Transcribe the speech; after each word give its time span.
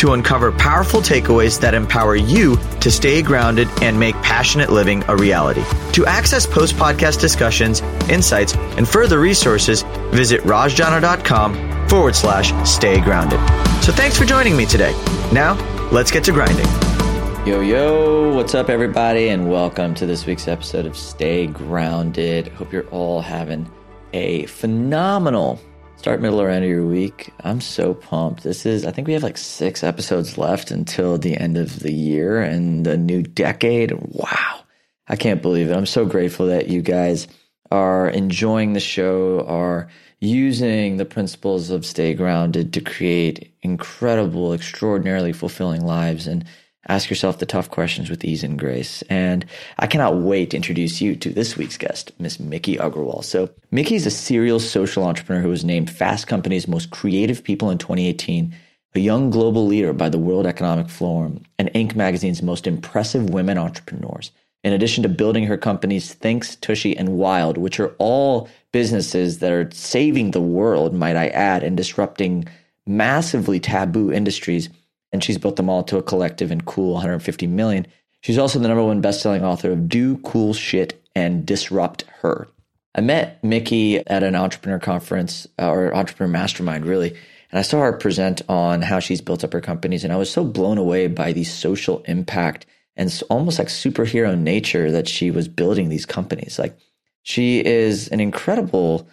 to 0.00 0.14
uncover 0.14 0.50
powerful 0.50 1.00
takeaways 1.00 1.60
that 1.60 1.74
empower 1.74 2.16
you 2.16 2.56
to 2.80 2.90
stay 2.90 3.20
grounded 3.20 3.68
and 3.82 4.00
make 4.00 4.14
passionate 4.22 4.70
living 4.70 5.04
a 5.08 5.16
reality. 5.16 5.62
To 5.92 6.06
access 6.06 6.46
post 6.46 6.74
podcast 6.76 7.20
discussions, 7.20 7.82
insights, 8.08 8.56
and 8.56 8.88
further 8.88 9.20
resources, 9.20 9.82
visit 10.10 10.40
rajjana.com 10.40 11.88
forward 11.88 12.16
slash 12.16 12.52
stay 12.66 13.00
grounded. 13.02 13.38
So 13.82 13.92
thanks 13.92 14.16
for 14.16 14.24
joining 14.24 14.56
me 14.56 14.64
today. 14.64 14.92
Now, 15.32 15.54
let's 15.92 16.10
get 16.10 16.24
to 16.24 16.32
grinding. 16.32 16.66
Yo, 17.46 17.60
yo, 17.60 18.34
what's 18.34 18.54
up, 18.54 18.70
everybody, 18.70 19.28
and 19.28 19.50
welcome 19.50 19.94
to 19.96 20.06
this 20.06 20.24
week's 20.24 20.48
episode 20.48 20.86
of 20.86 20.96
Stay 20.96 21.46
Grounded. 21.46 22.48
Hope 22.48 22.72
you're 22.72 22.88
all 22.88 23.20
having 23.20 23.70
a 24.14 24.46
phenomenal 24.46 25.60
start, 26.00 26.22
middle, 26.22 26.40
or 26.40 26.48
end 26.48 26.64
of 26.64 26.70
your 26.70 26.86
week. 26.86 27.30
I'm 27.44 27.60
so 27.60 27.92
pumped. 27.92 28.42
This 28.42 28.64
is, 28.64 28.86
I 28.86 28.90
think 28.90 29.06
we 29.06 29.12
have 29.12 29.22
like 29.22 29.36
six 29.36 29.84
episodes 29.84 30.38
left 30.38 30.70
until 30.70 31.18
the 31.18 31.36
end 31.36 31.58
of 31.58 31.80
the 31.80 31.92
year 31.92 32.40
and 32.40 32.86
the 32.86 32.96
new 32.96 33.22
decade. 33.22 33.92
Wow. 33.92 34.60
I 35.08 35.16
can't 35.16 35.42
believe 35.42 35.68
it. 35.68 35.76
I'm 35.76 35.84
so 35.84 36.06
grateful 36.06 36.46
that 36.46 36.68
you 36.68 36.80
guys 36.80 37.28
are 37.70 38.08
enjoying 38.08 38.72
the 38.72 38.80
show, 38.80 39.44
are 39.46 39.88
using 40.20 40.96
the 40.96 41.04
principles 41.04 41.68
of 41.68 41.84
stay 41.84 42.14
grounded 42.14 42.72
to 42.72 42.80
create 42.80 43.54
incredible, 43.60 44.54
extraordinarily 44.54 45.34
fulfilling 45.34 45.84
lives 45.84 46.26
and 46.26 46.46
ask 46.90 47.08
yourself 47.08 47.38
the 47.38 47.46
tough 47.46 47.70
questions 47.70 48.10
with 48.10 48.24
ease 48.24 48.42
and 48.42 48.58
grace. 48.58 49.02
And 49.08 49.46
I 49.78 49.86
cannot 49.86 50.16
wait 50.16 50.50
to 50.50 50.56
introduce 50.56 51.00
you 51.00 51.14
to 51.16 51.30
this 51.30 51.56
week's 51.56 51.78
guest, 51.78 52.12
Miss 52.18 52.40
Miki 52.40 52.76
Agrawal. 52.76 53.24
So, 53.24 53.48
Miki 53.70 53.94
is 53.94 54.06
a 54.06 54.10
serial 54.10 54.60
social 54.60 55.04
entrepreneur 55.04 55.40
who 55.40 55.48
was 55.48 55.64
named 55.64 55.90
Fast 55.90 56.26
Company's 56.26 56.68
most 56.68 56.90
creative 56.90 57.44
people 57.44 57.70
in 57.70 57.78
2018, 57.78 58.54
a 58.94 59.00
young 59.00 59.30
global 59.30 59.66
leader 59.66 59.92
by 59.92 60.08
the 60.08 60.18
World 60.18 60.46
Economic 60.46 60.88
Forum, 60.88 61.44
and 61.58 61.72
Inc. 61.74 61.94
magazine's 61.94 62.42
most 62.42 62.66
impressive 62.66 63.30
women 63.30 63.56
entrepreneurs. 63.56 64.32
In 64.62 64.72
addition 64.72 65.02
to 65.04 65.08
building 65.08 65.44
her 65.44 65.56
companies 65.56 66.14
Thinx, 66.14 66.60
Tushy, 66.60 66.96
and 66.96 67.16
Wild, 67.16 67.56
which 67.56 67.80
are 67.80 67.94
all 67.98 68.48
businesses 68.72 69.38
that 69.38 69.52
are 69.52 69.70
saving 69.72 70.32
the 70.32 70.40
world, 70.40 70.92
might 70.92 71.16
I 71.16 71.28
add, 71.28 71.62
and 71.62 71.76
disrupting 71.76 72.46
massively 72.86 73.60
taboo 73.60 74.12
industries. 74.12 74.68
And 75.12 75.22
she's 75.22 75.38
built 75.38 75.56
them 75.56 75.68
all 75.68 75.82
to 75.84 75.98
a 75.98 76.02
collective 76.02 76.50
and 76.50 76.64
cool 76.64 76.94
150 76.94 77.46
million. 77.46 77.86
She's 78.20 78.38
also 78.38 78.58
the 78.58 78.68
number 78.68 78.84
one 78.84 79.00
best-selling 79.00 79.44
author 79.44 79.72
of 79.72 79.88
Do 79.88 80.18
Cool 80.18 80.52
Shit 80.52 81.02
and 81.14 81.44
Disrupt 81.46 82.02
Her. 82.20 82.48
I 82.94 83.00
met 83.00 83.42
Miki 83.42 84.06
at 84.06 84.22
an 84.22 84.34
entrepreneur 84.34 84.78
conference 84.78 85.46
uh, 85.58 85.70
or 85.70 85.94
entrepreneur 85.94 86.30
mastermind, 86.30 86.84
really, 86.84 87.10
and 87.50 87.58
I 87.58 87.62
saw 87.62 87.80
her 87.80 87.92
present 87.92 88.42
on 88.48 88.82
how 88.82 89.00
she's 89.00 89.20
built 89.20 89.44
up 89.44 89.52
her 89.52 89.60
companies, 89.60 90.04
and 90.04 90.12
I 90.12 90.16
was 90.16 90.30
so 90.30 90.44
blown 90.44 90.78
away 90.78 91.06
by 91.06 91.32
the 91.32 91.44
social 91.44 92.02
impact 92.06 92.66
and 92.96 93.22
almost 93.30 93.58
like 93.58 93.68
superhero 93.68 94.38
nature 94.38 94.90
that 94.90 95.08
she 95.08 95.30
was 95.30 95.48
building 95.48 95.88
these 95.88 96.06
companies. 96.06 96.58
Like 96.58 96.76
she 97.22 97.64
is 97.64 98.08
an 98.08 98.20
incredible, 98.20 99.08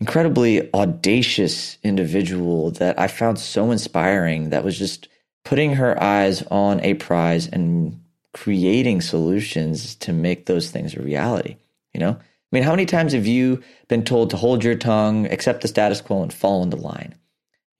incredibly 0.00 0.72
audacious 0.74 1.78
individual 1.82 2.70
that 2.72 2.98
I 2.98 3.08
found 3.08 3.38
so 3.38 3.70
inspiring 3.70 4.50
that 4.50 4.64
was 4.64 4.78
just 4.78 5.08
putting 5.44 5.74
her 5.74 6.00
eyes 6.02 6.42
on 6.50 6.80
a 6.80 6.94
prize 6.94 7.46
and 7.48 8.00
creating 8.32 9.00
solutions 9.00 9.94
to 9.96 10.12
make 10.12 10.46
those 10.46 10.70
things 10.70 10.94
a 10.94 11.02
reality. 11.02 11.56
You 11.92 12.00
know, 12.00 12.10
I 12.10 12.56
mean, 12.56 12.62
how 12.62 12.70
many 12.70 12.86
times 12.86 13.12
have 13.12 13.26
you 13.26 13.62
been 13.88 14.04
told 14.04 14.30
to 14.30 14.36
hold 14.36 14.64
your 14.64 14.74
tongue, 14.74 15.26
accept 15.26 15.62
the 15.62 15.68
status 15.68 16.00
quo, 16.00 16.22
and 16.22 16.32
fall 16.32 16.62
into 16.62 16.76
line? 16.76 17.14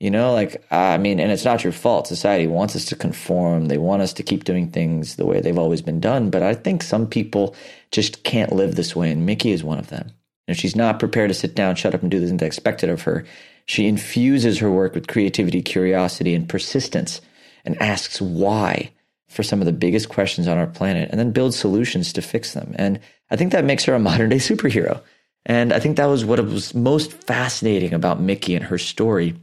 You 0.00 0.10
know, 0.10 0.32
like, 0.32 0.64
I 0.72 0.98
mean, 0.98 1.20
and 1.20 1.30
it's 1.30 1.44
not 1.44 1.62
your 1.62 1.72
fault. 1.72 2.08
Society 2.08 2.48
wants 2.48 2.74
us 2.74 2.86
to 2.86 2.96
conform. 2.96 3.66
They 3.66 3.78
want 3.78 4.02
us 4.02 4.12
to 4.14 4.24
keep 4.24 4.42
doing 4.42 4.68
things 4.70 5.14
the 5.14 5.24
way 5.24 5.40
they've 5.40 5.58
always 5.58 5.80
been 5.80 6.00
done. 6.00 6.28
But 6.28 6.42
I 6.42 6.54
think 6.54 6.82
some 6.82 7.06
people 7.06 7.54
just 7.92 8.24
can't 8.24 8.52
live 8.52 8.74
this 8.74 8.96
way. 8.96 9.12
And 9.12 9.24
Miki 9.24 9.52
is 9.52 9.62
one 9.62 9.78
of 9.78 9.90
them. 9.90 10.10
If 10.48 10.56
she's 10.56 10.74
not 10.74 10.98
prepared 10.98 11.30
to 11.30 11.34
sit 11.34 11.54
down, 11.54 11.76
shut 11.76 11.94
up, 11.94 12.02
and 12.02 12.10
do 12.10 12.18
the 12.18 12.26
things 12.26 12.42
expected 12.42 12.90
of 12.90 13.02
her, 13.02 13.24
she 13.66 13.86
infuses 13.86 14.58
her 14.58 14.70
work 14.70 14.94
with 14.94 15.06
creativity, 15.06 15.62
curiosity, 15.62 16.34
and 16.34 16.48
persistence 16.48 17.20
and 17.64 17.80
asks 17.80 18.20
why 18.20 18.90
for 19.28 19.42
some 19.42 19.60
of 19.60 19.66
the 19.66 19.72
biggest 19.72 20.08
questions 20.08 20.46
on 20.46 20.58
our 20.58 20.66
planet 20.66 21.08
and 21.10 21.18
then 21.18 21.32
builds 21.32 21.56
solutions 21.56 22.12
to 22.12 22.22
fix 22.22 22.52
them. 22.52 22.74
And 22.76 23.00
I 23.30 23.36
think 23.36 23.52
that 23.52 23.64
makes 23.64 23.84
her 23.84 23.94
a 23.94 23.98
modern 24.10 24.28
day 24.30 24.36
superhero. 24.36 25.00
And 25.44 25.72
I 25.72 25.80
think 25.80 25.96
that 25.96 26.06
was 26.06 26.24
what 26.24 26.44
was 26.44 26.74
most 26.74 27.12
fascinating 27.12 27.92
about 27.92 28.20
Miki 28.20 28.54
and 28.54 28.64
her 28.64 28.78
story 28.78 29.34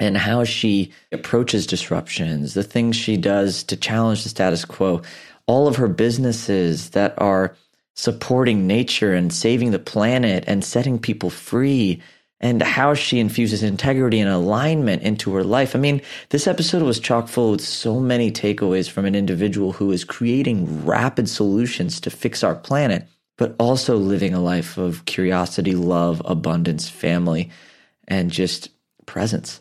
and 0.00 0.16
how 0.16 0.44
she 0.44 0.90
approaches 1.12 1.66
disruptions, 1.66 2.54
the 2.54 2.62
things 2.62 2.96
she 2.96 3.16
does 3.16 3.62
to 3.64 3.76
challenge 3.76 4.22
the 4.22 4.28
status 4.28 4.64
quo, 4.64 5.02
all 5.46 5.68
of 5.68 5.76
her 5.76 5.88
businesses 5.88 6.90
that 6.90 7.14
are 7.18 7.54
supporting 7.94 8.66
nature 8.66 9.12
and 9.12 9.32
saving 9.32 9.70
the 9.70 9.78
planet 9.78 10.44
and 10.46 10.64
setting 10.64 10.98
people 10.98 11.30
free 11.30 12.00
and 12.42 12.60
how 12.60 12.92
she 12.92 13.20
infuses 13.20 13.62
integrity 13.62 14.18
and 14.18 14.28
alignment 14.28 15.02
into 15.02 15.32
her 15.34 15.44
life. 15.44 15.76
I 15.76 15.78
mean, 15.78 16.02
this 16.30 16.48
episode 16.48 16.82
was 16.82 16.98
chock 16.98 17.28
full 17.28 17.52
with 17.52 17.60
so 17.60 18.00
many 18.00 18.32
takeaways 18.32 18.90
from 18.90 19.04
an 19.04 19.14
individual 19.14 19.72
who 19.72 19.92
is 19.92 20.04
creating 20.04 20.84
rapid 20.84 21.28
solutions 21.28 22.00
to 22.00 22.10
fix 22.10 22.42
our 22.42 22.56
planet, 22.56 23.06
but 23.38 23.54
also 23.58 23.96
living 23.96 24.34
a 24.34 24.40
life 24.40 24.76
of 24.76 25.04
curiosity, 25.04 25.76
love, 25.76 26.20
abundance, 26.24 26.88
family, 26.88 27.50
and 28.08 28.30
just 28.30 28.70
presence. 29.06 29.60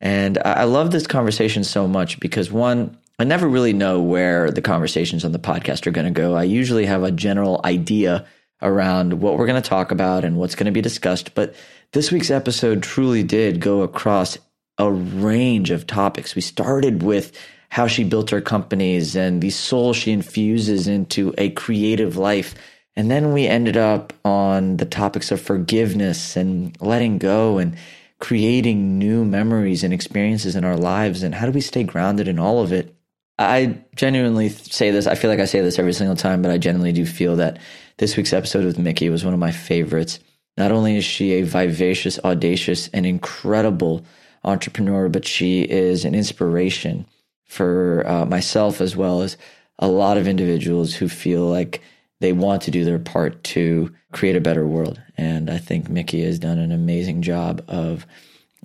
And 0.00 0.38
I 0.38 0.64
love 0.64 0.92
this 0.92 1.08
conversation 1.08 1.64
so 1.64 1.88
much 1.88 2.20
because 2.20 2.50
one, 2.50 2.96
I 3.18 3.24
never 3.24 3.48
really 3.48 3.74
know 3.74 4.00
where 4.00 4.50
the 4.50 4.62
conversations 4.62 5.24
on 5.24 5.32
the 5.32 5.38
podcast 5.38 5.86
are 5.86 5.90
going 5.90 6.06
to 6.06 6.12
go. 6.12 6.34
I 6.34 6.44
usually 6.44 6.86
have 6.86 7.02
a 7.02 7.10
general 7.10 7.60
idea 7.64 8.24
around 8.62 9.20
what 9.20 9.36
we're 9.36 9.46
going 9.46 9.60
to 9.60 9.68
talk 9.68 9.90
about 9.90 10.24
and 10.24 10.36
what's 10.36 10.54
going 10.54 10.66
to 10.66 10.72
be 10.72 10.80
discussed. 10.80 11.34
But 11.34 11.54
this 11.92 12.12
week's 12.12 12.30
episode 12.30 12.82
truly 12.82 13.22
did 13.22 13.60
go 13.60 13.82
across 13.82 14.38
a 14.78 14.90
range 14.90 15.70
of 15.70 15.86
topics. 15.86 16.34
We 16.34 16.42
started 16.42 17.02
with 17.02 17.36
how 17.68 17.86
she 17.86 18.04
built 18.04 18.30
her 18.30 18.40
companies 18.40 19.16
and 19.16 19.40
the 19.40 19.50
soul 19.50 19.92
she 19.92 20.12
infuses 20.12 20.88
into 20.88 21.34
a 21.38 21.50
creative 21.50 22.16
life. 22.16 22.54
And 22.96 23.10
then 23.10 23.32
we 23.32 23.46
ended 23.46 23.76
up 23.76 24.12
on 24.24 24.76
the 24.76 24.84
topics 24.84 25.30
of 25.30 25.40
forgiveness 25.40 26.36
and 26.36 26.76
letting 26.80 27.18
go 27.18 27.58
and 27.58 27.76
creating 28.20 28.98
new 28.98 29.24
memories 29.24 29.82
and 29.82 29.92
experiences 29.94 30.54
in 30.54 30.64
our 30.64 30.76
lives 30.76 31.22
and 31.22 31.34
how 31.34 31.46
do 31.46 31.52
we 31.52 31.60
stay 31.60 31.82
grounded 31.82 32.28
in 32.28 32.38
all 32.38 32.62
of 32.62 32.70
it 32.70 32.94
i 33.38 33.74
genuinely 33.96 34.50
say 34.50 34.90
this 34.90 35.06
i 35.06 35.14
feel 35.14 35.30
like 35.30 35.40
i 35.40 35.46
say 35.46 35.62
this 35.62 35.78
every 35.78 35.92
single 35.94 36.14
time 36.14 36.42
but 36.42 36.50
i 36.50 36.58
genuinely 36.58 36.92
do 36.92 37.06
feel 37.06 37.36
that 37.36 37.58
this 37.96 38.16
week's 38.16 38.34
episode 38.34 38.64
with 38.64 38.78
Miki 38.78 39.08
was 39.08 39.24
one 39.24 39.32
of 39.32 39.40
my 39.40 39.50
favorites 39.50 40.20
not 40.60 40.72
only 40.72 40.96
is 40.96 41.04
she 41.04 41.32
a 41.32 41.42
vivacious 41.42 42.18
audacious 42.24 42.88
and 42.88 43.06
incredible 43.06 44.04
entrepreneur 44.44 45.08
but 45.08 45.26
she 45.26 45.62
is 45.62 46.04
an 46.04 46.14
inspiration 46.14 47.06
for 47.46 48.04
uh, 48.06 48.24
myself 48.26 48.80
as 48.80 48.94
well 48.94 49.22
as 49.22 49.36
a 49.80 49.88
lot 49.88 50.16
of 50.16 50.28
individuals 50.28 50.94
who 50.94 51.08
feel 51.08 51.46
like 51.46 51.82
they 52.20 52.32
want 52.32 52.62
to 52.62 52.70
do 52.70 52.84
their 52.84 52.98
part 52.98 53.42
to 53.42 53.92
create 54.12 54.36
a 54.36 54.40
better 54.40 54.66
world. 54.66 55.00
And 55.16 55.50
I 55.50 55.58
think 55.58 55.88
Miki 55.88 56.22
has 56.22 56.38
done 56.38 56.58
an 56.58 56.70
amazing 56.70 57.22
job 57.22 57.64
of 57.66 58.06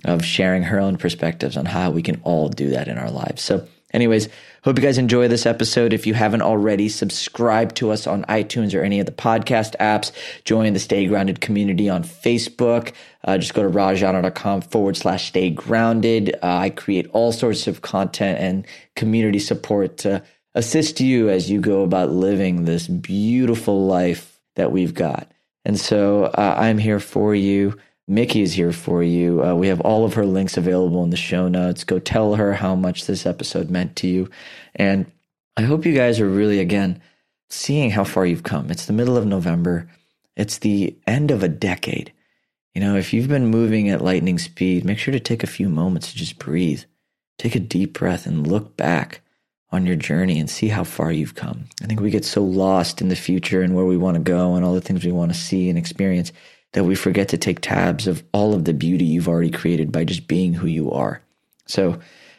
of 0.04 0.24
sharing 0.24 0.62
her 0.62 0.78
own 0.78 0.98
perspectives 0.98 1.56
on 1.56 1.64
how 1.64 1.90
we 1.90 2.02
can 2.02 2.20
all 2.22 2.50
do 2.50 2.68
that 2.68 2.86
in 2.86 2.98
our 2.98 3.10
lives. 3.10 3.40
So, 3.40 3.66
anyways, 3.94 4.28
hope 4.66 4.76
you 4.76 4.82
guys 4.82 4.98
enjoy 4.98 5.28
this 5.28 5.46
episode. 5.46 5.92
If 5.92 6.08
you 6.08 6.14
haven't 6.14 6.42
already, 6.42 6.88
subscribe 6.88 7.72
to 7.76 7.92
us 7.92 8.08
on 8.08 8.24
iTunes 8.24 8.74
or 8.74 8.82
any 8.82 8.98
of 8.98 9.06
the 9.06 9.12
podcast 9.12 9.76
apps. 9.76 10.10
Join 10.42 10.72
the 10.72 10.80
Stay 10.80 11.06
Grounded 11.06 11.40
community 11.40 11.88
on 11.88 12.02
Facebook. 12.02 12.92
Uh, 13.22 13.38
just 13.38 13.54
go 13.54 13.62
to 13.62 13.68
rajjana.com 13.68 14.62
forward 14.62 14.96
slash 14.96 15.28
stay 15.28 15.50
grounded. 15.50 16.34
Uh, 16.42 16.56
I 16.56 16.70
create 16.70 17.08
all 17.12 17.30
sorts 17.30 17.68
of 17.68 17.82
content 17.82 18.40
and 18.40 18.66
community 18.96 19.38
support 19.38 19.98
to 19.98 20.24
assist 20.56 21.00
you 21.00 21.30
as 21.30 21.48
you 21.48 21.60
go 21.60 21.82
about 21.82 22.10
living 22.10 22.64
this 22.64 22.88
beautiful 22.88 23.86
life 23.86 24.40
that 24.56 24.72
we've 24.72 24.94
got. 24.94 25.30
And 25.64 25.78
so 25.78 26.24
uh, 26.24 26.56
I'm 26.58 26.78
here 26.78 26.98
for 26.98 27.36
you. 27.36 27.78
Miki 28.08 28.42
is 28.42 28.52
here 28.52 28.72
for 28.72 29.02
you. 29.02 29.42
Uh, 29.42 29.54
we 29.54 29.66
have 29.68 29.80
all 29.80 30.04
of 30.04 30.14
her 30.14 30.24
links 30.24 30.56
available 30.56 31.02
in 31.02 31.10
the 31.10 31.16
show 31.16 31.48
notes. 31.48 31.84
Go 31.84 31.98
tell 31.98 32.36
her 32.36 32.52
how 32.52 32.76
much 32.76 33.06
this 33.06 33.26
episode 33.26 33.68
meant 33.68 33.96
to 33.96 34.06
you. 34.06 34.30
And 34.76 35.10
I 35.56 35.62
hope 35.62 35.84
you 35.84 35.94
guys 35.94 36.20
are 36.20 36.28
really, 36.28 36.60
again, 36.60 37.02
seeing 37.50 37.90
how 37.90 38.04
far 38.04 38.24
you've 38.24 38.44
come. 38.44 38.70
It's 38.70 38.86
the 38.86 38.92
middle 38.92 39.16
of 39.16 39.26
November. 39.26 39.88
It's 40.36 40.58
the 40.58 40.96
end 41.06 41.30
of 41.30 41.42
a 41.42 41.48
decade. 41.48 42.12
You 42.74 42.80
know, 42.80 42.96
if 42.96 43.12
you've 43.12 43.28
been 43.28 43.46
moving 43.46 43.88
at 43.88 44.02
lightning 44.02 44.38
speed, 44.38 44.84
make 44.84 44.98
sure 44.98 45.12
to 45.12 45.20
take 45.20 45.42
a 45.42 45.48
few 45.48 45.68
moments 45.68 46.12
to 46.12 46.18
just 46.18 46.38
breathe. 46.38 46.84
Take 47.38 47.56
a 47.56 47.60
deep 47.60 47.98
breath 47.98 48.26
and 48.26 48.46
look 48.46 48.76
back 48.76 49.22
on 49.70 49.84
your 49.84 49.96
journey 49.96 50.38
and 50.38 50.48
see 50.48 50.68
how 50.68 50.84
far 50.84 51.10
you've 51.10 51.34
come. 51.34 51.64
I 51.82 51.86
think 51.86 52.00
we 52.00 52.10
get 52.10 52.24
so 52.24 52.42
lost 52.42 53.00
in 53.00 53.08
the 53.08 53.16
future 53.16 53.62
and 53.62 53.74
where 53.74 53.84
we 53.84 53.96
want 53.96 54.16
to 54.16 54.22
go 54.22 54.54
and 54.54 54.64
all 54.64 54.74
the 54.74 54.80
things 54.80 55.04
we 55.04 55.12
want 55.12 55.32
to 55.32 55.38
see 55.38 55.68
and 55.68 55.78
experience 55.78 56.32
that 56.72 56.84
we 56.84 56.94
forget 56.94 57.28
to 57.28 57.38
take 57.38 57.60
tabs 57.60 58.06
of 58.06 58.22
all 58.32 58.54
of 58.54 58.64
the 58.64 58.74
beauty 58.74 59.04
you've 59.04 59.28
already 59.28 59.50
created 59.50 59.92
by 59.92 60.04
just 60.04 60.28
being 60.28 60.52
who 60.52 60.66
you 60.66 60.90
are. 60.92 61.22
So 61.66 61.98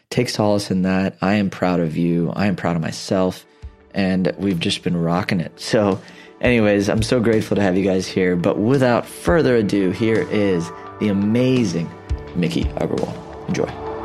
take 0.10 0.30
solace 0.30 0.72
in 0.72 0.84
that. 0.84 1.18
I 1.22 1.36
am 1.36 1.50
proud 1.50 1.80
of 1.80 1.98
you. 1.98 2.32
I 2.36 2.48
am 2.48 2.56
proud 2.56 2.76
of 2.76 2.82
myself. 2.82 3.46
And 3.94 4.32
we've 4.38 4.60
just 4.60 4.84
been 4.84 4.96
rocking 4.96 5.40
it. 5.40 5.60
So, 5.60 6.00
anyways, 6.40 6.88
I'm 6.88 7.02
so 7.02 7.20
grateful 7.20 7.56
to 7.56 7.62
have 7.64 7.76
you 7.76 7.84
guys 7.84 8.06
here. 8.08 8.36
But 8.36 8.60
without 8.60 9.08
further 9.08 9.56
ado, 9.56 9.90
here 9.92 10.28
is 10.30 10.70
the 11.00 11.08
amazing 11.08 11.90
Miki 12.36 12.66
Agrawal. 12.66 13.48
Enjoy. 13.48 13.97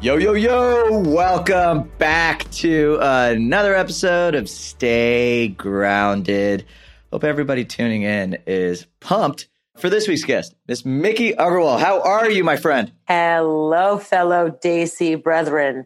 Yo, 0.00 0.16
yo, 0.16 0.34
yo! 0.34 1.00
Welcome 1.00 1.90
back 1.98 2.48
to 2.52 2.98
another 3.00 3.74
episode 3.74 4.36
of 4.36 4.48
Stay 4.48 5.48
Grounded. 5.48 6.64
Hope 7.12 7.24
everybody 7.24 7.64
tuning 7.64 8.02
in 8.02 8.38
is 8.46 8.86
pumped 9.00 9.48
for 9.76 9.90
this 9.90 10.06
week's 10.06 10.22
guest, 10.22 10.54
Miss 10.68 10.84
Miki 10.84 11.32
Agrawal. 11.32 11.80
How 11.80 12.00
are 12.00 12.30
you, 12.30 12.44
my 12.44 12.56
friend? 12.56 12.92
Hello, 13.08 13.98
fellow 13.98 14.56
Daisy 14.62 15.16
brethren. 15.16 15.84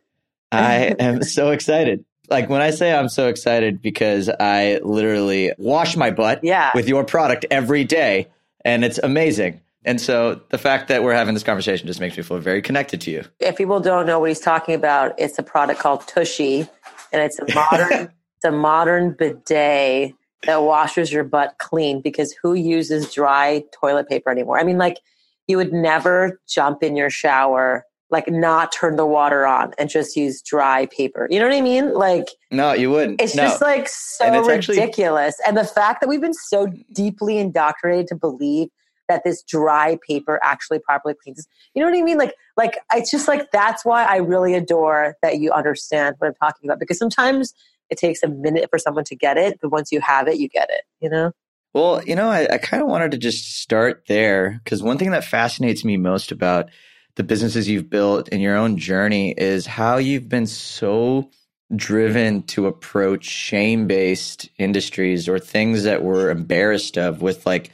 I 0.52 0.94
am 0.98 1.22
so 1.22 1.50
excited. 1.50 2.04
Like 2.28 2.50
when 2.50 2.60
I 2.60 2.68
say 2.70 2.94
I'm 2.94 3.08
so 3.08 3.28
excited 3.28 3.80
because 3.80 4.28
I 4.28 4.78
literally 4.84 5.54
wash 5.56 5.96
my 5.96 6.10
butt 6.10 6.40
yeah. 6.42 6.70
with 6.74 6.86
your 6.86 7.04
product 7.04 7.46
every 7.50 7.84
day 7.84 8.28
and 8.62 8.84
it's 8.84 8.98
amazing. 8.98 9.61
And 9.84 10.00
so 10.00 10.40
the 10.50 10.58
fact 10.58 10.88
that 10.88 11.02
we're 11.02 11.14
having 11.14 11.34
this 11.34 11.42
conversation 11.42 11.86
just 11.86 12.00
makes 12.00 12.16
me 12.16 12.22
feel 12.22 12.38
very 12.38 12.62
connected 12.62 13.00
to 13.02 13.10
you. 13.10 13.24
If 13.40 13.56
people 13.56 13.80
don't 13.80 14.06
know 14.06 14.20
what 14.20 14.28
he's 14.28 14.40
talking 14.40 14.74
about, 14.74 15.14
it's 15.18 15.38
a 15.38 15.42
product 15.42 15.80
called 15.80 16.06
Tushy, 16.06 16.68
and 17.12 17.22
it's 17.22 17.38
a 17.38 17.54
modern 17.54 17.90
it's 18.36 18.44
a 18.44 18.52
modern 18.52 19.12
bidet 19.18 20.14
that 20.44 20.62
washes 20.62 21.12
your 21.12 21.24
butt 21.24 21.56
clean 21.58 22.00
because 22.00 22.34
who 22.42 22.54
uses 22.54 23.12
dry 23.12 23.62
toilet 23.72 24.08
paper 24.08 24.30
anymore? 24.30 24.58
I 24.58 24.64
mean, 24.64 24.78
like 24.78 24.98
you 25.46 25.56
would 25.56 25.72
never 25.72 26.40
jump 26.48 26.82
in 26.82 26.96
your 26.96 27.10
shower 27.10 27.84
like 28.12 28.28
not 28.28 28.70
turn 28.70 28.96
the 28.96 29.06
water 29.06 29.46
on 29.46 29.72
and 29.78 29.88
just 29.88 30.16
use 30.16 30.42
dry 30.42 30.86
paper. 30.86 31.26
You 31.30 31.40
know 31.40 31.48
what 31.48 31.56
I 31.56 31.62
mean? 31.62 31.94
Like 31.94 32.28
No, 32.50 32.74
you 32.74 32.90
wouldn't. 32.90 33.20
It's 33.20 33.34
no. 33.34 33.44
just 33.44 33.62
like 33.62 33.88
so 33.88 34.44
ridiculous. 34.46 35.40
Actually- 35.40 35.48
and 35.48 35.56
the 35.56 35.64
fact 35.64 36.02
that 36.02 36.08
we've 36.08 36.20
been 36.20 36.34
so 36.34 36.68
deeply 36.92 37.38
indoctrinated 37.38 38.08
to 38.08 38.14
believe 38.14 38.68
that 39.12 39.24
this 39.24 39.42
dry 39.42 39.98
paper 40.06 40.40
actually 40.42 40.78
properly 40.78 41.14
cleans. 41.22 41.46
You 41.74 41.82
know 41.82 41.90
what 41.90 41.98
I 41.98 42.02
mean? 42.02 42.18
Like, 42.18 42.34
like 42.56 42.78
it's 42.94 43.10
just 43.10 43.28
like 43.28 43.50
that's 43.50 43.84
why 43.84 44.04
I 44.04 44.16
really 44.16 44.54
adore 44.54 45.16
that 45.22 45.38
you 45.38 45.52
understand 45.52 46.16
what 46.18 46.28
I'm 46.28 46.34
talking 46.34 46.68
about 46.68 46.78
because 46.78 46.98
sometimes 46.98 47.54
it 47.90 47.98
takes 47.98 48.22
a 48.22 48.28
minute 48.28 48.68
for 48.70 48.78
someone 48.78 49.04
to 49.04 49.16
get 49.16 49.36
it, 49.36 49.58
but 49.60 49.70
once 49.70 49.92
you 49.92 50.00
have 50.00 50.28
it, 50.28 50.38
you 50.38 50.48
get 50.48 50.70
it. 50.70 50.84
You 51.00 51.10
know. 51.10 51.32
Well, 51.74 52.02
you 52.04 52.14
know, 52.14 52.28
I, 52.28 52.46
I 52.54 52.58
kind 52.58 52.82
of 52.82 52.88
wanted 52.88 53.12
to 53.12 53.18
just 53.18 53.60
start 53.60 54.04
there 54.06 54.60
because 54.62 54.82
one 54.82 54.98
thing 54.98 55.10
that 55.12 55.24
fascinates 55.24 55.84
me 55.84 55.96
most 55.96 56.30
about 56.30 56.68
the 57.16 57.22
businesses 57.22 57.68
you've 57.68 57.90
built 57.90 58.28
and 58.32 58.42
your 58.42 58.56
own 58.56 58.76
journey 58.76 59.34
is 59.36 59.66
how 59.66 59.96
you've 59.96 60.28
been 60.28 60.46
so 60.46 61.30
driven 61.74 62.42
to 62.42 62.66
approach 62.66 63.24
shame 63.24 63.86
based 63.86 64.48
industries 64.58 65.28
or 65.28 65.38
things 65.38 65.84
that 65.84 66.02
we're 66.02 66.30
embarrassed 66.30 66.98
of 66.98 67.22
with 67.22 67.46
like 67.46 67.70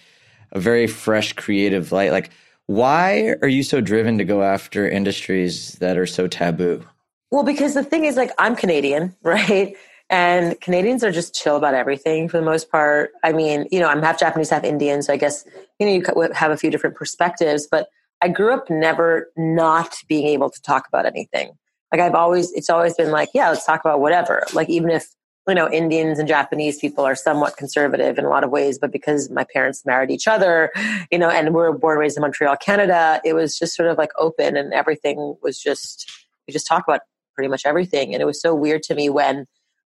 a 0.52 0.60
very 0.60 0.86
fresh 0.86 1.32
creative 1.32 1.92
light. 1.92 2.12
Like 2.12 2.30
why 2.68 3.34
are 3.40 3.48
you 3.48 3.62
so 3.62 3.80
driven 3.80 4.18
to 4.18 4.24
go 4.24 4.42
after 4.42 4.86
industries 4.86 5.72
that 5.76 5.96
are 5.96 6.06
so 6.06 6.28
taboo? 6.28 6.84
Well 7.30 7.42
because 7.42 7.72
the 7.72 7.82
thing 7.82 8.04
is 8.04 8.16
like 8.16 8.30
i'm 8.38 8.54
canadian 8.54 9.16
right? 9.22 9.74
And 10.10 10.58
canadians 10.60 11.04
are 11.04 11.10
just 11.10 11.34
chill 11.34 11.56
about 11.56 11.74
everything 11.74 12.28
for 12.28 12.38
the 12.38 12.44
most 12.44 12.70
part. 12.70 13.10
I 13.24 13.32
mean 13.32 13.66
you 13.72 13.80
know 13.80 13.88
i'm 13.88 14.02
half 14.02 14.20
japanese 14.20 14.50
half 14.50 14.64
indian 14.64 15.02
so 15.02 15.14
i 15.14 15.16
guess 15.16 15.46
you 15.78 15.86
know 15.86 15.92
you 15.92 16.32
have 16.34 16.50
a 16.50 16.56
few 16.58 16.70
different 16.70 16.94
perspectives 16.94 17.66
but 17.70 17.88
i 18.22 18.28
grew 18.28 18.52
up 18.52 18.68
never 18.68 19.30
not 19.36 19.96
being 20.06 20.26
able 20.26 20.50
to 20.50 20.60
talk 20.60 20.86
about 20.88 21.06
anything. 21.06 21.52
Like 21.90 22.02
i've 22.02 22.14
always 22.14 22.52
it's 22.52 22.68
always 22.68 22.94
been 22.94 23.10
like 23.10 23.30
yeah 23.32 23.48
let's 23.48 23.64
talk 23.64 23.80
about 23.80 24.00
whatever. 24.00 24.44
Like 24.52 24.68
even 24.68 24.90
if 24.90 25.08
you 25.48 25.54
know, 25.54 25.70
Indians 25.70 26.18
and 26.18 26.28
Japanese 26.28 26.78
people 26.78 27.04
are 27.04 27.14
somewhat 27.14 27.56
conservative 27.56 28.18
in 28.18 28.24
a 28.24 28.28
lot 28.28 28.44
of 28.44 28.50
ways, 28.50 28.78
but 28.78 28.92
because 28.92 29.30
my 29.30 29.44
parents 29.44 29.84
married 29.86 30.10
each 30.10 30.28
other, 30.28 30.70
you 31.10 31.18
know, 31.18 31.30
and 31.30 31.54
we 31.54 31.60
are 31.62 31.72
born 31.72 31.94
and 31.94 32.00
raised 32.00 32.18
in 32.18 32.20
Montreal, 32.20 32.56
Canada, 32.56 33.20
it 33.24 33.32
was 33.32 33.58
just 33.58 33.74
sort 33.74 33.88
of 33.88 33.96
like 33.96 34.10
open 34.18 34.56
and 34.56 34.74
everything 34.74 35.36
was 35.42 35.58
just, 35.58 36.10
we 36.46 36.52
just 36.52 36.66
talked 36.66 36.86
about 36.86 37.00
pretty 37.34 37.48
much 37.48 37.64
everything. 37.64 38.12
And 38.12 38.20
it 38.20 38.26
was 38.26 38.40
so 38.40 38.54
weird 38.54 38.82
to 38.84 38.94
me 38.94 39.08
when 39.08 39.46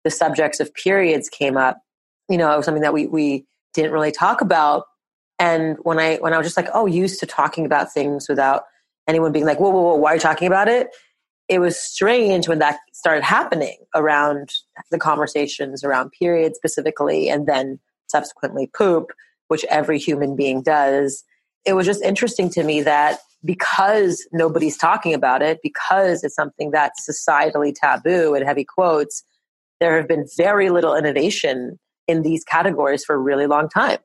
the 0.05 0.11
subjects 0.11 0.61
of 0.61 0.73
periods 0.73 1.29
came 1.29 1.57
up, 1.57 1.79
you 2.29 2.39
know, 2.39 2.53
it 2.53 2.57
was 2.57 2.65
something 2.65 2.83
that 2.83 2.95
we, 2.95 3.09
we 3.09 3.45
didn't 3.75 3.93
really 3.93 4.13
talk 4.13 4.41
about. 4.41 4.85
And 5.41 5.77
when 5.83 5.99
I, 5.99 6.17
when 6.17 6.33
I 6.33 6.39
was 6.39 6.47
just 6.47 6.57
like, 6.57 6.69
oh, 6.73 6.87
used 6.87 7.19
to 7.21 7.27
talking 7.27 7.67
about 7.67 7.93
things 7.93 8.29
without 8.29 8.65
anyone 9.09 9.33
being 9.33 9.47
like, 9.47 9.59
whoa, 9.59 9.71
whoa, 9.71 9.83
whoa, 9.83 9.95
why 9.97 10.13
are 10.13 10.15
you 10.15 10.21
talking 10.21 10.47
about 10.47 10.69
it? 10.69 10.91
It 11.51 11.59
was 11.59 11.77
strange 11.77 12.49
when 12.49 12.61
that 12.61 12.79
started 12.93 13.25
happening 13.25 13.77
around 13.97 14.55
the 14.93 14.99
conversations 14.99 15.83
around 15.83 16.11
period 16.13 16.55
specifically 16.55 17.29
and 17.29 17.47
then 17.47 17.79
subsequently 18.07 18.71
poop 18.75 19.11
which 19.49 19.65
every 19.65 19.99
human 19.99 20.35
being 20.37 20.63
does 20.63 21.25
it 21.67 21.75
was 21.75 21.85
just 21.85 22.03
interesting 22.03 22.49
to 22.49 22.63
me 22.63 22.81
that 22.81 23.19
because 23.45 24.27
nobody's 24.33 24.77
talking 24.77 25.13
about 25.13 25.43
it 25.43 25.59
because 25.63 26.25
it's 26.25 26.35
something 26.35 26.71
that's 26.71 27.07
societally 27.09 27.75
taboo 27.75 28.35
in 28.35 28.47
heavy 28.47 28.65
quotes 28.65 29.23
there 29.81 29.97
have 29.97 30.09
been 30.09 30.27
very 30.37 30.71
little 30.71 30.95
innovation 30.95 31.79
in 32.07 32.23
these 32.23 32.45
categories 32.45 33.05
for 33.05 33.15
a 33.15 33.19
really 33.19 33.47
long 33.47 33.69
time 33.69 33.99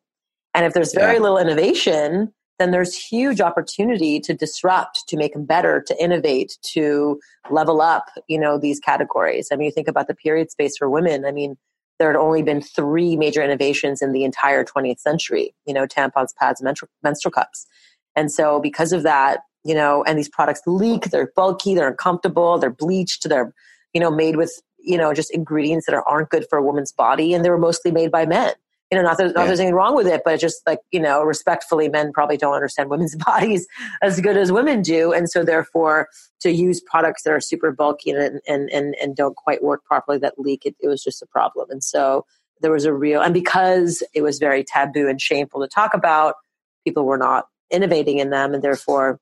and 0.53 0.65
if 0.65 0.73
there's 0.73 0.93
very 0.93 1.15
yeah. 1.15 1.21
little 1.21 1.37
innovation 1.37 2.33
then 2.59 2.71
there's 2.71 2.95
huge 2.95 3.41
opportunity 3.41 4.19
to 4.21 4.33
disrupt, 4.33 5.03
to 5.07 5.17
make 5.17 5.33
them 5.33 5.45
better, 5.45 5.81
to 5.81 6.03
innovate, 6.03 6.57
to 6.73 7.19
level 7.49 7.81
up, 7.81 8.05
you 8.27 8.39
know, 8.39 8.57
these 8.57 8.79
categories. 8.79 9.49
I 9.51 9.55
mean, 9.55 9.65
you 9.65 9.71
think 9.71 9.87
about 9.87 10.07
the 10.07 10.15
period 10.15 10.51
space 10.51 10.77
for 10.77 10.89
women. 10.89 11.25
I 11.25 11.31
mean, 11.31 11.57
there 11.99 12.09
had 12.09 12.17
only 12.17 12.43
been 12.43 12.61
three 12.61 13.15
major 13.15 13.41
innovations 13.41 14.01
in 14.01 14.11
the 14.11 14.23
entire 14.23 14.63
20th 14.63 14.99
century, 14.99 15.53
you 15.65 15.73
know, 15.73 15.85
tampons, 15.85 16.35
pads, 16.39 16.61
menstrual, 16.61 17.31
cups. 17.31 17.67
And 18.15 18.31
so 18.31 18.59
because 18.59 18.93
of 18.93 19.03
that, 19.03 19.41
you 19.63 19.73
know, 19.73 20.03
and 20.03 20.17
these 20.17 20.29
products 20.29 20.61
leak, 20.65 21.05
they're 21.05 21.31
bulky, 21.35 21.75
they're 21.75 21.89
uncomfortable, 21.89 22.57
they're 22.57 22.69
bleached, 22.69 23.27
they're, 23.27 23.53
you 23.93 24.01
know, 24.01 24.11
made 24.11 24.35
with, 24.35 24.61
you 24.77 24.97
know, 24.97 25.13
just 25.13 25.31
ingredients 25.31 25.85
that 25.87 25.95
are, 25.95 26.07
aren't 26.07 26.29
good 26.29 26.45
for 26.49 26.57
a 26.57 26.63
woman's 26.63 26.91
body. 26.91 27.33
And 27.33 27.43
they 27.43 27.49
were 27.49 27.57
mostly 27.57 27.91
made 27.91 28.11
by 28.11 28.25
men 28.25 28.53
you 28.91 28.97
know, 28.97 29.03
not 29.03 29.17
that, 29.17 29.35
not 29.35 29.47
there's 29.47 29.59
anything 29.59 29.75
wrong 29.75 29.95
with 29.95 30.07
it, 30.07 30.21
but 30.23 30.39
just 30.39 30.61
like, 30.67 30.79
you 30.91 30.99
know, 30.99 31.23
respectfully, 31.23 31.89
men 31.89 32.11
probably 32.13 32.37
don't 32.37 32.53
understand 32.53 32.89
women's 32.89 33.15
bodies 33.25 33.67
as 34.01 34.19
good 34.21 34.37
as 34.37 34.51
women 34.51 34.81
do. 34.81 35.11
And 35.11 35.29
so 35.29 35.43
therefore 35.43 36.07
to 36.41 36.51
use 36.51 36.81
products 36.81 37.23
that 37.23 37.31
are 37.31 37.39
super 37.39 37.71
bulky 37.71 38.11
and, 38.11 38.39
and, 38.47 38.69
and, 38.69 38.95
and 39.01 39.15
don't 39.15 39.35
quite 39.35 39.63
work 39.63 39.83
properly 39.85 40.19
that 40.19 40.37
leak, 40.37 40.65
it, 40.65 40.75
it 40.79 40.87
was 40.87 41.03
just 41.03 41.21
a 41.21 41.25
problem. 41.25 41.69
And 41.71 41.83
so 41.83 42.25
there 42.61 42.71
was 42.71 42.85
a 42.85 42.93
real, 42.93 43.21
and 43.21 43.33
because 43.33 44.03
it 44.13 44.21
was 44.21 44.37
very 44.37 44.63
taboo 44.63 45.09
and 45.09 45.19
shameful 45.19 45.61
to 45.61 45.67
talk 45.67 45.93
about, 45.93 46.35
people 46.83 47.05
were 47.05 47.17
not 47.17 47.47
innovating 47.71 48.19
in 48.19 48.29
them. 48.29 48.53
And 48.53 48.63
therefore 48.63 49.19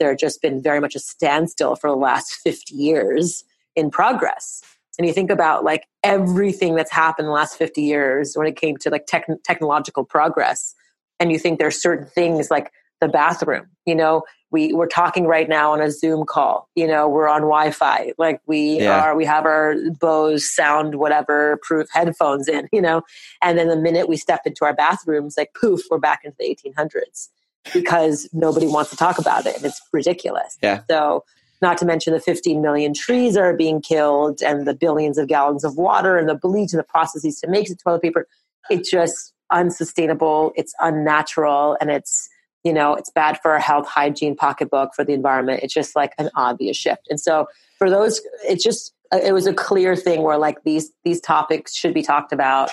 there 0.00 0.08
had 0.08 0.18
just 0.18 0.42
been 0.42 0.60
very 0.60 0.80
much 0.80 0.96
a 0.96 1.00
standstill 1.00 1.76
for 1.76 1.88
the 1.88 1.96
last 1.96 2.34
50 2.42 2.74
years 2.74 3.44
in 3.76 3.90
progress 3.90 4.62
and 4.98 5.06
you 5.06 5.12
think 5.12 5.30
about 5.30 5.64
like 5.64 5.86
everything 6.02 6.74
that's 6.74 6.92
happened 6.92 7.26
in 7.26 7.28
the 7.30 7.34
last 7.34 7.56
50 7.56 7.82
years 7.82 8.34
when 8.34 8.46
it 8.46 8.56
came 8.56 8.76
to 8.78 8.90
like 8.90 9.06
tech- 9.06 9.28
technological 9.44 10.04
progress 10.04 10.74
and 11.20 11.32
you 11.32 11.38
think 11.38 11.58
there's 11.58 11.80
certain 11.80 12.06
things 12.06 12.50
like 12.50 12.70
the 13.00 13.08
bathroom 13.08 13.66
you 13.86 13.94
know? 13.94 14.22
We 14.50 14.72
we're 14.72 14.86
talking 14.86 15.26
right 15.26 15.48
now 15.48 15.72
on 15.72 15.80
a 15.80 15.90
zoom 15.90 16.24
call 16.24 16.68
you 16.74 16.86
know? 16.86 17.08
We're 17.08 17.28
on 17.28 17.42
wi-fi 17.42 18.12
like 18.18 18.40
we 18.46 18.80
yeah. 18.80 19.00
are 19.00 19.16
we 19.16 19.24
have 19.24 19.44
our 19.46 19.74
bose 20.00 20.48
sound 20.48 20.96
whatever 20.96 21.58
proof 21.62 21.88
headphones 21.92 22.48
in 22.48 22.68
you 22.72 22.80
know? 22.80 23.02
And 23.42 23.58
then 23.58 23.68
the 23.68 23.76
minute 23.76 24.08
we 24.08 24.16
step 24.16 24.42
into 24.46 24.64
our 24.64 24.74
bathrooms 24.74 25.34
like 25.36 25.54
poof 25.60 25.82
we're 25.90 25.98
back 25.98 26.20
into 26.24 26.36
the 26.38 26.56
1800s 26.56 27.28
because 27.72 28.28
nobody 28.32 28.66
wants 28.66 28.90
to 28.90 28.96
talk 28.96 29.18
about 29.18 29.46
it 29.46 29.56
and 29.56 29.64
it's 29.64 29.80
ridiculous. 29.92 30.58
Yeah. 30.62 30.82
So 30.88 31.24
not 31.64 31.78
to 31.78 31.84
mention 31.84 32.12
the 32.12 32.20
15 32.20 32.62
million 32.62 32.94
trees 32.94 33.34
that 33.34 33.40
are 33.40 33.56
being 33.56 33.80
killed 33.80 34.42
and 34.42 34.66
the 34.66 34.74
billions 34.74 35.18
of 35.18 35.26
gallons 35.26 35.64
of 35.64 35.76
water 35.76 36.16
and 36.16 36.28
the 36.28 36.34
bleach 36.34 36.72
and 36.72 36.78
the 36.78 36.84
processes 36.84 37.40
to 37.40 37.48
make 37.48 37.68
the 37.68 37.74
toilet 37.74 38.02
paper. 38.02 38.28
It's 38.70 38.90
just 38.90 39.32
unsustainable. 39.50 40.52
It's 40.56 40.74
unnatural 40.80 41.76
and 41.80 41.90
it's 41.90 42.28
you 42.64 42.72
know, 42.72 42.94
it's 42.94 43.10
bad 43.10 43.38
for 43.42 43.52
our 43.52 43.58
health, 43.58 43.86
hygiene, 43.86 44.34
pocketbook, 44.34 44.94
for 44.94 45.04
the 45.04 45.12
environment. 45.12 45.60
It's 45.62 45.74
just 45.74 45.94
like 45.94 46.14
an 46.18 46.30
obvious 46.34 46.78
shift. 46.78 47.06
And 47.10 47.20
so 47.20 47.46
for 47.78 47.90
those, 47.90 48.22
it's 48.42 48.64
just, 48.64 48.94
it 49.12 49.34
was 49.34 49.46
a 49.46 49.52
clear 49.52 49.94
thing 49.94 50.22
where 50.22 50.38
like 50.38 50.64
these, 50.64 50.90
these 51.04 51.20
topics 51.20 51.76
should 51.76 51.92
be 51.92 52.02
talked 52.02 52.32
about 52.32 52.70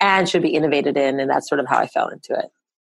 and 0.00 0.28
should 0.28 0.42
be 0.42 0.54
innovated 0.54 0.96
in. 0.96 1.18
And 1.18 1.28
that's 1.28 1.48
sort 1.48 1.58
of 1.60 1.66
how 1.66 1.78
I 1.78 1.88
fell 1.88 2.08
into 2.08 2.32
it. 2.34 2.46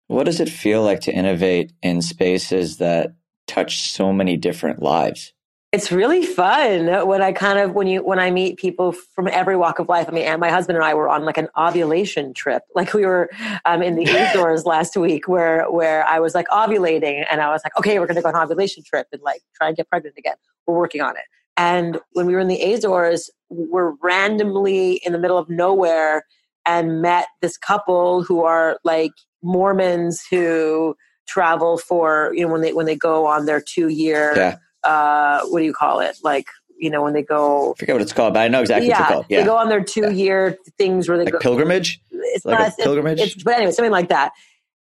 What 0.06 0.24
does 0.24 0.38
it 0.38 0.48
feel 0.48 0.82
like 0.82 1.00
to 1.00 1.12
innovate 1.12 1.72
in 1.82 2.00
spaces 2.00 2.76
that 2.76 3.16
touch 3.48 3.90
so 3.90 4.12
many 4.12 4.36
different 4.36 4.80
lives? 4.80 5.32
It's 5.76 5.92
really 5.92 6.24
fun 6.24 7.06
when 7.06 7.20
I 7.20 7.32
kind 7.32 7.58
of 7.58 7.74
when 7.74 7.86
you 7.86 8.02
when 8.02 8.18
I 8.18 8.30
meet 8.30 8.56
people 8.56 8.92
from 8.92 9.28
every 9.28 9.58
walk 9.58 9.78
of 9.78 9.90
life. 9.90 10.06
I 10.08 10.10
mean, 10.10 10.24
and 10.24 10.40
my 10.40 10.48
husband 10.48 10.78
and 10.78 10.84
I 10.86 10.94
were 10.94 11.06
on 11.06 11.26
like 11.26 11.36
an 11.36 11.48
ovulation 11.54 12.32
trip. 12.32 12.62
Like 12.74 12.94
we 12.94 13.04
were 13.04 13.28
um, 13.66 13.82
in 13.82 13.94
the 13.94 14.04
Azores 14.04 14.64
last 14.64 14.96
week, 14.96 15.28
where 15.28 15.70
where 15.70 16.06
I 16.06 16.18
was 16.18 16.34
like 16.34 16.46
ovulating, 16.48 17.26
and 17.30 17.42
I 17.42 17.50
was 17.50 17.60
like, 17.62 17.76
okay, 17.76 17.98
we're 17.98 18.06
going 18.06 18.16
to 18.16 18.22
go 18.22 18.28
on 18.30 18.34
an 18.34 18.42
ovulation 18.42 18.84
trip 18.84 19.06
and 19.12 19.20
like 19.20 19.42
try 19.54 19.68
and 19.68 19.76
get 19.76 19.86
pregnant 19.90 20.16
again. 20.16 20.36
We're 20.66 20.78
working 20.78 21.02
on 21.02 21.14
it. 21.14 21.24
And 21.58 22.00
when 22.12 22.24
we 22.24 22.32
were 22.32 22.40
in 22.40 22.48
the 22.48 22.72
Azores, 22.72 23.30
we're 23.50 23.92
randomly 24.02 24.94
in 25.04 25.12
the 25.12 25.18
middle 25.18 25.36
of 25.36 25.50
nowhere 25.50 26.24
and 26.64 27.02
met 27.02 27.26
this 27.42 27.58
couple 27.58 28.22
who 28.22 28.44
are 28.44 28.78
like 28.82 29.12
Mormons 29.42 30.24
who 30.30 30.96
travel 31.28 31.76
for 31.76 32.32
you 32.34 32.46
know 32.46 32.52
when 32.52 32.62
they 32.62 32.72
when 32.72 32.86
they 32.86 32.96
go 32.96 33.26
on 33.26 33.44
their 33.44 33.60
two 33.60 33.88
year 33.88 34.32
yeah. 34.36 34.56
Uh 34.86 35.46
what 35.46 35.60
do 35.60 35.64
you 35.64 35.72
call 35.72 36.00
it? 36.00 36.16
Like 36.22 36.46
you 36.78 36.90
know 36.90 37.02
when 37.02 37.14
they 37.14 37.22
go 37.22 37.72
I 37.72 37.78
forget 37.78 37.94
what 37.94 38.02
it's 38.02 38.12
called 38.12 38.34
but 38.34 38.40
I 38.40 38.48
know 38.48 38.60
exactly 38.60 38.88
yeah, 38.88 39.00
what 39.00 39.00
it's 39.00 39.12
called. 39.12 39.26
yeah. 39.28 39.40
they 39.40 39.46
go 39.46 39.56
on 39.56 39.68
their 39.68 39.82
two 39.82 40.12
year 40.12 40.58
things 40.78 41.08
where 41.08 41.18
they 41.18 41.24
like 41.24 41.34
go 41.34 41.38
pilgrimage? 41.38 42.00
It's 42.10 42.44
like 42.44 42.58
not 42.58 42.72
a 42.72 42.82
pilgrimage? 42.82 43.20
it's, 43.20 43.42
but 43.42 43.54
anyway 43.54 43.72
something 43.72 43.92
like 43.92 44.08
that. 44.08 44.32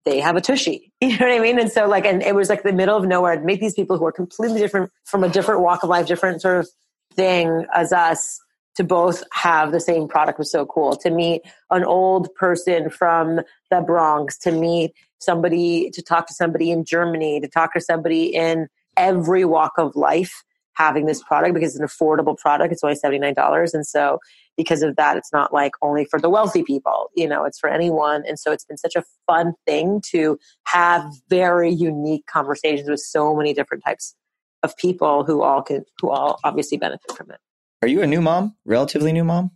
They 0.07 0.21
have 0.21 0.37
a 0.37 0.41
tushy. 0.41 0.93
You 1.03 1.19
know 1.19 1.27
what 1.27 1.35
I 1.35 1.39
mean? 1.39 1.59
And 1.59 1.73
so 1.73 1.87
like 1.87 2.05
and 2.05 2.23
it 2.23 2.35
was 2.35 2.49
like 2.49 2.63
the 2.63 2.73
middle 2.73 2.97
of 2.97 3.07
nowhere. 3.07 3.33
I'd 3.33 3.45
meet 3.45 3.61
these 3.61 3.75
people 3.75 3.97
who 3.97 4.05
are 4.05 4.13
completely 4.13 4.61
different 4.61 4.91
from 5.05 5.25
a 5.25 5.29
different 5.29 5.63
walk 5.63 5.83
of 5.83 5.89
life 5.89 6.07
different 6.07 6.43
sort 6.43 6.61
of 6.61 6.69
thing 7.15 7.67
as 7.75 7.93
us 7.93 8.41
to 8.77 8.85
both 8.85 9.23
have 9.33 9.73
the 9.73 9.81
same 9.81 10.09
product 10.09 10.39
was 10.39 10.51
so 10.51 10.65
cool. 10.65 10.97
To 10.97 11.11
meet 11.11 11.43
an 11.71 11.85
old 11.85 12.33
person 12.35 12.89
from 12.91 13.41
the 13.71 13.81
Bronx, 13.81 14.39
to 14.39 14.53
meet 14.53 14.93
somebody, 15.19 15.91
to 15.91 16.03
talk 16.03 16.27
to 16.29 16.35
somebody 16.35 16.71
in 16.71 16.85
Germany, 16.85 17.41
to 17.41 17.49
talk 17.49 17.75
to 17.75 17.81
somebody 17.81 18.35
in 18.35 18.69
every 18.97 19.45
walk 19.45 19.73
of 19.79 19.95
life 19.97 20.43
having 20.75 21.07
this 21.07 21.23
product 21.23 21.55
because 21.55 21.77
it's 21.77 21.81
an 21.81 21.87
affordable 21.87 22.37
product. 22.39 22.73
It's 22.73 22.83
only 22.83 22.97
$79. 22.97 23.75
And 23.75 23.87
so 23.87 24.19
because 24.57 24.83
of 24.83 24.97
that, 24.97 25.17
it's 25.17 25.33
not 25.33 25.53
like 25.53 25.73
only 25.83 26.05
for 26.05 26.19
the 26.19 26.31
wealthy 26.31 26.63
people, 26.63 27.11
you 27.15 27.29
know, 27.29 27.45
it's 27.45 27.59
for 27.59 27.69
anyone. 27.69 28.23
And 28.27 28.39
so 28.39 28.51
it's 28.51 28.65
been 28.65 28.79
such 28.79 28.97
a 28.97 29.05
fun 29.27 29.53
thing 29.67 30.01
to 30.11 30.39
have 30.65 31.05
very 31.29 31.71
unique 31.71 32.27
conversations 32.27 32.89
with 32.89 33.01
so 33.01 33.35
many 33.35 33.53
different 33.53 33.85
types 33.85 34.15
of 34.63 34.77
people 34.77 35.25
who 35.25 35.43
all 35.43 35.63
can, 35.63 35.85
who 36.01 36.11
all 36.11 36.39
obviously 36.45 36.79
benefit 36.79 37.13
from 37.17 37.31
it. 37.31 37.39
Are 37.83 37.89
you 37.89 38.03
a 38.03 38.07
new 38.07 38.21
mom? 38.21 38.57
Relatively 38.65 39.13
new 39.13 39.25
mom? 39.25 39.51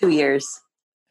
Two 0.00 0.10
years. 0.10 0.46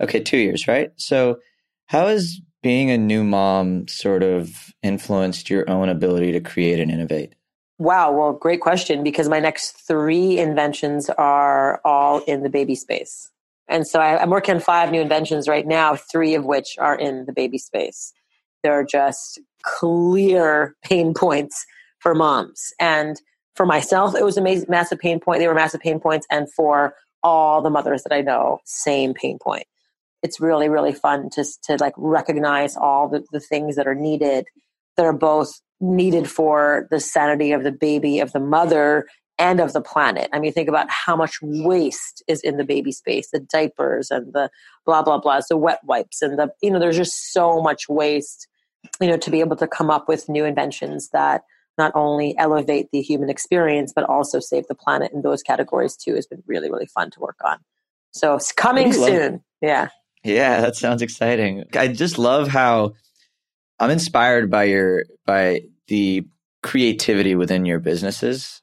Okay, 0.01 0.19
two 0.19 0.37
years, 0.37 0.67
right? 0.67 0.91
So, 0.97 1.39
how 1.87 2.07
has 2.07 2.41
being 2.63 2.89
a 2.89 2.97
new 2.97 3.23
mom 3.23 3.87
sort 3.87 4.23
of 4.23 4.73
influenced 4.81 5.49
your 5.49 5.69
own 5.69 5.89
ability 5.89 6.31
to 6.31 6.39
create 6.39 6.79
and 6.79 6.91
innovate? 6.91 7.33
Wow, 7.77 8.13
well, 8.13 8.33
great 8.33 8.61
question 8.61 9.03
because 9.03 9.27
my 9.27 9.39
next 9.39 9.71
three 9.71 10.39
inventions 10.39 11.09
are 11.09 11.81
all 11.83 12.19
in 12.19 12.43
the 12.43 12.49
baby 12.49 12.75
space. 12.75 13.31
And 13.67 13.85
so 13.85 13.99
I, 13.99 14.21
am 14.21 14.29
working 14.29 14.55
on 14.55 14.61
five 14.61 14.91
new 14.91 15.01
inventions 15.01 15.47
right 15.47 15.67
now, 15.67 15.95
three 15.95 16.35
of 16.35 16.45
which 16.45 16.77
are 16.79 16.95
in 16.95 17.25
the 17.25 17.33
baby 17.33 17.57
space. 17.57 18.13
They're 18.63 18.85
just 18.85 19.39
clear 19.63 20.75
pain 20.83 21.13
points 21.13 21.65
for 21.99 22.15
moms. 22.15 22.73
And 22.79 23.19
for 23.55 23.65
myself, 23.65 24.15
it 24.15 24.23
was 24.23 24.37
a 24.37 24.65
massive 24.69 24.99
pain 24.99 25.19
point. 25.19 25.39
They 25.39 25.47
were 25.47 25.55
massive 25.55 25.81
pain 25.81 25.99
points. 25.99 26.27
And 26.29 26.51
for 26.53 26.95
all 27.23 27.61
the 27.61 27.69
mothers 27.69 28.03
that 28.03 28.13
I 28.13 28.21
know, 28.21 28.59
same 28.65 29.13
pain 29.13 29.39
point. 29.39 29.65
It's 30.21 30.39
really, 30.39 30.69
really 30.69 30.93
fun 30.93 31.29
to, 31.31 31.43
to 31.63 31.77
like 31.79 31.93
recognize 31.97 32.77
all 32.77 33.09
the, 33.09 33.23
the 33.31 33.39
things 33.39 33.75
that 33.75 33.87
are 33.87 33.95
needed 33.95 34.45
that 34.95 35.05
are 35.05 35.13
both 35.13 35.59
needed 35.79 36.29
for 36.29 36.87
the 36.91 36.99
sanity 36.99 37.51
of 37.51 37.63
the 37.63 37.71
baby, 37.71 38.19
of 38.19 38.31
the 38.31 38.39
mother, 38.39 39.07
and 39.37 39.59
of 39.59 39.73
the 39.73 39.81
planet. 39.81 40.29
I 40.31 40.39
mean, 40.39 40.53
think 40.53 40.69
about 40.69 40.89
how 40.89 41.15
much 41.15 41.39
waste 41.41 42.23
is 42.27 42.41
in 42.41 42.57
the 42.57 42.63
baby 42.63 42.91
space, 42.91 43.29
the 43.31 43.39
diapers 43.39 44.09
and 44.11 44.33
the 44.33 44.49
blah, 44.85 45.01
blah, 45.03 45.19
blah, 45.19 45.41
the 45.49 45.57
wet 45.57 45.79
wipes 45.83 46.21
and 46.21 46.39
the, 46.39 46.49
you 46.61 46.71
know, 46.71 46.79
there's 46.79 46.97
just 46.97 47.33
so 47.33 47.61
much 47.61 47.89
waste, 47.89 48.47
you 49.01 49.07
know, 49.07 49.17
to 49.17 49.29
be 49.29 49.41
able 49.41 49.57
to 49.57 49.67
come 49.67 49.89
up 49.89 50.07
with 50.07 50.29
new 50.29 50.45
inventions 50.45 51.09
that 51.09 51.43
not 51.77 51.91
only 51.95 52.37
elevate 52.37 52.87
the 52.91 53.01
human 53.01 53.29
experience 53.29 53.91
but 53.93 54.05
also 54.05 54.39
save 54.39 54.67
the 54.67 54.75
planet. 54.75 55.11
In 55.11 55.21
those 55.21 55.43
categories 55.43 55.97
too 55.97 56.15
has 56.15 56.25
been 56.25 56.41
really 56.47 56.71
really 56.71 56.87
fun 56.87 57.11
to 57.11 57.19
work 57.19 57.37
on. 57.43 57.57
So 58.11 58.35
it's 58.35 58.53
coming 58.53 58.93
soon. 58.93 59.43
Yeah. 59.61 59.89
Yeah 60.23 60.61
that 60.61 60.77
sounds 60.77 61.01
exciting. 61.01 61.65
I 61.73 61.89
just 61.89 62.17
love 62.17 62.47
how 62.47 62.93
i'm 63.79 63.91
inspired 63.91 64.49
by 64.49 64.63
your 64.63 65.05
by 65.25 65.61
the 65.87 66.25
creativity 66.63 67.35
within 67.35 67.65
your 67.65 67.79
businesses 67.79 68.61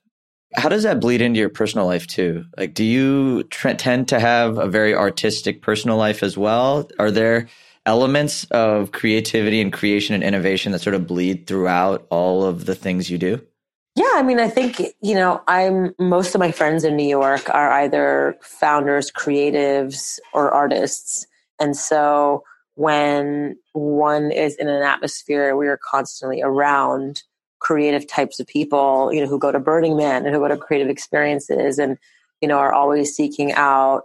how 0.55 0.69
does 0.69 0.83
that 0.83 1.01
bleed 1.01 1.23
into 1.23 1.41
your 1.41 1.49
personal 1.49 1.87
life 1.87 2.07
too 2.07 2.45
like 2.59 2.75
do 2.75 2.85
you 2.85 3.45
tr- 3.45 3.71
tend 3.71 4.09
to 4.09 4.19
have 4.19 4.59
a 4.59 4.69
very 4.69 4.95
artistic 4.95 5.63
personal 5.63 5.97
life 5.97 6.23
as 6.23 6.37
well 6.37 6.89
are 6.99 7.11
there 7.11 7.49
elements 7.87 8.45
of 8.51 8.93
creativity 8.93 9.61
and 9.61 9.73
creation 9.73 10.15
and 10.15 10.23
innovation 10.23 10.73
that 10.73 10.81
sort 10.81 10.95
of 10.95 11.07
bleed 11.07 11.47
throughout 11.47 12.07
all 12.11 12.45
of 12.45 12.67
the 12.67 12.75
things 12.75 13.11
you 13.11 13.19
do? 13.19 13.41
Yeah, 13.95 14.13
I 14.15 14.23
mean, 14.23 14.41
I 14.41 14.49
think, 14.49 14.81
you 15.03 15.15
know, 15.15 15.43
I'm 15.49 15.95
most 15.99 16.35
of 16.35 16.39
my 16.39 16.51
friends 16.51 16.83
in 16.85 16.97
New 16.97 17.07
York 17.07 17.51
are 17.51 17.71
either 17.73 18.37
founders, 18.41 19.11
creatives, 19.11 20.19
or 20.33 20.51
artists. 20.51 21.27
And 21.61 21.77
so 21.77 22.43
when 22.75 23.57
one 23.73 24.31
is 24.31 24.57
in 24.57 24.69
an 24.69 24.83
atmosphere 24.83 25.57
we 25.57 25.69
are 25.69 25.79
constantly 25.91 26.43
around 26.43 27.23
creative 27.59 28.09
types 28.09 28.41
of 28.41 28.47
people, 28.47 29.13
you 29.13 29.21
know, 29.21 29.29
who 29.29 29.39
go 29.39 29.53
to 29.53 29.61
Burning 29.61 29.97
Man 29.97 30.25
and 30.25 30.35
who 30.35 30.41
go 30.41 30.49
to 30.49 30.57
creative 30.57 30.89
experiences 30.89 31.79
and, 31.79 31.97
you 32.41 32.49
know, 32.49 32.59
are 32.59 32.73
always 32.73 33.15
seeking 33.15 33.53
out 33.53 34.03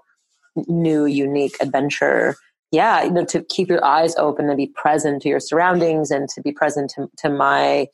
new, 0.67 1.05
unique 1.05 1.55
adventure 1.59 2.35
yeah, 2.71 3.03
you 3.03 3.11
know, 3.11 3.25
to 3.25 3.43
keep 3.43 3.69
your 3.69 3.83
eyes 3.83 4.15
open 4.17 4.49
and 4.49 4.57
be 4.57 4.67
present 4.67 5.21
to 5.21 5.29
your 5.29 5.39
surroundings 5.39 6.11
and 6.11 6.27
to 6.29 6.41
be 6.41 6.51
present 6.51 6.91
to, 6.95 7.09
to 7.17 7.29
my 7.29 7.87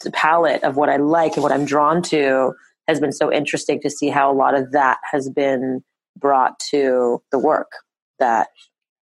to 0.00 0.10
palette 0.12 0.62
of 0.62 0.76
what 0.76 0.88
I 0.88 0.96
like 0.96 1.34
and 1.34 1.42
what 1.42 1.50
I'm 1.50 1.64
drawn 1.64 2.02
to 2.02 2.52
has 2.86 3.00
been 3.00 3.12
so 3.12 3.32
interesting 3.32 3.80
to 3.80 3.90
see 3.90 4.08
how 4.08 4.30
a 4.30 4.34
lot 4.34 4.54
of 4.54 4.70
that 4.72 4.98
has 5.10 5.28
been 5.28 5.82
brought 6.16 6.58
to 6.70 7.22
the 7.32 7.38
work 7.38 7.72
that 8.18 8.48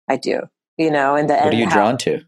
I 0.08 0.16
do. 0.18 0.42
You 0.78 0.92
know, 0.92 1.16
and 1.16 1.30
the 1.30 1.36
what 1.36 1.54
are 1.54 1.56
you 1.56 1.66
how, 1.66 1.74
drawn 1.74 1.98
to? 2.00 2.22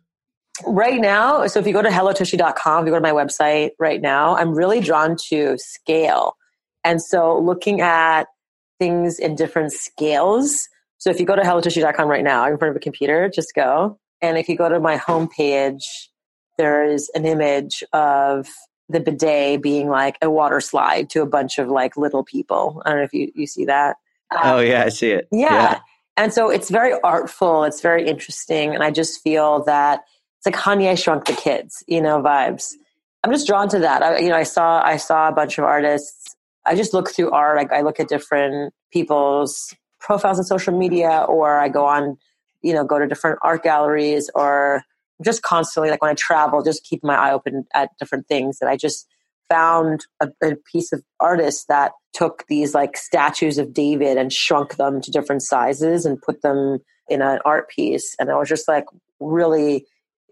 Right 0.65 0.99
now, 0.99 1.45
so 1.47 1.59
if 1.59 1.67
you 1.67 1.73
go 1.73 1.81
to 1.81 1.89
hellotushy.com, 1.89 2.83
if 2.83 2.87
you 2.87 2.91
go 2.91 2.97
to 2.97 3.01
my 3.01 3.11
website 3.11 3.71
right 3.79 4.01
now, 4.01 4.35
I'm 4.35 4.53
really 4.55 4.79
drawn 4.79 5.15
to 5.29 5.57
scale. 5.57 6.35
And 6.83 7.01
so 7.01 7.37
looking 7.37 7.81
at 7.81 8.27
things 8.79 9.19
in 9.19 9.35
different 9.35 9.73
scales 9.73 10.67
so 10.97 11.09
if 11.09 11.19
you 11.19 11.25
go 11.25 11.35
to 11.35 11.41
hellotushy.com 11.41 12.07
right 12.07 12.23
now, 12.23 12.47
in 12.47 12.57
front 12.57 12.71
of 12.71 12.75
a 12.75 12.79
computer, 12.79 13.29
just 13.29 13.53
go. 13.53 13.99
And 14.21 14.37
if 14.37 14.49
you 14.49 14.57
go 14.57 14.67
to 14.67 14.79
my 14.79 14.97
homepage, 14.97 15.83
there 16.57 16.83
is 16.83 17.09
an 17.13 17.25
image 17.25 17.83
of 17.93 18.49
the 18.89 18.99
bidet 18.99 19.61
being 19.61 19.89
like 19.89 20.17
a 20.21 20.29
water 20.29 20.59
slide 20.59 21.09
to 21.11 21.21
a 21.21 21.27
bunch 21.27 21.59
of 21.59 21.67
like 21.67 21.97
little 21.97 22.23
people. 22.23 22.81
I 22.85 22.89
don't 22.89 22.99
know 22.99 23.03
if 23.03 23.13
you, 23.13 23.31
you 23.35 23.45
see 23.45 23.65
that. 23.65 23.97
Oh, 24.31 24.59
yeah, 24.59 24.85
I 24.85 24.89
see 24.89 25.11
it. 25.11 25.27
Yeah. 25.31 25.53
yeah. 25.53 25.79
And 26.17 26.33
so 26.33 26.49
it's 26.49 26.69
very 26.69 26.93
artful. 27.03 27.63
It's 27.63 27.81
very 27.81 28.07
interesting. 28.07 28.73
And 28.73 28.83
I 28.83 28.89
just 28.89 29.21
feel 29.21 29.63
that 29.65 30.01
it's 30.39 30.47
like 30.47 30.55
Honey, 30.55 30.89
I 30.89 30.95
Shrunk 30.95 31.25
the 31.25 31.33
Kids, 31.33 31.83
you 31.87 32.01
know, 32.01 32.21
vibes. 32.21 32.73
I'm 33.23 33.31
just 33.31 33.47
drawn 33.47 33.69
to 33.69 33.79
that. 33.79 34.01
I, 34.01 34.17
you 34.19 34.29
know, 34.29 34.35
I 34.35 34.43
saw, 34.43 34.81
I 34.83 34.97
saw 34.97 35.27
a 35.27 35.31
bunch 35.31 35.57
of 35.57 35.63
artists. 35.63 36.35
I 36.65 36.75
just 36.75 36.93
look 36.93 37.09
through 37.11 37.31
art. 37.31 37.57
Like 37.57 37.71
I 37.71 37.81
look 37.81 37.99
at 37.99 38.09
different 38.09 38.73
people's 38.91 39.73
profiles 39.99 40.39
on 40.39 40.45
social 40.45 40.77
media 40.77 41.25
or 41.27 41.59
I 41.59 41.69
go 41.69 41.85
on, 41.85 42.17
you 42.61 42.73
know, 42.73 42.83
go 42.83 42.97
to 42.97 43.07
different 43.07 43.39
art 43.43 43.63
galleries 43.63 44.29
or 44.33 44.83
just 45.23 45.43
constantly, 45.43 45.89
like 45.89 46.01
when 46.01 46.11
I 46.11 46.15
travel, 46.15 46.63
just 46.63 46.83
keep 46.83 47.03
my 47.03 47.15
eye 47.15 47.31
open 47.31 47.65
at 47.73 47.89
different 47.99 48.27
things. 48.27 48.59
that 48.59 48.69
I 48.69 48.75
just 48.75 49.07
found 49.49 50.05
a, 50.21 50.29
a 50.43 50.55
piece 50.71 50.91
of 50.91 51.03
artist 51.19 51.67
that 51.67 51.91
took 52.13 52.45
these 52.47 52.73
like 52.73 52.97
statues 52.97 53.57
of 53.57 53.73
David 53.73 54.17
and 54.17 54.31
shrunk 54.33 54.77
them 54.77 55.01
to 55.01 55.11
different 55.11 55.43
sizes 55.43 56.05
and 56.05 56.21
put 56.21 56.41
them 56.41 56.79
in 57.09 57.21
an 57.21 57.39
art 57.45 57.69
piece. 57.69 58.15
And 58.19 58.29
I 58.29 58.35
was 58.35 58.49
just 58.49 58.67
like 58.67 58.85
really 59.19 59.85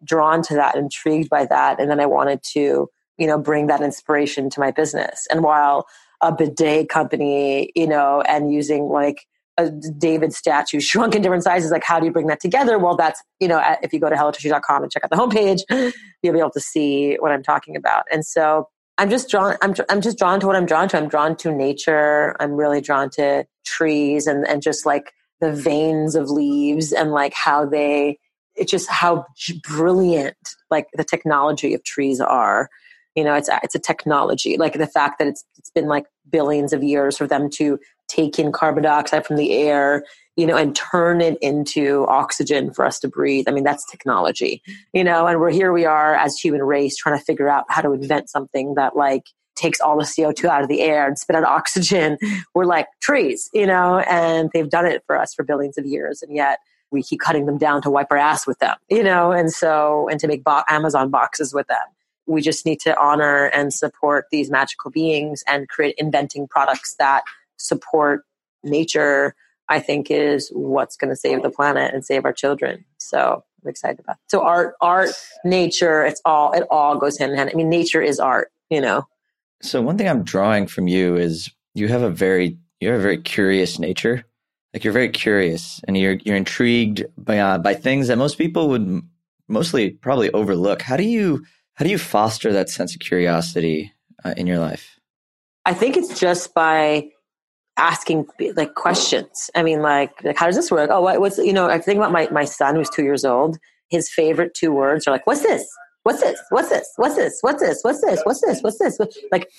drawn 0.03 0.41
to 0.43 0.55
that, 0.55 0.75
intrigued 0.75 1.29
by 1.29 1.45
that. 1.45 1.79
And 1.79 1.89
then 1.89 1.99
I 1.99 2.05
wanted 2.05 2.41
to, 2.53 2.89
you 3.17 3.27
know, 3.27 3.39
bring 3.39 3.67
that 3.67 3.81
inspiration 3.81 4.49
to 4.51 4.59
my 4.59 4.71
business. 4.71 5.27
And 5.31 5.43
while 5.43 5.85
a 6.21 6.31
bidet 6.31 6.89
company, 6.89 7.71
you 7.75 7.87
know, 7.87 8.21
and 8.21 8.51
using 8.51 8.85
like 8.89 9.25
a 9.57 9.69
David 9.69 10.33
statue 10.33 10.79
shrunk 10.81 11.15
in 11.15 11.21
different 11.21 11.43
sizes. 11.43 11.71
Like, 11.71 11.83
how 11.83 11.99
do 11.99 12.05
you 12.05 12.11
bring 12.11 12.27
that 12.27 12.39
together? 12.39 12.77
Well, 12.77 12.95
that's, 12.95 13.21
you 13.39 13.47
know, 13.47 13.61
if 13.81 13.93
you 13.93 13.99
go 13.99 14.09
to 14.09 14.15
hellotushy.com 14.15 14.83
and 14.83 14.91
check 14.91 15.03
out 15.03 15.09
the 15.09 15.15
homepage, 15.15 15.61
you'll 16.21 16.33
be 16.33 16.39
able 16.39 16.51
to 16.51 16.59
see 16.59 17.15
what 17.19 17.31
I'm 17.31 17.43
talking 17.43 17.75
about. 17.75 18.03
And 18.11 18.25
so 18.25 18.67
I'm 18.97 19.09
just 19.09 19.29
drawn, 19.29 19.57
I'm, 19.61 19.73
I'm 19.89 20.01
just 20.01 20.17
drawn 20.17 20.39
to 20.39 20.47
what 20.47 20.55
I'm 20.55 20.65
drawn 20.65 20.87
to. 20.89 20.97
I'm 20.97 21.09
drawn 21.09 21.35
to 21.37 21.51
nature. 21.51 22.35
I'm 22.39 22.53
really 22.53 22.81
drawn 22.81 23.09
to 23.11 23.45
trees 23.65 24.27
and, 24.27 24.47
and 24.47 24.61
just 24.61 24.85
like 24.85 25.11
the 25.41 25.51
veins 25.51 26.15
of 26.15 26.29
leaves 26.29 26.93
and 26.93 27.11
like 27.11 27.33
how 27.33 27.65
they, 27.65 28.19
it's 28.55 28.71
just 28.71 28.89
how 28.89 29.25
brilliant 29.67 30.37
like 30.71 30.87
the 30.93 31.03
technology 31.03 31.73
of 31.73 31.83
trees 31.83 32.21
are 32.21 32.69
you 33.15 33.23
know 33.23 33.33
it's 33.33 33.49
it's 33.63 33.75
a 33.75 33.79
technology 33.79 34.57
like 34.57 34.73
the 34.73 34.87
fact 34.87 35.19
that 35.19 35.27
it's 35.27 35.43
it's 35.57 35.69
been 35.71 35.87
like 35.87 36.05
billions 36.29 36.73
of 36.73 36.83
years 36.83 37.17
for 37.17 37.27
them 37.27 37.49
to 37.49 37.79
take 38.07 38.37
in 38.37 38.51
carbon 38.51 38.83
dioxide 38.83 39.25
from 39.25 39.35
the 39.35 39.53
air 39.53 40.03
you 40.35 40.45
know 40.45 40.57
and 40.57 40.75
turn 40.75 41.21
it 41.21 41.37
into 41.41 42.05
oxygen 42.07 42.71
for 42.71 42.85
us 42.85 42.99
to 42.99 43.07
breathe 43.07 43.45
i 43.47 43.51
mean 43.51 43.63
that's 43.63 43.89
technology 43.89 44.61
you 44.93 45.03
know 45.03 45.27
and 45.27 45.39
we're 45.39 45.51
here 45.51 45.71
we 45.73 45.85
are 45.85 46.15
as 46.15 46.37
human 46.37 46.61
race 46.61 46.95
trying 46.95 47.17
to 47.17 47.23
figure 47.23 47.49
out 47.49 47.65
how 47.69 47.81
to 47.81 47.93
invent 47.93 48.29
something 48.29 48.75
that 48.75 48.95
like 48.95 49.23
takes 49.55 49.79
all 49.79 49.97
the 49.97 50.03
CO2 50.03 50.45
out 50.45 50.61
of 50.61 50.67
the 50.67 50.81
air 50.81 51.07
and 51.07 51.17
spit 51.17 51.35
out 51.35 51.43
oxygen. 51.45 52.17
We're 52.53 52.65
like 52.65 52.87
trees, 53.01 53.49
you 53.53 53.65
know, 53.65 53.99
and 53.99 54.49
they've 54.53 54.69
done 54.69 54.85
it 54.85 55.03
for 55.07 55.17
us 55.17 55.33
for 55.33 55.43
billions 55.43 55.77
of 55.77 55.85
years. 55.85 56.21
And 56.21 56.35
yet 56.35 56.59
we 56.91 57.01
keep 57.03 57.19
cutting 57.19 57.45
them 57.45 57.57
down 57.57 57.81
to 57.83 57.89
wipe 57.89 58.07
our 58.11 58.17
ass 58.17 58.45
with 58.45 58.59
them, 58.59 58.75
you 58.89 59.03
know, 59.03 59.31
and 59.31 59.51
so, 59.51 60.07
and 60.09 60.19
to 60.19 60.27
make 60.27 60.43
bo- 60.43 60.63
Amazon 60.69 61.09
boxes 61.09 61.53
with 61.53 61.67
them. 61.67 61.77
We 62.27 62.41
just 62.41 62.65
need 62.65 62.79
to 62.81 62.99
honor 62.99 63.45
and 63.45 63.73
support 63.73 64.25
these 64.31 64.49
magical 64.49 64.91
beings 64.91 65.43
and 65.47 65.67
create 65.69 65.95
inventing 65.97 66.47
products 66.47 66.95
that 66.99 67.23
support 67.57 68.23
nature, 68.63 69.35
I 69.69 69.79
think 69.79 70.09
is 70.09 70.49
what's 70.53 70.95
going 70.95 71.09
to 71.09 71.15
save 71.15 71.43
the 71.43 71.49
planet 71.49 71.93
and 71.93 72.03
save 72.03 72.25
our 72.25 72.33
children. 72.33 72.85
So 72.97 73.43
I'm 73.63 73.69
excited 73.69 73.99
about 73.99 74.17
it. 74.17 74.21
So 74.27 74.41
art, 74.41 74.75
art, 74.81 75.09
nature, 75.43 76.03
it's 76.05 76.21
all, 76.25 76.51
it 76.53 76.63
all 76.69 76.97
goes 76.97 77.17
hand 77.17 77.31
in 77.31 77.37
hand. 77.37 77.49
I 77.51 77.55
mean, 77.55 77.69
nature 77.69 78.01
is 78.01 78.19
art, 78.19 78.51
you 78.69 78.81
know? 78.81 79.07
So 79.61 79.81
one 79.81 79.97
thing 79.97 80.09
I'm 80.09 80.23
drawing 80.23 80.67
from 80.67 80.87
you 80.87 81.15
is 81.15 81.49
you 81.73 81.87
have 81.87 82.01
a 82.01 82.09
very, 82.09 82.57
you 82.79 82.89
have 82.89 82.99
a 82.99 83.03
very 83.03 83.21
curious 83.21 83.79
nature 83.79 84.25
like 84.75 84.83
you're 84.83 84.93
very 84.93 85.09
curious 85.09 85.79
and 85.87 85.97
you're 85.97 86.17
you're 86.25 86.35
intrigued 86.35 87.05
by 87.17 87.39
uh, 87.39 87.57
by 87.57 87.73
things 87.73 88.09
that 88.09 88.17
most 88.17 88.37
people 88.37 88.67
would 88.67 89.01
mostly 89.47 89.91
probably 89.91 90.29
overlook. 90.31 90.81
How 90.81 90.97
do 90.97 91.03
you 91.03 91.45
how 91.75 91.85
do 91.85 91.91
you 91.91 91.97
foster 91.97 92.51
that 92.53 92.69
sense 92.69 92.93
of 92.93 92.99
curiosity 92.99 93.93
uh, 94.23 94.33
in 94.37 94.47
your 94.47 94.59
life? 94.59 94.99
I 95.65 95.73
think 95.73 95.97
it's 95.97 96.19
just 96.19 96.53
by 96.53 97.09
asking 97.77 98.27
like 98.55 98.75
questions. 98.75 99.49
I 99.55 99.63
mean, 99.63 99.81
like, 99.81 100.23
like 100.23 100.37
how 100.37 100.45
does 100.45 100.55
this 100.55 100.71
work? 100.71 100.89
Oh, 100.91 101.01
what, 101.01 101.19
what's 101.19 101.37
you 101.37 101.53
know? 101.53 101.69
I 101.69 101.79
think 101.79 101.97
about 101.97 102.11
my 102.11 102.27
my 102.31 102.45
son 102.45 102.75
who's 102.75 102.89
two 102.89 103.03
years 103.03 103.25
old. 103.25 103.57
His 103.89 104.09
favorite 104.09 104.53
two 104.53 104.71
words 104.71 105.07
are 105.07 105.11
like, 105.11 105.27
"What's 105.27 105.41
this? 105.41 105.67
what's 106.05 106.21
this? 106.21 106.39
What's 106.49 106.69
this? 106.69 106.93
What's 106.97 107.15
this? 107.15 107.39
What's 107.41 107.61
this? 108.01 108.21
What's 108.23 108.41
this? 108.41 108.61
What's 108.61 108.79
this? 108.79 108.97
What's 108.97 109.17
this? 109.17 109.19
Like, 109.31 109.49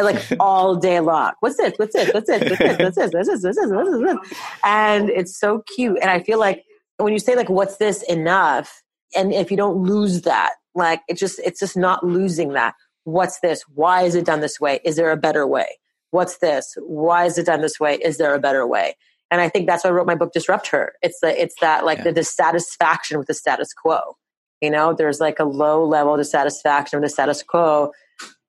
like 0.00 0.22
all 0.40 0.76
day 0.76 1.00
long. 1.00 1.32
What's 1.40 1.56
this? 1.56 1.74
What's 1.76 1.94
this? 1.94 2.14
What's 2.14 2.28
this? 2.28 2.42
What's 2.48 2.58
this? 2.58 2.78
What's 2.78 2.96
this? 2.96 3.12
What's 3.12 3.28
this? 3.28 3.44
What's 3.44 3.56
this? 3.56 3.70
What's 3.70 4.30
this? 4.30 4.38
And 4.64 5.10
it's 5.10 5.38
so 5.38 5.62
cute. 5.74 5.98
And 6.00 6.08
I 6.08 6.20
feel 6.20 6.38
like 6.38 6.64
when 6.98 7.12
you 7.12 7.18
say 7.18 7.34
like, 7.34 7.50
what's 7.50 7.78
this 7.78 8.02
enough? 8.04 8.82
And 9.16 9.32
if 9.32 9.50
you 9.50 9.56
don't 9.56 9.82
lose 9.82 10.22
that, 10.22 10.52
like 10.76 11.00
it 11.08 11.16
just, 11.16 11.40
it's 11.40 11.60
just 11.60 11.76
not 11.76 12.04
losing 12.04 12.52
that. 12.52 12.74
What's 13.04 13.40
this? 13.40 13.62
Why 13.74 14.02
is 14.02 14.14
it 14.14 14.24
done 14.24 14.40
this 14.40 14.60
way? 14.60 14.80
Is 14.84 14.96
there 14.96 15.10
a 15.10 15.16
better 15.16 15.46
way? 15.46 15.78
What's 16.10 16.38
this? 16.38 16.76
Why 16.80 17.24
is 17.24 17.38
it 17.38 17.46
done 17.46 17.60
this 17.60 17.80
way? 17.80 17.96
Is 17.96 18.18
there 18.18 18.34
a 18.34 18.38
better 18.38 18.66
way? 18.66 18.96
And 19.30 19.40
I 19.40 19.48
think 19.48 19.66
that's 19.66 19.82
why 19.82 19.90
I 19.90 19.92
wrote 19.92 20.06
my 20.06 20.14
book, 20.14 20.32
Disrupt 20.32 20.68
Her. 20.68 20.94
It's 21.02 21.18
the, 21.20 21.40
it's 21.40 21.56
that 21.60 21.84
like 21.84 21.98
yeah. 21.98 22.04
the 22.04 22.12
dissatisfaction 22.12 23.18
with 23.18 23.26
the 23.26 23.34
status 23.34 23.72
quo 23.72 24.16
you 24.60 24.70
know, 24.70 24.94
there's 24.94 25.20
like 25.20 25.38
a 25.38 25.44
low 25.44 25.84
level 25.84 26.16
dissatisfaction 26.16 26.98
with 26.98 27.08
the 27.08 27.12
status 27.12 27.42
quo 27.42 27.92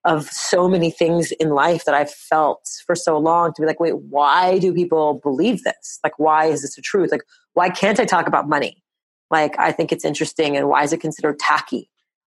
of 0.05 0.25
so 0.29 0.69
many 0.69 0.89
things 0.89 1.31
in 1.33 1.49
life 1.49 1.83
that 1.85 1.95
I've 1.95 2.11
felt 2.11 2.65
for 2.85 2.95
so 2.95 3.17
long 3.17 3.51
to 3.53 3.61
be 3.61 3.67
like, 3.67 3.79
wait, 3.79 3.97
why 3.97 4.57
do 4.57 4.73
people 4.73 5.19
believe 5.21 5.63
this? 5.63 5.99
Like, 6.03 6.17
why 6.17 6.45
is 6.45 6.61
this 6.61 6.75
the 6.75 6.81
truth? 6.81 7.11
Like, 7.11 7.23
why 7.53 7.69
can't 7.69 7.99
I 7.99 8.05
talk 8.05 8.27
about 8.27 8.47
money? 8.47 8.83
Like, 9.29 9.59
I 9.59 9.73
think 9.73 9.91
it's 9.91 10.05
interesting. 10.05 10.55
And 10.55 10.69
why 10.69 10.83
is 10.83 10.93
it 10.93 11.01
considered 11.01 11.39
tacky? 11.39 11.89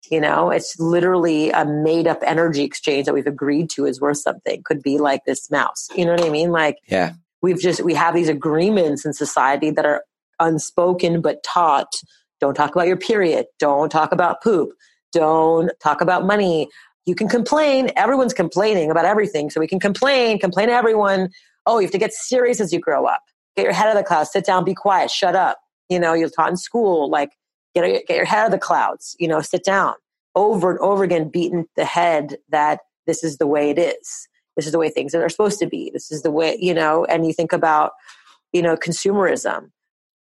You 0.09 0.19
know, 0.19 0.49
it's 0.49 0.77
literally 0.79 1.49
a 1.51 1.65
made 1.65 2.07
up 2.07 2.19
energy 2.23 2.63
exchange 2.63 3.05
that 3.05 3.13
we've 3.13 3.27
agreed 3.27 3.69
to 3.71 3.85
is 3.85 4.01
worth 4.01 4.17
something. 4.17 4.61
Could 4.63 4.83
be 4.83 4.97
like 4.97 5.21
this 5.25 5.49
mouse. 5.49 5.87
You 5.95 6.05
know 6.05 6.11
what 6.11 6.25
I 6.25 6.29
mean? 6.29 6.51
Like, 6.51 6.77
yeah, 6.87 7.13
we've 7.41 7.59
just, 7.59 7.81
we 7.81 7.93
have 7.93 8.13
these 8.13 8.29
agreements 8.29 9.05
in 9.05 9.13
society 9.13 9.71
that 9.71 9.85
are 9.85 10.03
unspoken 10.39 11.21
but 11.21 11.43
taught 11.43 11.93
don't 12.43 12.55
talk 12.55 12.75
about 12.75 12.87
your 12.87 12.97
period. 12.97 13.45
Don't 13.57 13.89
talk 13.89 14.11
about 14.11 14.43
poop. 14.43 14.71
Don't 15.13 15.71
talk 15.81 16.01
about 16.01 16.25
money. 16.25 16.67
You 17.05 17.15
can 17.15 17.29
complain. 17.29 17.89
Everyone's 17.95 18.33
complaining 18.33 18.91
about 18.91 19.05
everything. 19.05 19.49
So 19.49 19.61
we 19.61 19.67
can 19.67 19.79
complain, 19.79 20.39
complain 20.39 20.67
to 20.67 20.73
everyone. 20.73 21.29
Oh, 21.65 21.79
you 21.79 21.85
have 21.85 21.91
to 21.91 21.97
get 21.97 22.11
serious 22.11 22.59
as 22.59 22.73
you 22.73 22.81
grow 22.81 23.05
up. 23.05 23.21
Get 23.55 23.63
your 23.63 23.71
head 23.71 23.87
out 23.87 23.95
of 23.95 24.03
the 24.03 24.05
clouds. 24.05 24.31
Sit 24.31 24.45
down, 24.45 24.65
be 24.65 24.73
quiet, 24.73 25.09
shut 25.09 25.37
up. 25.37 25.57
You 25.87 26.01
know, 26.01 26.13
you're 26.13 26.29
taught 26.29 26.49
in 26.49 26.57
school, 26.57 27.09
like 27.09 27.29
get, 27.75 28.07
get 28.07 28.15
your 28.15 28.25
head 28.25 28.39
out 28.39 28.45
of 28.45 28.51
the 28.51 28.57
clouds, 28.57 29.15
you 29.19 29.27
know, 29.27 29.41
sit 29.41 29.63
down. 29.63 29.93
Over 30.35 30.71
and 30.71 30.79
over 30.79 31.03
again, 31.03 31.29
beaten 31.29 31.67
the 31.75 31.85
head 31.85 32.37
that 32.49 32.79
this 33.05 33.23
is 33.23 33.37
the 33.37 33.45
way 33.45 33.69
it 33.69 33.77
is. 33.77 34.27
This 34.55 34.65
is 34.65 34.71
the 34.71 34.79
way 34.79 34.89
things 34.89 35.13
are 35.13 35.29
supposed 35.29 35.59
to 35.59 35.67
be. 35.67 35.91
This 35.93 36.11
is 36.11 36.23
the 36.23 36.31
way, 36.31 36.57
you 36.59 36.73
know, 36.73 37.05
and 37.05 37.25
you 37.25 37.33
think 37.33 37.53
about, 37.53 37.91
you 38.51 38.61
know, 38.61 38.75
consumerism 38.75 39.69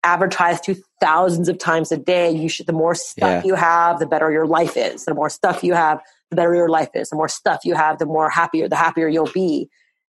advertised 0.03 0.63
to 0.65 0.75
thousands 0.99 1.47
of 1.49 1.57
times 1.57 1.91
a 1.91 1.97
day. 1.97 2.29
You 2.29 2.49
should, 2.49 2.67
the 2.67 2.73
more 2.73 2.93
stuff 2.93 3.43
yeah. 3.43 3.47
you 3.47 3.55
have, 3.55 3.99
the 3.99 4.05
better 4.05 4.31
your 4.31 4.45
life 4.45 4.75
is. 4.75 5.05
The 5.05 5.13
more 5.13 5.29
stuff 5.29 5.63
you 5.63 5.73
have, 5.73 6.01
the 6.29 6.35
better 6.35 6.53
your 6.53 6.69
life 6.69 6.89
is. 6.93 7.09
The 7.09 7.15
more 7.15 7.29
stuff 7.29 7.61
you 7.63 7.73
have, 7.73 7.99
the 7.99 8.05
more 8.05 8.29
happier, 8.29 8.67
the 8.67 8.75
happier 8.75 9.07
you'll 9.07 9.31
be. 9.33 9.69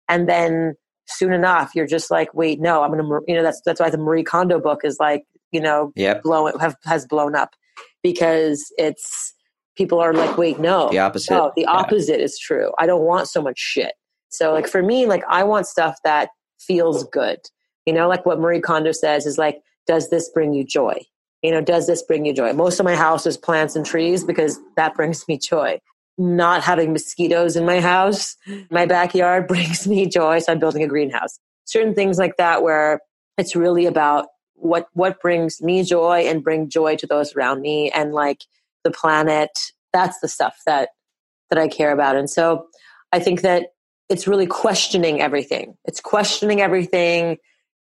And 0.08 0.28
then 0.28 0.74
soon 1.06 1.32
enough, 1.32 1.72
you're 1.74 1.86
just 1.86 2.10
like, 2.10 2.32
wait, 2.32 2.60
no, 2.60 2.82
I'm 2.82 2.90
going 2.90 3.04
to, 3.04 3.20
you 3.28 3.34
know, 3.36 3.42
that's, 3.42 3.60
that's 3.64 3.80
why 3.80 3.90
the 3.90 3.98
Marie 3.98 4.24
Kondo 4.24 4.60
book 4.60 4.80
is 4.84 4.98
like, 4.98 5.24
you 5.52 5.60
know, 5.60 5.92
yep. 5.94 6.22
blown, 6.22 6.58
have, 6.58 6.76
has 6.84 7.06
blown 7.06 7.34
up 7.34 7.54
because 8.02 8.72
it's, 8.78 9.34
people 9.76 10.00
are 10.00 10.12
like, 10.12 10.36
wait, 10.36 10.58
no, 10.58 10.90
the 10.90 10.98
opposite. 10.98 11.32
No, 11.32 11.52
the 11.56 11.66
opposite 11.66 12.18
yeah. 12.18 12.24
is 12.24 12.38
true. 12.38 12.72
I 12.78 12.86
don't 12.86 13.02
want 13.02 13.28
so 13.28 13.40
much 13.40 13.58
shit. 13.58 13.94
So 14.28 14.52
like 14.52 14.66
for 14.66 14.82
me, 14.82 15.06
like 15.06 15.22
I 15.28 15.44
want 15.44 15.66
stuff 15.66 15.98
that 16.04 16.30
feels 16.58 17.04
good. 17.04 17.38
You 17.86 17.92
know, 17.92 18.08
like 18.08 18.24
what 18.24 18.40
Marie 18.40 18.60
Kondo 18.60 18.92
says 18.92 19.26
is 19.26 19.38
like, 19.38 19.60
does 19.86 20.10
this 20.10 20.30
bring 20.30 20.54
you 20.54 20.64
joy? 20.64 21.00
You 21.42 21.50
know, 21.50 21.60
does 21.60 21.86
this 21.86 22.02
bring 22.02 22.24
you 22.24 22.32
joy? 22.32 22.52
Most 22.52 22.78
of 22.78 22.84
my 22.84 22.94
house 22.94 23.26
is 23.26 23.36
plants 23.36 23.74
and 23.76 23.84
trees 23.84 24.24
because 24.24 24.58
that 24.76 24.94
brings 24.96 25.26
me 25.28 25.38
joy. 25.38 25.80
Not 26.18 26.62
having 26.62 26.92
mosquitoes 26.92 27.56
in 27.56 27.64
my 27.64 27.80
house, 27.80 28.36
my 28.70 28.86
backyard 28.86 29.46
brings 29.48 29.86
me 29.86 30.06
joy. 30.06 30.38
So 30.38 30.52
I'm 30.52 30.58
building 30.58 30.82
a 30.82 30.88
greenhouse. 30.88 31.38
Certain 31.64 31.94
things 31.94 32.18
like 32.18 32.36
that 32.36 32.62
where 32.62 33.00
it's 33.38 33.56
really 33.56 33.86
about 33.86 34.26
what 34.54 34.86
what 34.92 35.20
brings 35.20 35.60
me 35.60 35.82
joy 35.82 36.20
and 36.26 36.44
bring 36.44 36.68
joy 36.68 36.96
to 36.96 37.06
those 37.06 37.34
around 37.34 37.60
me 37.60 37.90
and 37.90 38.12
like 38.12 38.44
the 38.84 38.90
planet. 38.90 39.50
That's 39.92 40.18
the 40.20 40.28
stuff 40.28 40.56
that 40.66 40.90
that 41.50 41.58
I 41.58 41.68
care 41.68 41.92
about. 41.92 42.16
And 42.16 42.30
so 42.30 42.66
I 43.12 43.18
think 43.18 43.42
that 43.42 43.68
it's 44.08 44.26
really 44.26 44.46
questioning 44.46 45.20
everything. 45.20 45.76
It's 45.84 46.00
questioning 46.00 46.60
everything 46.60 47.38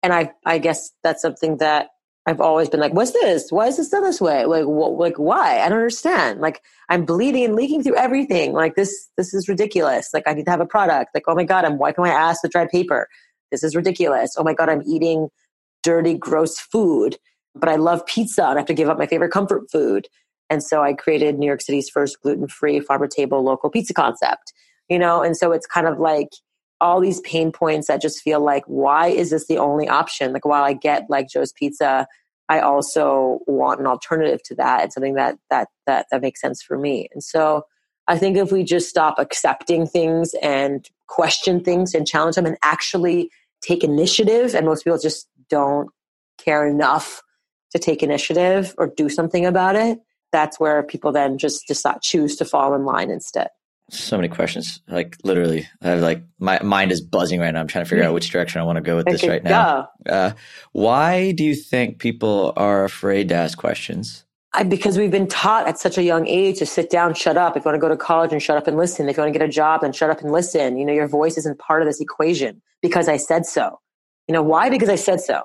and 0.02 0.12
I 0.12 0.32
I 0.44 0.58
guess 0.58 0.90
that's 1.02 1.22
something 1.22 1.58
that 1.58 1.88
I've 2.26 2.40
always 2.40 2.70
been 2.70 2.80
like, 2.80 2.94
what's 2.94 3.12
this? 3.12 3.50
Why 3.50 3.66
is 3.66 3.76
this 3.76 3.90
done 3.90 4.02
this 4.02 4.20
way? 4.20 4.46
Like, 4.46 4.64
what 4.64 4.92
like 4.92 5.16
why? 5.16 5.60
I 5.60 5.68
don't 5.68 5.78
understand. 5.78 6.40
Like, 6.40 6.62
I'm 6.88 7.04
bleeding 7.04 7.44
and 7.44 7.54
leaking 7.54 7.82
through 7.82 7.96
everything. 7.96 8.54
Like, 8.54 8.76
this 8.76 9.10
this 9.18 9.34
is 9.34 9.48
ridiculous. 9.48 10.08
Like, 10.14 10.24
I 10.26 10.32
need 10.32 10.46
to 10.46 10.50
have 10.50 10.60
a 10.60 10.66
product. 10.66 11.10
Like, 11.14 11.24
oh 11.26 11.34
my 11.34 11.44
god, 11.44 11.64
I'm 11.64 11.76
wiping 11.76 12.04
my 12.04 12.10
ass 12.10 12.38
with 12.42 12.52
dry 12.52 12.66
paper. 12.66 13.08
This 13.50 13.62
is 13.62 13.76
ridiculous. 13.76 14.36
Oh 14.38 14.42
my 14.42 14.54
god, 14.54 14.70
I'm 14.70 14.82
eating 14.86 15.28
dirty, 15.84 16.14
gross 16.14 16.58
food. 16.58 17.16
But 17.54 17.68
I 17.68 17.76
love 17.76 18.04
pizza 18.06 18.42
and 18.42 18.58
I 18.58 18.60
have 18.60 18.66
to 18.66 18.74
give 18.74 18.88
up 18.88 18.98
my 18.98 19.06
favorite 19.06 19.30
comfort 19.30 19.70
food. 19.70 20.08
And 20.50 20.62
so 20.62 20.82
I 20.82 20.92
created 20.92 21.38
New 21.38 21.46
York 21.46 21.60
City's 21.60 21.88
first 21.88 22.20
gluten 22.20 22.48
free 22.48 22.80
farmer 22.80 23.06
table 23.06 23.42
local 23.42 23.70
pizza 23.70 23.94
concept. 23.94 24.52
You 24.88 24.98
know, 24.98 25.22
and 25.22 25.36
so 25.36 25.52
it's 25.52 25.66
kind 25.66 25.86
of 25.86 25.98
like 25.98 26.28
all 26.80 27.00
these 27.00 27.20
pain 27.20 27.50
points 27.50 27.86
that 27.86 28.02
just 28.02 28.20
feel 28.20 28.40
like, 28.40 28.64
why 28.66 29.06
is 29.08 29.30
this 29.30 29.46
the 29.46 29.58
only 29.58 29.88
option? 29.88 30.32
Like, 30.32 30.44
while 30.44 30.64
I 30.64 30.74
get 30.74 31.08
like 31.08 31.28
Joe's 31.28 31.52
Pizza, 31.52 32.06
I 32.48 32.60
also 32.60 33.38
want 33.46 33.80
an 33.80 33.86
alternative 33.86 34.42
to 34.44 34.54
that 34.56 34.82
and 34.82 34.92
something 34.92 35.14
that 35.14 35.38
that 35.50 35.68
that 35.86 36.06
that 36.10 36.20
makes 36.20 36.40
sense 36.40 36.62
for 36.62 36.78
me. 36.78 37.08
And 37.12 37.22
so, 37.22 37.62
I 38.06 38.18
think 38.18 38.36
if 38.36 38.52
we 38.52 38.64
just 38.64 38.90
stop 38.90 39.18
accepting 39.18 39.86
things 39.86 40.34
and 40.42 40.86
question 41.06 41.64
things 41.64 41.94
and 41.94 42.06
challenge 42.06 42.36
them 42.36 42.46
and 42.46 42.58
actually 42.62 43.30
take 43.62 43.82
initiative, 43.82 44.54
and 44.54 44.66
most 44.66 44.84
people 44.84 44.98
just 44.98 45.26
don't 45.48 45.88
care 46.38 46.66
enough 46.66 47.22
to 47.72 47.78
take 47.78 48.02
initiative 48.02 48.74
or 48.78 48.86
do 48.86 49.08
something 49.08 49.44
about 49.44 49.76
it, 49.76 49.98
that's 50.32 50.58
where 50.58 50.82
people 50.82 51.12
then 51.12 51.38
just 51.38 51.66
decide 51.66 52.02
choose 52.02 52.36
to 52.36 52.44
fall 52.44 52.74
in 52.74 52.84
line 52.84 53.10
instead. 53.10 53.48
so 53.90 54.16
many 54.16 54.28
questions. 54.28 54.80
Like 54.88 55.16
literally, 55.24 55.68
I 55.82 55.88
have 55.90 56.00
like 56.00 56.22
my 56.38 56.60
mind 56.62 56.92
is 56.92 57.00
buzzing 57.00 57.40
right 57.40 57.52
now. 57.52 57.60
I'm 57.60 57.68
trying 57.68 57.84
to 57.84 57.88
figure 57.88 58.04
out 58.04 58.14
which 58.14 58.30
direction 58.30 58.60
I 58.60 58.64
want 58.64 58.76
to 58.76 58.82
go 58.82 58.96
with 58.96 59.06
this 59.06 59.26
right 59.26 59.44
now. 59.44 59.88
Uh, 60.06 60.32
why 60.72 61.32
do 61.32 61.44
you 61.44 61.54
think 61.54 61.98
people 61.98 62.52
are 62.56 62.84
afraid 62.84 63.28
to 63.28 63.34
ask 63.34 63.56
questions? 63.58 64.24
I, 64.54 64.62
because 64.62 64.96
we've 64.96 65.10
been 65.10 65.26
taught 65.26 65.66
at 65.66 65.78
such 65.78 65.98
a 65.98 66.02
young 66.02 66.28
age 66.28 66.60
to 66.60 66.66
sit 66.66 66.88
down, 66.88 67.14
shut 67.14 67.36
up. 67.36 67.56
If 67.56 67.64
you 67.64 67.68
want 67.68 67.76
to 67.76 67.80
go 67.80 67.88
to 67.88 67.96
college 67.96 68.32
and 68.32 68.40
shut 68.40 68.56
up 68.56 68.68
and 68.68 68.76
listen. 68.76 69.08
If 69.08 69.16
you 69.16 69.22
want 69.22 69.32
to 69.32 69.38
get 69.38 69.46
a 69.46 69.50
job, 69.50 69.80
then 69.80 69.92
shut 69.92 70.10
up 70.10 70.20
and 70.20 70.30
listen. 70.30 70.76
You 70.76 70.84
know, 70.84 70.92
your 70.92 71.08
voice 71.08 71.36
isn't 71.36 71.58
part 71.58 71.82
of 71.82 71.88
this 71.88 72.00
equation 72.00 72.62
because 72.80 73.08
I 73.08 73.16
said 73.16 73.46
so. 73.46 73.80
You 74.28 74.32
know, 74.32 74.42
why? 74.42 74.70
Because 74.70 74.88
I 74.88 74.96
said 74.96 75.20
so. 75.20 75.42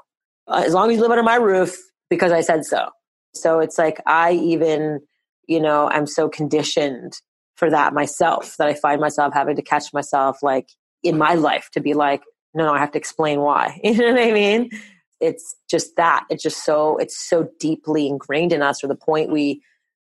Uh, 0.47 0.63
as 0.65 0.73
long 0.73 0.89
as 0.89 0.97
you 0.97 1.01
live 1.01 1.11
under 1.11 1.23
my 1.23 1.35
roof, 1.35 1.77
because 2.09 2.31
I 2.31 2.41
said 2.41 2.65
so. 2.65 2.89
So 3.35 3.59
it's 3.59 3.77
like 3.77 4.01
I 4.05 4.33
even, 4.33 5.01
you 5.47 5.59
know, 5.59 5.89
I'm 5.89 6.07
so 6.07 6.27
conditioned 6.29 7.13
for 7.55 7.69
that 7.69 7.93
myself 7.93 8.55
that 8.57 8.67
I 8.67 8.73
find 8.73 8.99
myself 8.99 9.33
having 9.33 9.55
to 9.57 9.61
catch 9.61 9.93
myself 9.93 10.41
like 10.41 10.69
in 11.03 11.17
my 11.17 11.35
life 11.35 11.69
to 11.73 11.81
be 11.81 11.93
like, 11.93 12.23
no, 12.53 12.65
no, 12.65 12.73
I 12.73 12.79
have 12.79 12.91
to 12.91 12.97
explain 12.97 13.41
why. 13.41 13.79
You 13.83 13.95
know 13.95 14.11
what 14.11 14.21
I 14.21 14.31
mean? 14.31 14.69
It's 15.19 15.55
just 15.69 15.95
that. 15.97 16.25
It's 16.29 16.41
just 16.41 16.65
so 16.65 16.97
it's 16.97 17.17
so 17.29 17.49
deeply 17.59 18.07
ingrained 18.07 18.53
in 18.53 18.61
us, 18.61 18.83
or 18.83 18.87
the 18.87 18.95
point 18.95 19.31
we 19.31 19.61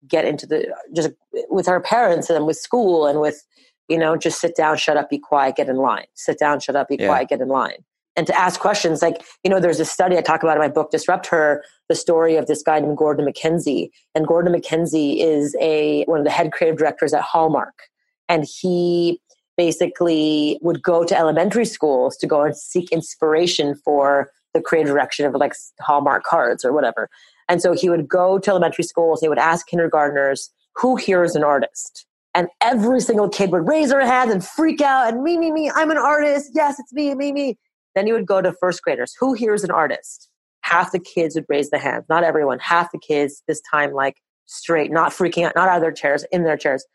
get 0.07 0.25
into 0.25 0.45
the 0.45 0.75
just 0.93 1.11
with 1.49 1.67
our 1.67 1.81
parents 1.81 2.29
and 2.29 2.45
with 2.45 2.57
school 2.57 3.07
and 3.07 3.21
with 3.21 3.41
you 3.87 3.97
know 3.97 4.17
just 4.17 4.41
sit 4.41 4.55
down, 4.55 4.75
shut 4.77 4.97
up, 4.97 5.09
be 5.09 5.17
quiet, 5.17 5.55
get 5.55 5.69
in 5.69 5.77
line. 5.77 6.05
Sit 6.15 6.37
down, 6.37 6.59
shut 6.59 6.75
up, 6.75 6.89
be 6.89 6.97
yeah. 6.99 7.07
quiet, 7.07 7.29
get 7.29 7.39
in 7.39 7.47
line 7.47 7.85
and 8.17 8.27
to 8.27 8.37
ask 8.37 8.59
questions 8.59 9.01
like 9.01 9.23
you 9.43 9.49
know 9.49 9.59
there's 9.59 9.79
a 9.79 9.85
study 9.85 10.17
i 10.17 10.21
talk 10.21 10.43
about 10.43 10.55
in 10.55 10.61
my 10.61 10.69
book 10.69 10.91
disrupt 10.91 11.27
her 11.27 11.63
the 11.89 11.95
story 11.95 12.35
of 12.35 12.47
this 12.47 12.63
guy 12.63 12.79
named 12.79 12.97
gordon 12.97 13.25
mackenzie 13.25 13.91
and 14.13 14.27
gordon 14.27 14.51
mackenzie 14.51 15.21
is 15.21 15.55
a 15.59 16.03
one 16.05 16.19
of 16.19 16.25
the 16.25 16.31
head 16.31 16.51
creative 16.51 16.77
directors 16.77 17.13
at 17.13 17.21
hallmark. 17.21 17.89
And 18.29 18.45
he 18.45 19.21
basically 19.57 20.59
would 20.61 20.81
go 20.81 21.03
to 21.03 21.17
elementary 21.17 21.65
schools 21.65 22.17
to 22.17 22.27
go 22.27 22.43
and 22.43 22.57
seek 22.57 22.91
inspiration 22.91 23.75
for 23.75 24.29
the 24.53 24.61
creative 24.61 24.91
direction 24.91 25.25
of 25.25 25.33
like 25.35 25.53
hallmark 25.79 26.23
cards 26.23 26.65
or 26.65 26.73
whatever. 26.73 27.09
And 27.47 27.61
so 27.61 27.73
he 27.73 27.89
would 27.89 28.07
go 28.07 28.39
to 28.39 28.49
elementary 28.49 28.83
schools 28.83 29.21
he 29.21 29.29
would 29.29 29.37
ask 29.37 29.67
kindergartners 29.67 30.49
who 30.75 30.95
here 30.95 31.23
is 31.23 31.35
an 31.35 31.43
artist? 31.43 32.05
And 32.33 32.49
every 32.61 32.99
single 32.99 33.29
kid 33.29 33.51
would 33.51 33.65
raise 33.65 33.89
their 33.89 34.05
hand 34.05 34.29
and 34.29 34.43
freak 34.43 34.81
out 34.81 35.13
and 35.13 35.23
me 35.23 35.37
me 35.37 35.51
me 35.51 35.71
i'm 35.73 35.91
an 35.91 35.97
artist. 35.97 36.51
Yes 36.53 36.79
it's 36.79 36.91
me 36.93 37.15
me 37.15 37.31
me 37.31 37.57
then 37.95 38.07
you 38.07 38.13
would 38.13 38.27
go 38.27 38.41
to 38.41 38.53
first 38.53 38.81
graders. 38.81 39.15
Who 39.19 39.33
here 39.33 39.53
is 39.53 39.63
an 39.63 39.71
artist? 39.71 40.29
Half 40.61 40.91
the 40.91 40.99
kids 40.99 41.35
would 41.35 41.45
raise 41.47 41.69
the 41.69 41.77
hand. 41.77 42.03
Not 42.09 42.23
everyone. 42.23 42.59
Half 42.59 42.91
the 42.91 42.99
kids 42.99 43.43
this 43.47 43.61
time 43.71 43.93
like 43.93 44.17
straight, 44.45 44.91
not 44.91 45.11
freaking 45.11 45.45
out, 45.45 45.53
not 45.55 45.69
out 45.69 45.77
of 45.77 45.81
their 45.81 45.91
chairs, 45.91 46.25
in 46.31 46.43
their 46.43 46.57
chairs. 46.57 46.85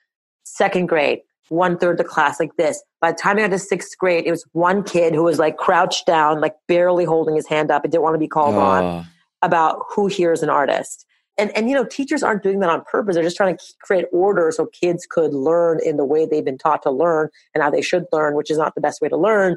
Second 0.45 0.87
grade, 0.87 1.21
one 1.49 1.79
third 1.79 1.99
the 1.99 2.05
class 2.05 2.39
like 2.39 2.57
this. 2.57 2.83
By 3.01 3.13
the 3.13 3.19
time 3.19 3.39
I 3.39 3.43
got 3.43 3.51
to 3.51 3.59
sixth 3.59 3.97
grade, 3.99 4.25
it 4.27 4.31
was 4.31 4.45
one 4.53 4.83
kid 4.83 5.15
who 5.15 5.25
was 5.25 5.39
like 5.39 5.57
crouched 5.57 6.07
down, 6.07 6.41
like 6.41 6.55
barely 6.69 7.05
holding 7.05 7.35
his 7.35 7.47
hand 7.47 7.71
up 7.71 7.85
and 7.85 7.91
didn't 7.91 8.05
want 8.05 8.15
to 8.15 8.19
be 8.19 8.29
called 8.29 8.55
oh. 8.55 8.61
on 8.61 8.85
ah. 8.85 9.09
about 9.43 9.83
who 9.95 10.07
here 10.07 10.33
is 10.33 10.43
an 10.43 10.51
artist 10.51 11.07
and 11.41 11.57
and 11.57 11.69
you 11.69 11.75
know 11.75 11.85
teachers 11.85 12.23
aren't 12.23 12.43
doing 12.43 12.61
that 12.61 12.69
on 12.69 12.85
purpose. 12.85 13.15
They're 13.15 13.25
just 13.25 13.37
trying 13.37 13.57
to 13.57 13.65
create 13.83 14.05
order 14.13 14.53
so 14.53 14.67
kids 14.67 15.07
could 15.09 15.33
learn 15.33 15.81
in 15.85 15.97
the 15.97 16.05
way 16.05 16.27
they've 16.27 16.45
been 16.45 16.59
taught 16.59 16.83
to 16.83 16.91
learn 16.91 17.31
and 17.55 17.63
how 17.63 17.71
they 17.71 17.83
should 17.83 18.05
learn 18.13 18.37
which 18.37 18.51
is 18.51 18.59
not 18.59 18.75
the 18.75 18.81
best 18.81 19.01
way 19.01 19.09
to 19.09 19.17
learn. 19.17 19.57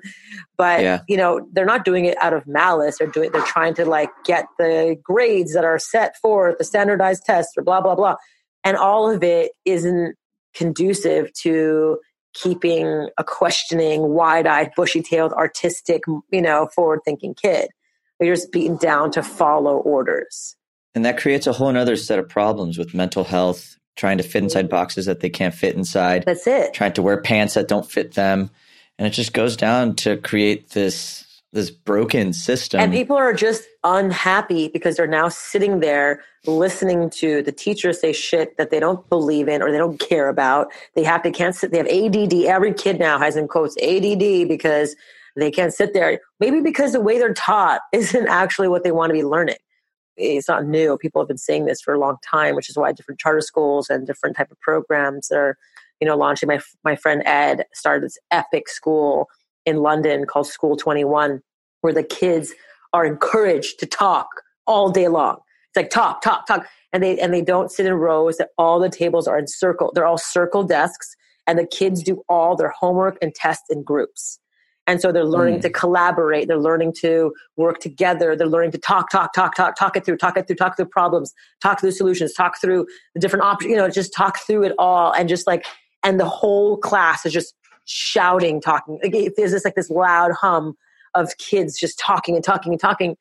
But 0.57 0.81
yeah. 0.81 1.01
you 1.07 1.17
know 1.17 1.47
they're 1.51 1.65
not 1.65 1.85
doing 1.85 2.05
it 2.05 2.17
out 2.21 2.33
of 2.33 2.47
malice. 2.47 2.97
They're 2.97 3.07
doing 3.07 3.31
they're 3.31 3.41
trying 3.41 3.73
to 3.75 3.85
like 3.85 4.09
get 4.23 4.45
the 4.57 4.97
grades 5.03 5.53
that 5.53 5.65
are 5.65 5.79
set 5.79 6.15
for 6.21 6.55
the 6.57 6.63
standardized 6.63 7.25
tests 7.25 7.53
or 7.57 7.63
blah 7.63 7.81
blah 7.81 7.95
blah. 7.95 8.15
And 8.63 8.77
all 8.77 9.11
of 9.11 9.23
it 9.23 9.51
isn't 9.65 10.15
conducive 10.53 11.33
to 11.33 11.99
keeping 12.33 13.09
a 13.17 13.23
questioning 13.23 14.09
wide-eyed 14.09 14.71
bushy-tailed 14.75 15.33
artistic 15.33 16.03
you 16.31 16.41
know 16.41 16.69
forward-thinking 16.73 17.35
kid. 17.35 17.69
They're 18.19 18.33
just 18.33 18.51
beaten 18.51 18.77
down 18.77 19.11
to 19.11 19.23
follow 19.23 19.77
orders 19.77 20.55
and 20.95 21.05
that 21.05 21.17
creates 21.17 21.47
a 21.47 21.53
whole 21.53 21.75
other 21.75 21.95
set 21.95 22.19
of 22.19 22.29
problems 22.29 22.77
with 22.77 22.93
mental 22.93 23.23
health, 23.23 23.77
trying 23.95 24.17
to 24.17 24.23
fit 24.23 24.43
inside 24.43 24.69
boxes 24.69 25.05
that 25.05 25.21
they 25.21 25.29
can't 25.29 25.53
fit 25.53 25.75
inside. 25.75 26.23
That's 26.25 26.47
it. 26.47 26.73
Trying 26.73 26.93
to 26.93 27.01
wear 27.01 27.21
pants 27.21 27.55
that 27.55 27.67
don't 27.67 27.89
fit 27.89 28.13
them. 28.13 28.49
And 28.97 29.07
it 29.07 29.11
just 29.11 29.33
goes 29.33 29.57
down 29.57 29.95
to 29.97 30.17
create 30.17 30.71
this 30.71 31.23
this 31.51 31.69
broken 31.69 32.33
system. 32.33 32.79
And 32.79 32.91
people 32.91 33.15
are 33.15 33.31
just 33.31 33.65
unhappy 33.83 34.69
because 34.69 34.97
they're 34.97 35.05
now 35.05 35.29
sitting 35.29 35.81
there 35.81 36.23
listening 36.47 37.11
to 37.11 37.43
the 37.43 37.51
teacher 37.51 37.93
say 37.93 38.11
shit 38.11 38.57
that 38.57 38.71
they 38.71 38.79
don't 38.79 39.07
believe 39.07 39.47
in 39.47 39.61
or 39.61 39.71
they 39.71 39.77
don't 39.77 39.99
care 39.99 40.29
about. 40.29 40.71
They 40.95 41.03
have 41.03 41.21
to 41.21 41.31
can't 41.31 41.55
sit. 41.55 41.71
They 41.71 41.77
have 41.77 41.87
ADD. 41.87 42.33
Every 42.45 42.73
kid 42.73 42.97
now 42.99 43.19
has 43.19 43.35
in 43.35 43.47
quotes 43.47 43.77
ADD 43.77 44.47
because 44.47 44.95
they 45.35 45.51
can't 45.51 45.71
sit 45.71 45.93
there. 45.93 46.19
Maybe 46.39 46.59
because 46.59 46.91
the 46.91 47.01
way 47.01 47.19
they're 47.19 47.35
taught 47.35 47.81
isn't 47.91 48.27
actually 48.27 48.67
what 48.67 48.83
they 48.83 48.91
want 48.91 49.11
to 49.11 49.13
be 49.13 49.23
learning 49.23 49.57
it's 50.17 50.47
not 50.47 50.65
new. 50.65 50.97
People 50.97 51.21
have 51.21 51.27
been 51.27 51.37
saying 51.37 51.65
this 51.65 51.81
for 51.81 51.93
a 51.93 51.99
long 51.99 52.17
time, 52.29 52.55
which 52.55 52.69
is 52.69 52.77
why 52.77 52.91
different 52.91 53.19
charter 53.19 53.41
schools 53.41 53.89
and 53.89 54.05
different 54.05 54.35
type 54.35 54.51
of 54.51 54.59
programs 54.59 55.31
are, 55.31 55.57
you 55.99 56.07
know, 56.07 56.15
launching. 56.15 56.47
My 56.47 56.59
my 56.83 56.95
friend 56.95 57.23
Ed 57.25 57.65
started 57.73 58.03
this 58.03 58.17
epic 58.31 58.69
school 58.69 59.27
in 59.65 59.77
London 59.77 60.25
called 60.25 60.47
School 60.47 60.77
Twenty 60.77 61.03
One, 61.03 61.41
where 61.81 61.93
the 61.93 62.03
kids 62.03 62.53
are 62.93 63.05
encouraged 63.05 63.79
to 63.79 63.85
talk 63.85 64.27
all 64.67 64.89
day 64.89 65.07
long. 65.07 65.37
It's 65.69 65.77
like 65.77 65.89
talk, 65.89 66.21
talk, 66.21 66.45
talk, 66.45 66.67
and 66.91 67.01
they 67.01 67.19
and 67.19 67.33
they 67.33 67.41
don't 67.41 67.71
sit 67.71 67.85
in 67.85 67.93
rows. 67.93 68.37
That 68.37 68.49
all 68.57 68.79
the 68.79 68.89
tables 68.89 69.27
are 69.27 69.39
in 69.39 69.47
circle. 69.47 69.91
They're 69.93 70.05
all 70.05 70.17
circle 70.17 70.63
desks, 70.63 71.15
and 71.47 71.57
the 71.57 71.65
kids 71.65 72.03
do 72.03 72.23
all 72.29 72.55
their 72.55 72.69
homework 72.69 73.17
and 73.21 73.33
tests 73.33 73.65
in 73.69 73.83
groups. 73.83 74.39
And 74.85 74.99
so 74.99 75.11
they're 75.11 75.23
learning 75.23 75.59
mm. 75.59 75.61
to 75.61 75.69
collaborate. 75.69 76.47
They're 76.47 76.57
learning 76.57 76.93
to 76.99 77.33
work 77.55 77.79
together. 77.79 78.35
They're 78.35 78.47
learning 78.47 78.71
to 78.71 78.77
talk, 78.77 79.09
talk, 79.09 79.33
talk, 79.33 79.55
talk, 79.55 79.75
talk 79.77 79.95
it 79.95 80.05
through, 80.05 80.17
talk 80.17 80.37
it 80.37 80.45
through, 80.45 80.57
talk 80.57 80.75
through 80.75 80.87
problems, 80.87 81.33
talk 81.61 81.79
through 81.79 81.91
solutions, 81.91 82.33
talk 82.33 82.59
through 82.59 82.85
the 83.13 83.21
different 83.21 83.45
options, 83.45 83.71
you 83.71 83.77
know, 83.77 83.89
just 83.89 84.13
talk 84.13 84.39
through 84.39 84.63
it 84.63 84.73
all. 84.77 85.13
And 85.13 85.29
just 85.29 85.47
like, 85.47 85.65
and 86.03 86.19
the 86.19 86.27
whole 86.27 86.77
class 86.77 87.25
is 87.25 87.31
just 87.31 87.55
shouting, 87.85 88.59
talking. 88.59 88.99
Like, 89.01 89.33
there's 89.37 89.51
this 89.51 89.63
like 89.63 89.75
this 89.75 89.89
loud 89.89 90.31
hum 90.33 90.75
of 91.15 91.37
kids 91.37 91.79
just 91.79 91.97
talking 91.97 92.35
and 92.35 92.43
talking 92.43 92.73
and 92.73 92.79
talking. 92.79 93.15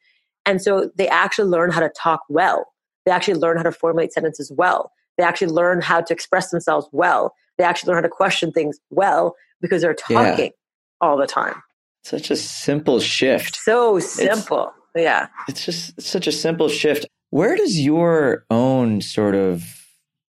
And 0.44 0.60
so 0.60 0.90
they 0.96 1.08
actually 1.08 1.48
learn 1.48 1.70
how 1.70 1.80
to 1.80 1.90
talk 1.90 2.22
well. 2.28 2.72
They 3.06 3.12
actually 3.12 3.34
learn 3.34 3.56
how 3.56 3.62
to 3.62 3.72
formulate 3.72 4.12
sentences 4.12 4.50
well. 4.56 4.90
They 5.16 5.22
actually 5.22 5.52
learn 5.52 5.80
how 5.80 6.00
to 6.00 6.12
express 6.12 6.50
themselves 6.50 6.88
well. 6.90 7.34
They 7.58 7.64
actually 7.64 7.88
learn 7.88 7.98
how 7.98 8.08
to 8.08 8.08
question 8.08 8.50
things 8.50 8.80
well 8.90 9.36
because 9.60 9.82
they're 9.82 9.94
talking. 9.94 10.46
Yeah 10.46 10.50
all 11.02 11.18
the 11.18 11.26
time. 11.26 11.62
Such 12.04 12.30
a 12.30 12.36
simple 12.36 13.00
shift. 13.00 13.56
So 13.56 13.98
simple. 13.98 14.72
It's, 14.94 15.04
yeah. 15.04 15.28
It's 15.48 15.64
just 15.64 16.00
such 16.00 16.26
a 16.26 16.32
simple 16.32 16.68
shift. 16.68 17.06
Where 17.30 17.56
does 17.56 17.78
your 17.78 18.44
own 18.50 19.00
sort 19.00 19.34
of 19.34 19.64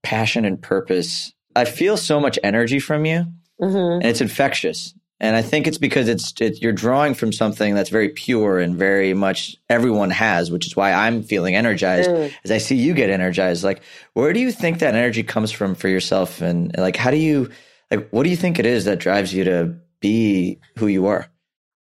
passion 0.04 0.46
and 0.46 0.62
purpose? 0.62 1.34
I 1.56 1.66
feel 1.66 1.98
so 1.98 2.20
much 2.20 2.38
energy 2.44 2.80
from 2.80 3.06
you, 3.06 3.26
mm-hmm. 3.62 4.02
and 4.02 4.06
it's 4.06 4.22
infectious. 4.22 4.94
And 5.20 5.38
I 5.38 5.42
think 5.42 5.68
it's 5.68 5.78
because 5.78 6.10
it's 6.10 6.34
it, 6.42 6.62
you're 6.62 6.74
drawing 6.74 7.14
from 7.14 7.32
something 7.32 7.76
that's 7.76 7.90
very 7.90 8.10
pure 8.10 8.60
and 8.60 8.76
very 8.76 9.14
much 9.14 9.56
everyone 9.70 10.10
has, 10.10 10.52
which 10.52 10.66
is 10.66 10.76
why 10.76 10.92
I'm 10.92 11.24
feeling 11.24 11.56
energized 11.56 12.10
mm. 12.10 12.34
as 12.44 12.52
I 12.52 12.58
see 12.58 12.76
you 12.76 12.94
get 12.94 13.10
energized. 13.10 13.64
Like, 13.64 13.82
where 14.14 14.34
do 14.34 14.42
you 14.42 14.52
think 14.52 14.80
that 14.80 14.96
energy 14.96 15.24
comes 15.24 15.50
from 15.50 15.76
for 15.76 15.88
yourself? 15.88 16.42
And 16.42 16.78
like, 16.78 16.98
how 16.98 17.10
do 17.10 17.18
you 17.18 17.50
like? 17.90 18.10
What 18.10 18.24
do 18.24 18.30
you 18.30 18.36
think 18.36 18.60
it 18.60 18.66
is 18.66 18.84
that 18.86 19.00
drives 19.00 19.34
you 19.34 19.46
to 19.46 19.76
be 20.04 20.60
who 20.78 20.88
you 20.88 21.08
are? 21.08 21.28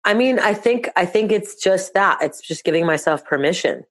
I 0.05 0.13
mean, 0.15 0.39
I 0.39 0.53
think 0.53 0.89
I 0.95 1.05
think 1.05 1.31
it's 1.31 1.61
just 1.61 1.93
that. 1.93 2.17
It's 2.21 2.41
just 2.41 2.63
giving 2.63 2.85
myself 2.85 3.23
permission 3.23 3.83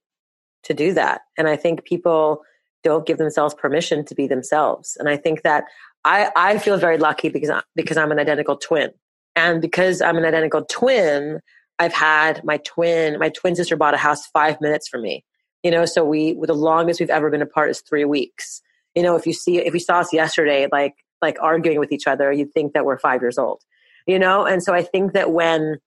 to 0.65 0.75
do 0.75 0.93
that. 0.95 1.21
And 1.39 1.47
I 1.49 1.57
think 1.57 1.85
people 1.85 2.43
don't 2.83 3.07
give 3.07 3.19
themselves 3.19 3.55
permission 3.55 4.05
to 4.07 4.15
be 4.15 4.27
themselves. 4.27 4.97
And 4.99 5.09
I 5.09 5.17
think 5.17 5.43
that 5.43 5.65
I, 6.05 6.31
I 6.35 6.59
feel 6.59 6.79
very 6.79 6.99
lucky 6.99 7.29
because 7.29 7.51
I, 7.51 7.63
because 7.77 7.97
I'm 7.97 8.11
an 8.11 8.19
identical 8.19 8.57
twin. 8.57 8.91
And 9.37 9.63
because 9.63 10.03
I'm 10.03 10.19
an 10.19 10.25
identical 10.25 10.65
twin, 10.65 11.41
I've 11.79 11.95
had 11.95 12.45
my 12.45 12.59
twin, 12.59 13.19
my 13.19 13.29
twin 13.29 13.55
sister 13.55 13.77
bought 13.77 13.95
a 13.95 13.99
house 13.99 14.27
five 14.27 14.61
minutes 14.61 14.89
from 14.89 15.03
me. 15.03 15.25
You 15.63 15.71
know, 15.71 15.85
so 15.85 16.05
we 16.05 16.35
with 16.35 16.49
the 16.49 16.55
longest 16.55 17.01
we've 17.01 17.11
ever 17.11 17.31
been 17.31 17.43
apart 17.43 17.71
is 17.71 17.81
three 17.81 18.05
weeks. 18.05 18.61
You 18.95 19.03
know, 19.03 19.15
if 19.15 19.27
you 19.27 19.33
see 19.33 19.59
if 19.59 19.73
you 19.73 19.81
saw 19.81 20.01
us 20.01 20.13
yesterday, 20.13 20.69
like 20.73 20.95
like 21.23 21.37
arguing 21.41 21.79
with 21.79 21.93
each 21.93 22.07
other, 22.07 22.33
you'd 22.33 22.53
think 22.53 22.73
that 22.73 22.85
we're 22.85 22.99
five 22.99 23.21
years 23.21 23.39
old 23.39 23.63
you 24.07 24.19
know? 24.19 24.45
And 24.45 24.63
so 24.63 24.75
i 24.75 24.83
think 24.83 25.13
that 25.13 25.33
when 25.33 25.79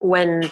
when 0.00 0.50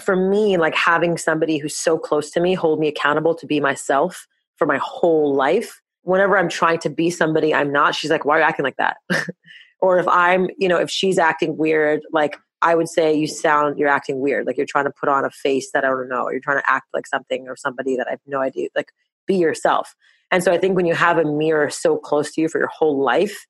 for 0.00 0.16
me 0.16 0.56
like 0.56 0.74
having 0.74 1.16
somebody 1.16 1.58
who's 1.58 1.76
so 1.76 1.98
close 1.98 2.30
to 2.30 2.40
me 2.40 2.54
hold 2.54 2.80
me 2.80 2.88
accountable 2.88 3.34
to 3.34 3.46
be 3.46 3.60
myself 3.60 4.26
for 4.56 4.66
my 4.66 4.78
whole 4.78 5.34
life 5.34 5.80
whenever 6.02 6.36
i'm 6.36 6.48
trying 6.48 6.78
to 6.78 6.90
be 6.90 7.10
somebody 7.10 7.54
i'm 7.54 7.72
not 7.72 7.94
she's 7.94 8.10
like 8.10 8.24
why 8.24 8.36
are 8.36 8.40
you 8.40 8.44
acting 8.44 8.64
like 8.64 8.76
that? 8.76 8.96
Or 9.80 9.98
if 9.98 10.08
i'm 10.08 10.48
you 10.56 10.66
know 10.66 10.78
if 10.78 10.88
she's 10.90 11.18
acting 11.18 11.58
weird 11.58 12.00
like 12.10 12.38
i 12.62 12.74
would 12.74 12.88
say 12.88 13.12
you 13.12 13.26
sound 13.26 13.78
you're 13.78 13.88
acting 13.88 14.20
weird 14.20 14.46
like 14.46 14.56
you're 14.56 14.64
trying 14.64 14.86
to 14.86 14.92
put 14.98 15.10
on 15.10 15.26
a 15.26 15.30
face 15.30 15.72
that 15.74 15.84
i 15.84 15.88
don't 15.88 16.08
know 16.08 16.22
or 16.22 16.32
you're 16.32 16.40
trying 16.40 16.58
to 16.58 16.70
act 16.70 16.86
like 16.94 17.06
something 17.06 17.46
or 17.48 17.54
somebody 17.54 17.94
that 17.94 18.06
i 18.06 18.12
have 18.12 18.20
no 18.26 18.40
idea 18.40 18.68
like 18.74 18.92
be 19.26 19.34
yourself. 19.34 19.94
And 20.30 20.42
so 20.42 20.52
i 20.52 20.58
think 20.58 20.74
when 20.74 20.86
you 20.86 20.94
have 20.94 21.18
a 21.18 21.24
mirror 21.24 21.68
so 21.68 21.98
close 21.98 22.32
to 22.32 22.40
you 22.40 22.48
for 22.48 22.58
your 22.58 22.68
whole 22.68 23.02
life 23.02 23.46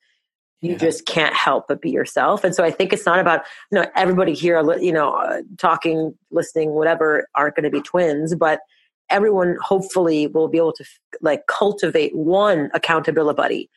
you 0.64 0.72
yeah. 0.72 0.79
just 0.79 1.05
can't 1.05 1.35
help 1.35 1.68
but 1.68 1.83
be 1.83 1.90
yourself. 1.90 2.42
And 2.42 2.55
so 2.55 2.64
I 2.64 2.70
think 2.70 2.94
it's 2.94 3.05
not 3.05 3.18
about, 3.18 3.42
you 3.70 3.79
know, 3.79 3.87
everybody 3.94 4.33
here, 4.33 4.62
you 4.81 4.92
know, 4.92 5.12
uh, 5.12 5.42
talking, 5.59 6.14
listening, 6.31 6.70
whatever, 6.70 7.29
aren't 7.35 7.55
going 7.55 7.64
to 7.64 7.70
be 7.70 7.83
twins, 7.83 8.35
but 8.35 8.61
everyone 9.11 9.59
hopefully 9.62 10.27
will 10.27 10.48
be 10.48 10.57
able 10.57 10.72
to 10.72 10.85
like 11.20 11.46
cultivate 11.48 12.16
one 12.16 12.70
accountability 12.72 13.37
buddy. 13.37 13.70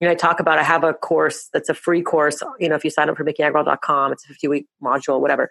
You 0.00 0.08
know, 0.08 0.12
I 0.12 0.16
talk 0.16 0.40
about, 0.40 0.58
I 0.58 0.64
have 0.64 0.82
a 0.82 0.92
course 0.92 1.48
that's 1.52 1.68
a 1.68 1.74
free 1.74 2.02
course. 2.02 2.42
You 2.58 2.68
know, 2.68 2.74
if 2.74 2.82
you 2.82 2.90
sign 2.90 3.08
up 3.08 3.16
for 3.16 3.24
mikiagrawal.com, 3.24 4.10
it's 4.10 4.24
a 4.24 4.28
50 4.28 4.48
week 4.48 4.66
module, 4.82 5.20
whatever. 5.20 5.48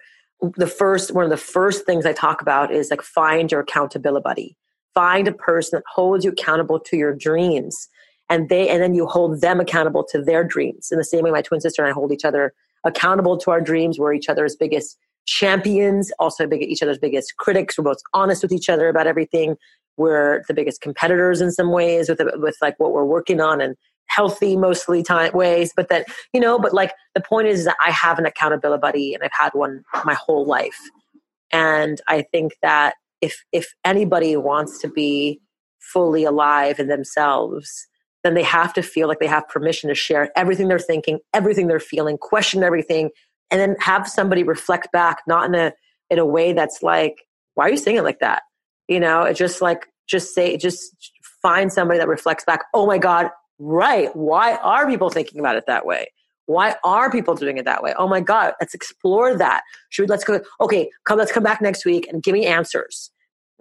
The 0.57 0.67
first, 0.67 1.13
one 1.13 1.23
of 1.23 1.29
the 1.29 1.37
first 1.37 1.85
things 1.85 2.05
I 2.05 2.11
talk 2.11 2.41
about 2.41 2.73
is 2.73 2.89
like 2.89 3.01
find 3.01 3.49
your 3.49 3.61
accountability 3.61 4.23
buddy. 4.23 4.57
Find 4.93 5.25
a 5.29 5.31
person 5.31 5.77
that 5.77 5.83
holds 5.89 6.25
you 6.25 6.31
accountable 6.31 6.81
to 6.81 6.97
your 6.97 7.15
dreams 7.15 7.87
and 8.31 8.47
they 8.47 8.69
and 8.69 8.81
then 8.81 8.95
you 8.95 9.05
hold 9.05 9.41
them 9.41 9.59
accountable 9.59 10.03
to 10.05 10.23
their 10.23 10.43
dreams. 10.43 10.91
In 10.91 10.97
the 10.97 11.03
same 11.03 11.23
way 11.23 11.31
my 11.31 11.43
twin 11.43 11.61
sister 11.61 11.83
and 11.83 11.91
i 11.91 11.93
hold 11.93 12.11
each 12.11 12.25
other 12.25 12.53
accountable 12.83 13.37
to 13.37 13.51
our 13.51 13.61
dreams. 13.61 13.99
We're 13.99 14.13
each 14.13 14.29
other's 14.29 14.55
biggest 14.55 14.97
champions 15.27 16.11
also 16.17 16.47
big, 16.47 16.63
each 16.63 16.81
other's 16.81 16.97
biggest 16.97 17.37
critics. 17.37 17.77
We're 17.77 17.83
both 17.83 18.01
honest 18.15 18.41
with 18.41 18.51
each 18.51 18.69
other 18.69 18.89
about 18.89 19.05
everything. 19.05 19.55
We're 19.97 20.41
the 20.47 20.55
biggest 20.55 20.81
competitors 20.81 21.41
in 21.41 21.51
some 21.51 21.71
ways 21.71 22.09
with 22.09 22.21
with 22.35 22.55
like 22.61 22.79
what 22.79 22.93
we're 22.93 23.05
working 23.05 23.41
on 23.41 23.61
and 23.61 23.75
healthy 24.07 24.57
mostly 24.57 25.01
time 25.03 25.31
ways 25.31 25.71
but 25.73 25.87
that 25.87 26.05
you 26.33 26.39
know 26.41 26.59
but 26.59 26.73
like 26.73 26.91
the 27.15 27.21
point 27.21 27.47
is 27.47 27.63
that 27.63 27.77
i 27.85 27.89
have 27.89 28.19
an 28.19 28.25
accountability 28.25 28.81
buddy 28.81 29.13
and 29.13 29.23
i've 29.23 29.31
had 29.31 29.51
one 29.53 29.83
my 30.03 30.13
whole 30.13 30.45
life. 30.45 30.79
And 31.53 32.01
i 32.07 32.23
think 32.23 32.53
that 32.61 32.95
if 33.21 33.43
if 33.53 33.73
anybody 33.85 34.35
wants 34.35 34.79
to 34.79 34.89
be 34.89 35.39
fully 35.79 36.25
alive 36.25 36.77
in 36.77 36.87
themselves 36.87 37.87
then 38.23 38.33
they 38.33 38.43
have 38.43 38.73
to 38.73 38.83
feel 38.83 39.07
like 39.07 39.19
they 39.19 39.27
have 39.27 39.47
permission 39.47 39.89
to 39.89 39.95
share 39.95 40.31
everything 40.35 40.67
they're 40.67 40.79
thinking, 40.79 41.19
everything 41.33 41.67
they're 41.67 41.79
feeling, 41.79 42.17
question 42.17 42.63
everything, 42.63 43.09
and 43.49 43.59
then 43.59 43.75
have 43.79 44.07
somebody 44.07 44.43
reflect 44.43 44.91
back, 44.91 45.19
not 45.27 45.45
in 45.45 45.55
a 45.55 45.73
in 46.09 46.19
a 46.19 46.25
way 46.25 46.53
that's 46.53 46.83
like, 46.83 47.25
why 47.55 47.65
are 47.65 47.71
you 47.71 47.77
saying 47.77 47.97
it 47.97 48.03
like 48.03 48.19
that? 48.19 48.43
You 48.87 48.99
know, 48.99 49.23
it's 49.23 49.39
just 49.39 49.61
like 49.61 49.87
just 50.07 50.33
say 50.33 50.57
just 50.57 51.13
find 51.41 51.71
somebody 51.71 51.99
that 51.99 52.07
reflects 52.07 52.45
back, 52.45 52.61
oh 52.73 52.85
my 52.85 52.97
God, 52.97 53.29
right. 53.59 54.15
Why 54.15 54.55
are 54.57 54.87
people 54.87 55.09
thinking 55.09 55.39
about 55.39 55.55
it 55.55 55.65
that 55.67 55.85
way? 55.85 56.07
Why 56.45 56.75
are 56.83 57.09
people 57.09 57.35
doing 57.35 57.57
it 57.57 57.65
that 57.65 57.81
way? 57.81 57.93
Oh 57.97 58.07
my 58.07 58.19
God, 58.19 58.53
let's 58.59 58.73
explore 58.73 59.37
that. 59.37 59.61
Should 59.89 60.03
we 60.03 60.07
let's 60.07 60.23
go, 60.23 60.41
okay, 60.59 60.89
come 61.05 61.17
let's 61.17 61.31
come 61.31 61.43
back 61.43 61.61
next 61.61 61.85
week 61.85 62.07
and 62.07 62.21
give 62.21 62.33
me 62.33 62.45
answers 62.45 63.11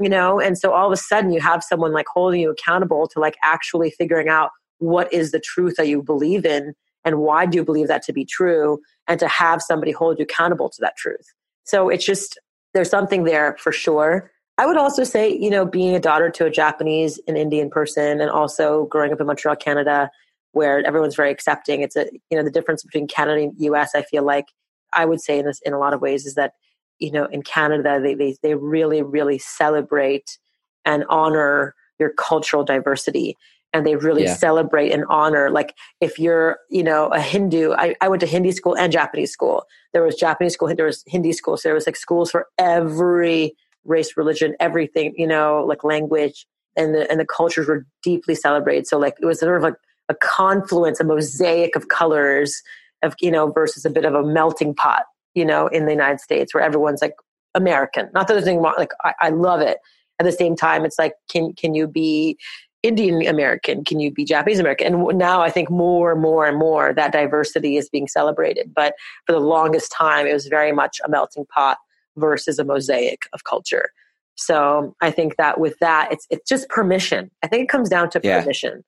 you 0.01 0.09
know? 0.09 0.41
And 0.41 0.59
so 0.59 0.73
all 0.73 0.87
of 0.87 0.93
a 0.93 0.97
sudden 0.97 1.33
you 1.33 1.41
have 1.41 1.63
someone 1.63 1.93
like 1.93 2.07
holding 2.13 2.41
you 2.41 2.51
accountable 2.51 3.07
to 3.09 3.21
like 3.21 3.37
actually 3.43 3.91
figuring 3.91 4.29
out 4.29 4.51
what 4.79 5.13
is 5.13 5.31
the 5.31 5.41
truth 5.41 5.77
that 5.77 5.89
you 5.89 6.03
believe 6.03 6.45
in 6.45 6.75
and 7.05 7.19
why 7.19 7.47
do 7.47 7.57
you 7.57 7.65
believe 7.65 7.89
that 7.89 8.03
to 8.03 8.13
be 8.13 8.25
true 8.25 8.81
and 9.07 9.21
to 9.21 9.29
have 9.29 9.63
somebody 9.63 9.93
hold 9.93 10.19
you 10.19 10.25
accountable 10.25 10.69
to 10.71 10.81
that 10.81 10.97
truth. 10.97 11.27
So 11.65 11.89
it's 11.89 12.05
just 12.05 12.39
there's 12.75 12.91
something 12.91 13.25
there 13.25 13.57
for 13.59 13.73
sure. 13.73 14.31
I 14.59 14.67
would 14.67 14.77
also 14.77 15.05
say 15.05 15.35
you 15.35 15.49
know 15.49 15.65
being 15.65 15.95
a 15.95 16.01
daughter 16.01 16.31
to 16.33 16.45
a 16.45 16.51
japanese 16.51 17.19
and 17.27 17.39
indian 17.39 17.71
person 17.71 18.21
and 18.21 18.31
also 18.31 18.85
growing 18.87 19.11
up 19.11 19.19
in 19.19 19.27
montreal 19.27 19.57
canada 19.57 20.11
where 20.53 20.87
everyone's 20.87 21.15
very 21.15 21.31
accepting 21.31 21.81
it's 21.81 21.97
a 21.97 22.11
you 22.31 22.37
know 22.37 22.43
the 22.43 22.51
difference 22.51 22.83
between 22.83 23.07
canada 23.09 23.41
and 23.41 23.59
us 23.59 23.95
i 23.95 24.03
feel 24.03 24.23
like 24.23 24.45
i 24.93 25.07
would 25.07 25.19
say 25.19 25.39
in 25.39 25.47
this 25.47 25.61
in 25.65 25.73
a 25.73 25.79
lot 25.79 25.95
of 25.95 26.03
ways 26.03 26.27
is 26.27 26.35
that 26.35 26.53
you 27.01 27.11
know 27.11 27.27
in 27.27 27.43
canada 27.43 28.01
they, 28.03 28.15
they, 28.15 28.37
they 28.43 28.55
really 28.55 29.03
really 29.03 29.39
celebrate 29.39 30.39
and 30.85 31.05
honor 31.09 31.75
your 32.01 32.11
cultural 32.11 32.65
diversity. 32.65 33.37
And 33.73 33.87
they 33.87 33.95
really 33.95 34.25
yeah. 34.25 34.35
celebrate 34.35 34.91
and 34.91 35.05
honor 35.09 35.49
like 35.49 35.77
if 36.01 36.19
you're 36.19 36.59
you 36.71 36.83
know 36.83 37.07
a 37.07 37.21
hindu 37.21 37.73
I, 37.73 37.95
I 38.01 38.09
went 38.09 38.19
to 38.21 38.27
hindi 38.27 38.51
school 38.51 38.77
and 38.77 38.93
japanese 38.93 39.31
school. 39.31 39.65
There 39.93 40.03
was 40.03 40.17
japanese 40.17 40.55
school 40.55 40.75
there 40.75 40.87
was 40.87 41.05
hindi 41.07 41.33
school 41.33 41.57
so 41.57 41.69
there 41.69 41.75
was 41.75 41.87
like 41.87 41.95
schools 41.95 42.33
for 42.33 42.49
every 42.59 43.55
race 43.85 44.17
religion 44.17 44.57
everything 44.59 45.15
you 45.17 45.27
know 45.27 45.65
like 45.69 45.85
language. 45.85 46.47
And 46.77 46.95
the 46.95 47.09
and 47.09 47.21
the 47.21 47.27
cultures 47.27 47.69
were 47.69 47.87
deeply 48.03 48.35
celebrated. 48.35 48.89
So 48.89 48.99
like 48.99 49.15
it 49.21 49.27
was 49.27 49.39
sort 49.39 49.57
of 49.57 49.63
like 49.63 49.75
a 50.09 50.15
confluence 50.17 50.99
a 50.99 51.05
mosaic 51.05 51.77
of 51.77 51.87
colors 51.87 52.63
of 53.05 53.15
you 53.21 53.31
know 53.31 53.53
versus 53.53 53.85
a 53.85 53.91
bit 53.91 54.05
of 54.05 54.15
a 54.15 54.25
melting 54.25 54.75
pot 54.75 55.05
you 55.35 55.45
know, 55.45 55.67
in 55.69 55.87
the 55.87 55.93
United 55.93 56.21
States 56.21 56.55
where 56.55 56.63
everyone's 56.63 57.03
like 57.03 57.15
American. 57.55 58.09
Not 58.15 58.29
that 58.29 58.35
there's 58.35 58.47
anything 58.47 58.63
wrong, 58.63 58.75
like 58.79 58.93
I, 59.05 59.15
I 59.21 59.29
love 59.31 59.61
it. 59.61 59.79
At 60.19 60.25
the 60.25 60.33
same 60.33 60.55
time, 60.55 60.85
it's 60.85 60.99
like, 60.99 61.15
can 61.31 61.55
can 61.55 61.75
you 61.75 61.87
be 61.87 62.37
Indian 62.83 63.27
American? 63.27 63.85
Can 63.85 64.01
you 64.01 64.11
be 64.11 64.25
Japanese 64.25 64.59
American? 64.59 64.95
And 64.95 65.19
now 65.19 65.41
I 65.41 65.51
think 65.51 65.71
more 65.71 66.13
and 66.13 66.21
more 66.21 66.47
and 66.47 66.59
more 66.59 66.93
that 66.95 67.13
diversity 67.13 67.77
is 67.77 67.89
being 67.89 68.07
celebrated. 68.07 68.73
But 68.75 68.95
for 69.27 69.33
the 69.33 69.41
longest 69.41 69.93
time, 69.93 70.27
it 70.27 70.33
was 70.33 70.47
very 70.47 70.73
much 70.73 71.01
a 71.05 71.09
melting 71.09 71.47
pot 71.47 71.79
versus 72.17 72.59
a 72.59 72.65
mosaic 72.65 73.29
of 73.33 73.45
culture. 73.45 73.91
So 74.37 74.95
I 75.01 75.11
think 75.11 75.37
that 75.37 75.61
with 75.61 75.79
that, 75.81 76.09
it's 76.13 76.27
it's 76.31 76.49
just 76.49 76.69
permission. 76.69 77.31
I 77.43 77.47
think 77.47 77.65
it 77.65 77.69
comes 77.69 77.89
down 77.89 78.11
to 78.11 78.21
yeah. 78.23 78.41
permission, 78.41 78.85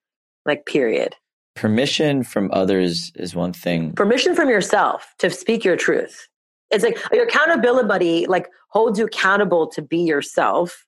like 0.47 0.67
period. 0.67 1.15
Permission 1.55 2.23
from 2.23 2.51
others 2.53 3.13
is 3.17 3.35
one 3.35 3.53
thing. 3.53 3.93
Permission 3.93 4.35
from 4.35 4.49
yourself 4.49 5.15
to 5.19 5.29
speak 5.29 5.65
your 5.65 5.77
truth. 5.77 6.29
It's 6.73 6.83
like 6.83 6.99
your 7.13 7.25
accountability 7.25 7.87
buddy 7.87 8.27
like 8.27 8.49
holds 8.69 8.99
you 8.99 9.05
accountable 9.05 9.67
to 9.69 9.83
be 9.83 9.99
yourself, 9.99 10.87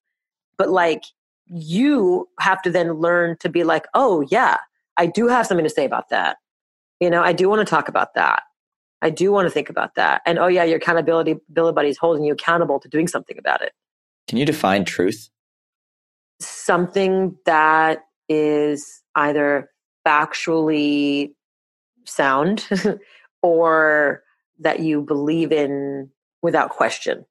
but 0.57 0.71
like 0.71 1.05
you 1.47 2.29
have 2.41 2.63
to 2.63 2.71
then 2.71 2.95
learn 2.95 3.37
to 3.41 3.49
be 3.49 3.65
like, 3.65 3.87
oh 3.95 4.27
yeah, 4.31 4.57
I 4.97 5.07
do 5.07 5.29
have 5.29 5.47
something 5.47 5.65
to 5.65 5.71
say 5.71 5.85
about 5.85 6.09
that. 6.09 6.39
You 7.01 7.11
know, 7.11 7.23
I 7.23 7.33
do 7.33 7.49
want 7.49 7.61
to 7.61 7.71
talk 7.71 7.89
about 7.89 8.15
that. 8.15 8.43
I 9.03 9.11
do 9.11 9.31
want 9.31 9.47
to 9.47 9.51
think 9.51 9.69
about 9.69 9.97
that. 9.97 10.23
And 10.25 10.39
oh 10.39 10.47
yeah, 10.47 10.65
your 10.65 10.79
accountability 10.79 11.37
buddy 11.51 11.89
is 11.89 11.99
holding 11.99 12.25
you 12.25 12.33
accountable 12.33 12.81
to 12.81 12.89
doing 12.89 13.07
something 13.07 13.39
about 13.39 13.61
it. 13.61 13.73
Can 14.27 14.39
you 14.39 14.47
define 14.47 14.85
truth? 14.85 15.29
Something 16.41 17.37
that 17.45 18.05
is 18.29 19.03
either 19.15 19.71
factually 20.07 21.33
sound 22.05 22.67
or 23.43 24.24
that 24.61 24.81
you 24.81 25.03
believe 25.03 25.53
in 25.53 26.11
without 26.43 26.71
question. 26.71 27.25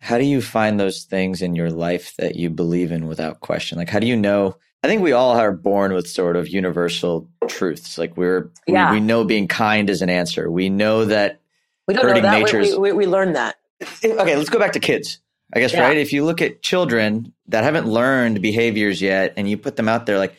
How 0.00 0.18
do 0.18 0.24
you 0.24 0.42
find 0.42 0.80
those 0.80 1.04
things 1.04 1.42
in 1.42 1.54
your 1.54 1.70
life 1.70 2.14
that 2.16 2.34
you 2.34 2.50
believe 2.50 2.90
in 2.90 3.06
without 3.06 3.40
question? 3.40 3.78
Like, 3.78 3.88
how 3.88 4.00
do 4.00 4.06
you 4.06 4.16
know? 4.16 4.56
I 4.82 4.88
think 4.88 5.00
we 5.00 5.12
all 5.12 5.36
are 5.36 5.52
born 5.52 5.92
with 5.94 6.08
sort 6.08 6.36
of 6.36 6.48
universal 6.48 7.28
truths. 7.46 7.98
Like 7.98 8.16
we're 8.16 8.50
yeah. 8.66 8.90
we, 8.90 8.98
we 8.98 9.06
know 9.06 9.22
being 9.22 9.46
kind 9.46 9.88
is 9.88 10.02
an 10.02 10.10
answer. 10.10 10.50
We 10.50 10.70
know 10.70 11.04
that 11.04 11.40
we 11.86 11.94
don't 11.94 12.04
hurting 12.04 12.24
know 12.24 12.30
that. 12.30 12.40
nature's. 12.40 12.72
We, 12.72 12.78
we, 12.78 12.92
we 12.92 13.06
learn 13.06 13.34
that. 13.34 13.56
Eh, 14.02 14.12
okay, 14.12 14.36
let's 14.36 14.50
go 14.50 14.58
back 14.58 14.72
to 14.72 14.80
kids. 14.80 15.20
I 15.52 15.60
guess 15.60 15.72
yeah. 15.72 15.82
right. 15.82 15.96
If 15.96 16.12
you 16.12 16.24
look 16.24 16.42
at 16.42 16.62
children 16.62 17.32
that 17.46 17.62
haven't 17.62 17.86
learned 17.86 18.42
behaviors 18.42 19.00
yet, 19.00 19.34
and 19.36 19.48
you 19.48 19.56
put 19.56 19.76
them 19.76 19.88
out 19.88 20.06
there, 20.06 20.18
like 20.18 20.34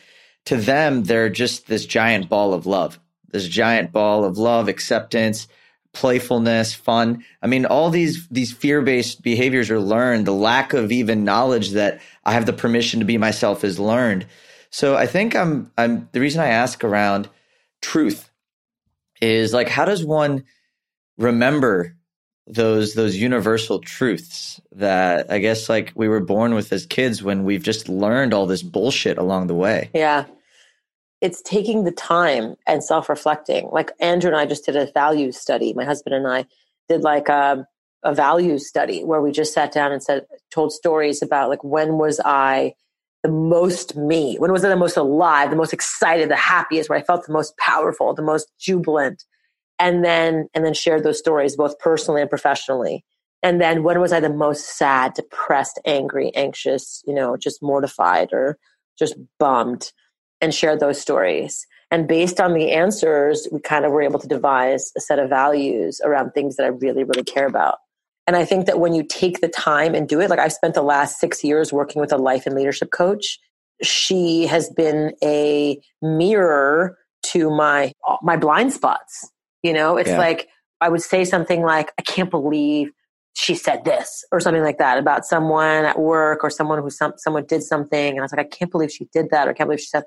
to 0.46 0.56
them, 0.56 1.04
they're 1.04 1.30
just 1.30 1.66
this 1.66 1.86
giant 1.86 2.28
ball 2.28 2.52
of 2.52 2.66
love. 2.66 2.98
This 3.30 3.48
giant 3.48 3.92
ball 3.92 4.24
of 4.24 4.36
love, 4.38 4.68
acceptance, 4.68 5.48
playfulness, 5.94 6.74
fun. 6.74 7.24
I 7.40 7.46
mean, 7.46 7.64
all 7.64 7.88
these 7.88 8.28
these 8.28 8.52
fear-based 8.52 9.22
behaviors 9.22 9.70
are 9.70 9.80
learned. 9.80 10.26
The 10.26 10.32
lack 10.32 10.74
of 10.74 10.92
even 10.92 11.24
knowledge 11.24 11.70
that 11.70 12.00
I 12.24 12.32
have 12.32 12.44
the 12.44 12.52
permission 12.52 13.00
to 13.00 13.06
be 13.06 13.16
myself 13.16 13.64
is 13.64 13.78
learned. 13.78 14.26
So 14.70 14.96
I 14.96 15.06
think 15.06 15.34
I'm 15.34 15.72
I'm 15.78 16.08
the 16.12 16.20
reason 16.20 16.42
I 16.42 16.48
ask 16.48 16.84
around 16.84 17.28
truth 17.80 18.30
is 19.20 19.54
like 19.54 19.68
how 19.68 19.84
does 19.84 20.04
one 20.04 20.44
remember 21.16 21.96
those 22.46 22.94
those 22.94 23.16
universal 23.16 23.78
truths 23.78 24.60
that 24.72 25.30
I 25.30 25.38
guess 25.38 25.68
like 25.68 25.92
we 25.94 26.08
were 26.08 26.20
born 26.20 26.54
with 26.54 26.72
as 26.72 26.84
kids 26.84 27.22
when 27.22 27.44
we've 27.44 27.62
just 27.62 27.88
learned 27.88 28.34
all 28.34 28.46
this 28.46 28.62
bullshit 28.62 29.16
along 29.16 29.46
the 29.46 29.54
way. 29.54 29.90
Yeah 29.94 30.26
it's 31.24 31.40
taking 31.40 31.84
the 31.84 31.90
time 31.90 32.54
and 32.66 32.84
self-reflecting. 32.84 33.70
Like 33.72 33.92
andrew 33.98 34.30
and 34.30 34.38
i 34.38 34.44
just 34.44 34.66
did 34.66 34.76
a 34.76 34.92
value 34.92 35.32
study. 35.32 35.72
My 35.72 35.84
husband 35.84 36.14
and 36.14 36.28
i 36.28 36.44
did 36.86 37.02
like 37.02 37.30
a, 37.30 37.66
a 38.02 38.14
values 38.14 38.68
study 38.68 39.02
where 39.02 39.22
we 39.22 39.32
just 39.32 39.54
sat 39.54 39.72
down 39.72 39.90
and 39.90 40.02
said 40.02 40.26
told 40.52 40.70
stories 40.70 41.22
about 41.22 41.48
like 41.48 41.64
when 41.64 41.96
was 41.96 42.20
i 42.26 42.74
the 43.22 43.30
most 43.30 43.96
me? 43.96 44.36
When 44.36 44.52
was 44.52 44.66
i 44.66 44.68
the 44.68 44.76
most 44.76 44.98
alive 44.98 45.48
the 45.48 45.56
most 45.56 45.72
excited 45.72 46.28
the 46.28 46.36
happiest 46.36 46.90
where 46.90 46.98
i 46.98 47.02
felt 47.02 47.26
the 47.26 47.32
most 47.32 47.56
powerful 47.56 48.12
the 48.12 48.22
most 48.22 48.52
jubilant? 48.60 49.24
And 49.78 50.04
then 50.04 50.48
and 50.52 50.62
then 50.62 50.74
shared 50.74 51.04
those 51.04 51.18
stories 51.18 51.56
both 51.56 51.78
personally 51.78 52.20
and 52.20 52.28
professionally. 52.28 53.02
And 53.42 53.62
then 53.62 53.82
when 53.82 53.98
was 53.98 54.12
i 54.12 54.20
the 54.20 54.28
most 54.28 54.76
sad 54.76 55.14
depressed 55.14 55.80
angry 55.86 56.32
anxious 56.36 57.02
you 57.06 57.14
know 57.14 57.38
just 57.38 57.62
mortified 57.62 58.28
or 58.30 58.58
just 58.98 59.14
bummed 59.38 59.90
and 60.40 60.54
share 60.54 60.76
those 60.76 61.00
stories. 61.00 61.66
And 61.90 62.08
based 62.08 62.40
on 62.40 62.54
the 62.54 62.72
answers, 62.72 63.46
we 63.52 63.60
kind 63.60 63.84
of 63.84 63.92
were 63.92 64.02
able 64.02 64.18
to 64.18 64.26
devise 64.26 64.90
a 64.96 65.00
set 65.00 65.18
of 65.18 65.28
values 65.28 66.00
around 66.04 66.30
things 66.32 66.56
that 66.56 66.64
I 66.64 66.68
really, 66.68 67.04
really 67.04 67.22
care 67.22 67.46
about. 67.46 67.78
And 68.26 68.36
I 68.36 68.44
think 68.44 68.66
that 68.66 68.80
when 68.80 68.94
you 68.94 69.02
take 69.04 69.40
the 69.40 69.48
time 69.48 69.94
and 69.94 70.08
do 70.08 70.20
it, 70.20 70.30
like 70.30 70.38
I've 70.38 70.52
spent 70.52 70.74
the 70.74 70.82
last 70.82 71.20
six 71.20 71.44
years 71.44 71.72
working 71.72 72.00
with 72.00 72.12
a 72.12 72.16
life 72.16 72.46
and 72.46 72.54
leadership 72.54 72.90
coach, 72.90 73.38
she 73.82 74.46
has 74.46 74.70
been 74.70 75.12
a 75.22 75.78
mirror 76.00 76.98
to 77.24 77.50
my 77.50 77.92
my 78.22 78.36
blind 78.36 78.72
spots. 78.72 79.30
You 79.62 79.72
know, 79.72 79.96
it's 79.96 80.10
Yeah. 80.10 80.18
like 80.18 80.48
I 80.80 80.88
would 80.88 81.02
say 81.02 81.24
something 81.24 81.62
like, 81.62 81.92
"I 81.98 82.02
can't 82.02 82.30
believe 82.30 82.92
she 83.34 83.54
said 83.54 83.84
this," 83.84 84.24
or 84.32 84.40
something 84.40 84.62
like 84.62 84.78
that 84.78 84.98
about 84.98 85.24
someone 85.26 85.84
at 85.84 85.98
work 85.98 86.42
or 86.44 86.50
someone 86.50 86.80
who 86.82 86.90
some 86.90 87.14
someone 87.16 87.44
did 87.46 87.62
something, 87.62 88.10
and 88.12 88.20
I 88.20 88.22
was 88.22 88.32
like, 88.32 88.46
"I 88.46 88.48
can't 88.48 88.70
believe 88.70 88.90
she 88.90 89.06
did 89.12 89.30
that," 89.30 89.48
or 89.48 89.50
"I 89.50 89.54
can't 89.54 89.68
believe 89.68 89.80
she 89.80 89.86
said." 89.86 90.04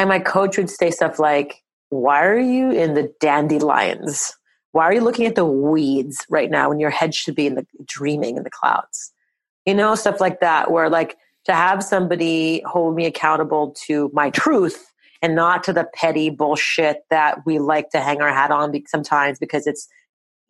And 0.00 0.08
my 0.08 0.18
coach 0.18 0.56
would 0.56 0.70
say 0.70 0.90
stuff 0.90 1.18
like, 1.18 1.62
"Why 1.90 2.24
are 2.24 2.38
you 2.38 2.70
in 2.70 2.94
the 2.94 3.12
dandelions? 3.20 4.34
Why 4.72 4.84
are 4.84 4.94
you 4.94 5.02
looking 5.02 5.26
at 5.26 5.34
the 5.34 5.44
weeds 5.44 6.24
right 6.30 6.50
now 6.50 6.70
when 6.70 6.80
your 6.80 6.88
head 6.88 7.14
should 7.14 7.34
be 7.34 7.46
in 7.46 7.54
the 7.54 7.66
dreaming 7.84 8.38
in 8.38 8.42
the 8.42 8.50
clouds?" 8.50 9.12
You 9.66 9.74
know, 9.74 9.94
stuff 9.94 10.18
like 10.18 10.40
that, 10.40 10.70
where 10.70 10.88
like 10.88 11.18
to 11.44 11.52
have 11.52 11.84
somebody 11.84 12.62
hold 12.64 12.94
me 12.94 13.04
accountable 13.04 13.74
to 13.88 14.10
my 14.14 14.30
truth 14.30 14.90
and 15.20 15.34
not 15.34 15.62
to 15.64 15.72
the 15.74 15.86
petty 15.94 16.30
bullshit 16.30 17.04
that 17.10 17.44
we 17.44 17.58
like 17.58 17.90
to 17.90 18.00
hang 18.00 18.22
our 18.22 18.32
hat 18.32 18.50
on 18.50 18.72
sometimes 18.86 19.38
because 19.38 19.66
it's 19.66 19.86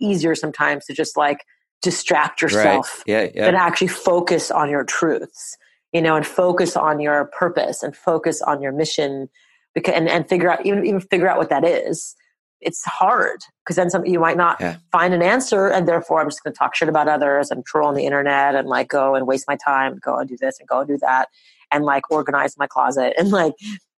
easier 0.00 0.36
sometimes 0.36 0.84
to 0.84 0.94
just 0.94 1.16
like 1.16 1.44
distract 1.82 2.40
yourself 2.40 3.02
Right. 3.08 3.32
Yeah. 3.34 3.46
than 3.46 3.54
Yeah. 3.54 3.64
actually 3.64 3.88
focus 3.88 4.52
on 4.52 4.70
your 4.70 4.84
truths 4.84 5.56
you 5.92 6.00
know 6.02 6.16
and 6.16 6.26
focus 6.26 6.76
on 6.76 7.00
your 7.00 7.26
purpose 7.26 7.82
and 7.82 7.96
focus 7.96 8.40
on 8.42 8.60
your 8.62 8.72
mission 8.72 9.28
because 9.74 9.94
and, 9.94 10.08
and 10.08 10.28
figure 10.28 10.50
out 10.50 10.64
even, 10.66 10.84
even 10.86 11.00
figure 11.00 11.28
out 11.28 11.38
what 11.38 11.50
that 11.50 11.64
is 11.64 12.14
it's 12.60 12.84
hard 12.84 13.40
because 13.64 13.76
then 13.76 13.88
some 13.88 14.04
you 14.04 14.20
might 14.20 14.36
not 14.36 14.60
Yeah. 14.60 14.76
find 14.92 15.14
an 15.14 15.22
answer 15.22 15.68
and 15.68 15.88
therefore 15.88 16.20
i'm 16.20 16.28
just 16.28 16.42
going 16.44 16.52
to 16.52 16.58
talk 16.58 16.74
shit 16.74 16.88
about 16.88 17.08
others 17.08 17.50
and 17.50 17.64
troll 17.64 17.88
on 17.88 17.94
the 17.94 18.04
internet 18.04 18.54
and 18.54 18.68
like 18.68 18.88
go 18.88 19.14
and 19.14 19.26
waste 19.26 19.46
my 19.48 19.56
time 19.56 19.98
go 20.04 20.16
and 20.18 20.28
do 20.28 20.36
this 20.38 20.58
and 20.60 20.68
go 20.68 20.80
and 20.80 20.88
do 20.88 20.98
that 20.98 21.28
and 21.72 21.84
like 21.84 22.10
organize 22.10 22.56
my 22.58 22.66
closet 22.66 23.14
and 23.18 23.30
like 23.30 23.54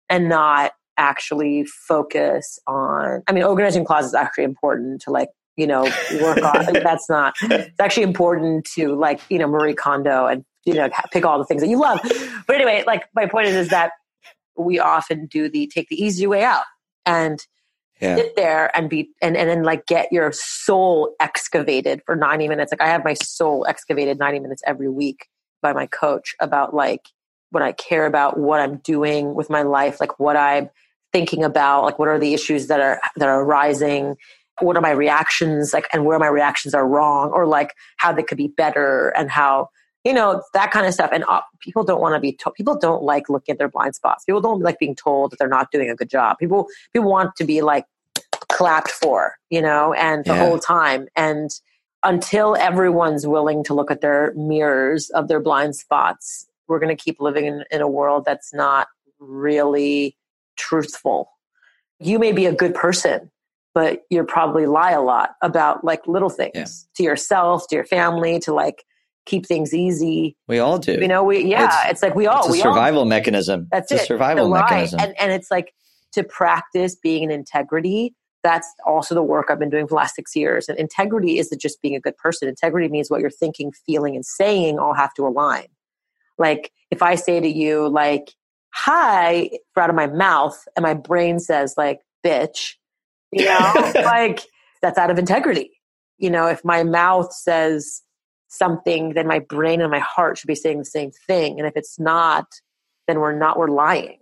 and 0.09 0.29
not 0.29 0.73
actually 0.99 1.65
focus 1.65 2.59
on 2.67 3.23
i 3.27 3.33
mean 3.33 3.43
organizing 3.43 3.85
closets 3.85 4.09
is 4.09 4.15
actually 4.15 4.45
important 4.45 5.01
to 5.01 5.11
like 5.11 5.29
you 5.57 5.67
know 5.67 5.83
work 6.21 6.43
on 6.45 6.73
that's 6.85 7.09
not 7.11 7.35
it's 7.43 7.81
actually 7.81 8.03
important 8.03 8.65
to 8.65 8.95
like 8.95 9.21
you 9.29 9.39
know 9.39 9.47
marie 9.49 9.75
kondo 9.75 10.27
and 10.27 10.45
you 10.65 10.75
know 10.75 10.89
pick 11.13 11.25
all 11.25 11.39
the 11.39 11.45
things 11.45 11.63
that 11.63 11.69
you 11.69 11.81
love. 11.81 12.01
But 12.47 12.57
anyway 12.57 12.85
like 12.87 13.05
my 13.15 13.27
point 13.27 13.49
is, 13.49 13.55
is 13.55 13.69
that 13.69 13.93
we 14.57 14.79
often 14.79 15.27
do 15.27 15.49
the 15.49 15.67
take 15.67 15.89
the 15.89 16.03
easy 16.03 16.27
way 16.27 16.45
out 16.45 16.65
and 17.07 17.45
Yeah. 18.01 18.17
sit 18.17 18.37
there 18.37 18.77
and 18.77 18.91
be 18.91 19.11
and, 19.21 19.37
and 19.37 19.49
then 19.49 19.63
like 19.63 19.87
get 19.87 20.13
your 20.13 20.33
soul 20.33 21.15
excavated 21.21 22.03
for 22.05 22.17
90 22.17 22.49
minutes. 22.49 22.73
Like 22.73 22.83
i 22.83 22.89
have 22.89 23.05
my 23.05 23.15
soul 23.15 23.65
excavated 23.69 24.19
90 24.19 24.41
minutes 24.41 24.63
every 24.67 24.89
week 24.89 25.29
by 25.63 25.73
my 25.73 25.87
coach 25.87 26.35
about 26.41 26.75
like 26.75 27.09
what 27.51 27.63
i 27.63 27.73
care 27.73 28.07
about 28.07 28.39
what 28.39 28.61
i'm 28.61 28.79
doing 28.79 29.35
with 29.35 29.49
my 29.51 29.63
life 29.63 30.01
like 30.01 30.19
what 30.19 30.37
i'm 30.37 30.71
thinking 31.13 31.45
about 31.45 31.85
like 31.85 31.99
what 31.99 32.09
are 32.09 32.19
the 32.19 32.35
issues 32.35 32.67
that 32.69 32.81
are 32.81 33.01
that 33.17 33.29
are 33.29 33.43
arising? 33.43 34.17
What 34.61 34.77
are 34.77 34.81
my 34.81 34.91
reactions 34.91 35.73
like 35.73 35.87
and 35.93 36.05
where 36.05 36.19
my 36.19 36.27
reactions 36.27 36.75
are 36.75 36.87
wrong? 36.87 37.31
Or 37.31 37.47
like 37.47 37.75
how 37.99 38.13
they 38.13 38.23
could 38.23 38.39
be 38.39 38.49
better 38.49 39.11
and 39.11 39.31
how 39.31 39.69
you 40.05 40.13
know 40.13 40.43
that 40.55 40.71
kind 40.71 40.87
of 40.87 40.95
stuff. 40.95 41.11
And 41.13 41.25
uh, 41.29 41.41
people 41.61 41.85
don't 41.85 42.01
want 42.01 42.15
to 42.15 42.21
be 42.21 42.33
told 42.33 42.55
people 42.55 42.77
don't 42.77 43.03
like 43.03 43.29
looking 43.29 43.53
at 43.53 43.59
their 43.59 43.69
blind 43.69 43.95
spots. 43.95 44.25
People 44.25 44.41
don't 44.41 44.61
like 44.61 44.79
being 44.79 44.95
told 44.97 45.31
that 45.31 45.39
they're 45.39 45.49
not 45.49 45.71
doing 45.71 45.91
a 45.91 45.95
good 45.95 46.11
job. 46.11 46.39
People 46.39 46.67
people 46.93 47.11
want 47.11 47.37
to 47.37 47.45
be 47.45 47.63
like 47.63 47.87
clapped 48.49 48.91
for 48.91 49.37
you 49.51 49.63
know 49.63 49.93
and 49.95 50.25
the 50.25 50.35
Yeah. 50.35 50.41
whole 50.45 50.59
time. 50.59 51.09
And 51.17 51.51
until 52.05 52.57
everyone's 52.57 53.27
willing 53.27 53.63
to 53.65 53.75
look 53.75 53.91
at 53.91 54.01
their 54.01 54.33
mirrors 54.35 55.09
of 55.11 55.29
their 55.29 55.41
blind 55.41 55.77
spots 55.77 56.47
we're 56.69 56.79
going 56.79 56.97
to 56.97 57.01
keep 57.05 57.21
living 57.21 57.45
in, 57.45 57.65
in 57.71 57.81
a 57.83 57.89
world 57.89 58.25
that's 58.25 58.55
not 58.55 58.89
really 59.19 60.17
truthful. 60.57 61.31
You 62.01 62.19
may 62.19 62.33
be 62.33 62.47
a 62.47 62.53
good 62.53 62.75
person 62.75 63.31
but 63.75 64.03
you 64.11 64.23
probably 64.25 64.67
lie 64.67 64.91
a 64.91 65.01
lot 65.01 65.31
about 65.41 65.83
like 65.85 66.07
little 66.07 66.29
things 66.29 66.53
Yeah. 66.55 66.67
to 66.97 67.03
yourself 67.03 67.67
to 67.69 67.75
your 67.77 67.85
family 67.87 68.39
to 68.41 68.53
like 68.53 68.85
keep 69.27 69.47
things 69.47 69.73
easy 69.73 70.37
We 70.49 70.59
all 70.59 70.79
do. 70.79 70.93
you 70.95 71.07
know 71.09 71.23
we 71.25 71.45
yeah 71.45 71.65
It's- 71.65 71.91
it's, 71.91 72.03
like 72.03 72.15
we 72.15 72.27
all 72.27 72.41
it's 72.41 72.49
a 72.49 72.53
we 72.53 72.63
all 72.63 72.73
survival 72.75 73.05
mechanism. 73.05 73.69
that's 73.71 73.93
it's 73.93 74.03
it 74.03 74.05
a 74.05 74.07
survival 74.07 74.49
mechanism. 74.49 75.01
And 75.01 75.15
and 75.21 75.33
it's 75.33 75.51
like 75.51 75.73
to 76.13 76.25
practice 76.25 76.95
being 76.97 77.23
in 77.25 77.31
integrity. 77.31 78.15
That's 78.43 78.67
also 78.85 79.15
the 79.15 79.23
work 79.23 79.47
I've 79.51 79.59
been 79.61 79.71
doing 79.71 79.85
for 79.87 79.91
the 79.91 79.95
last 79.95 80.17
six 80.17 80.35
years. 80.35 80.69
And 80.69 80.77
integrity 80.79 81.39
isn't 81.39 81.61
just 81.61 81.81
being 81.81 81.95
a 81.95 82.01
good 82.01 82.17
person. 82.17 82.49
Integrity 82.49 82.89
means 82.89 83.09
what 83.09 83.21
you're 83.21 83.31
thinking, 83.31 83.71
feeling, 83.87 84.17
and 84.17 84.27
saying 84.27 84.79
all 84.81 84.95
have 84.95 85.15
to 85.15 85.27
align. 85.27 85.67
Like 86.39 86.73
if 86.91 87.03
I 87.03 87.15
say 87.15 87.39
to 87.41 87.49
you, 87.49 87.89
like, 87.89 88.33
hi, 88.75 89.51
out 89.79 89.91
of 89.91 89.97
my 89.97 90.09
mouth, 90.09 90.61
and 90.77 90.83
my 90.83 90.95
brain 90.95 91.39
says, 91.39 91.75
like, 91.77 92.01
bitch, 92.27 92.75
you 93.31 93.45
know, 93.45 93.93
like 94.05 94.41
that's 94.83 94.99
out 94.99 95.11
of 95.11 95.19
integrity. 95.19 95.71
You 96.19 96.31
know, 96.31 96.49
if 96.49 96.65
my 96.65 96.83
mouth 96.83 97.33
says 97.33 98.03
something, 98.53 99.15
then 99.15 99.27
my 99.27 99.39
brain 99.39 99.81
and 99.81 99.91
my 99.91 99.99
heart 99.99 100.39
should 100.39 100.47
be 100.47 100.55
saying 100.55 100.79
the 100.79 100.85
same 100.85 101.11
thing. 101.27 101.59
And 101.59 101.67
if 101.67 101.73
it's 101.75 101.99
not, 101.99 102.47
then 103.09 103.19
we're 103.19 103.37
not, 103.37 103.59
we're 103.59 103.69
lying. 103.69 104.19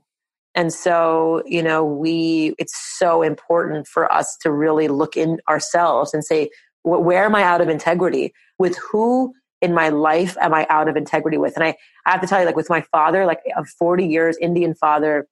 And 0.55 0.73
so, 0.73 1.43
you 1.47 1.63
know, 1.63 1.85
we, 1.85 2.55
it's 2.59 2.77
so 2.99 3.23
important 3.23 3.87
for 3.87 4.11
us 4.11 4.37
to 4.43 4.51
really 4.51 4.89
look 4.89 5.17
in 5.17 5.41
ourselves 5.49 6.15
and 6.15 6.25
say, 6.25 6.51
where 6.83 7.25
am 7.25 7.35
I 7.35 7.43
out 7.43 7.61
of 7.61 7.69
integrity? 7.69 8.33
With 8.59 8.79
who 8.79 9.33
in 9.61 9.75
my 9.75 9.91
life 9.91 10.37
am 10.41 10.55
I 10.55 10.67
out 10.71 10.89
of 10.89 10.97
integrity 10.97 11.37
with? 11.37 11.55
And 11.57 11.65
I, 11.65 11.77
I 12.07 12.13
have 12.13 12.21
to 12.21 12.27
tell 12.27 12.41
you, 12.41 12.47
like 12.47 12.57
with 12.57 12.71
my 12.71 12.83
father, 12.93 13.27
like 13.27 13.41
of 13.57 13.69
40 13.69 14.07
years, 14.07 14.37
Indian 14.41 14.75
father, 14.75 15.27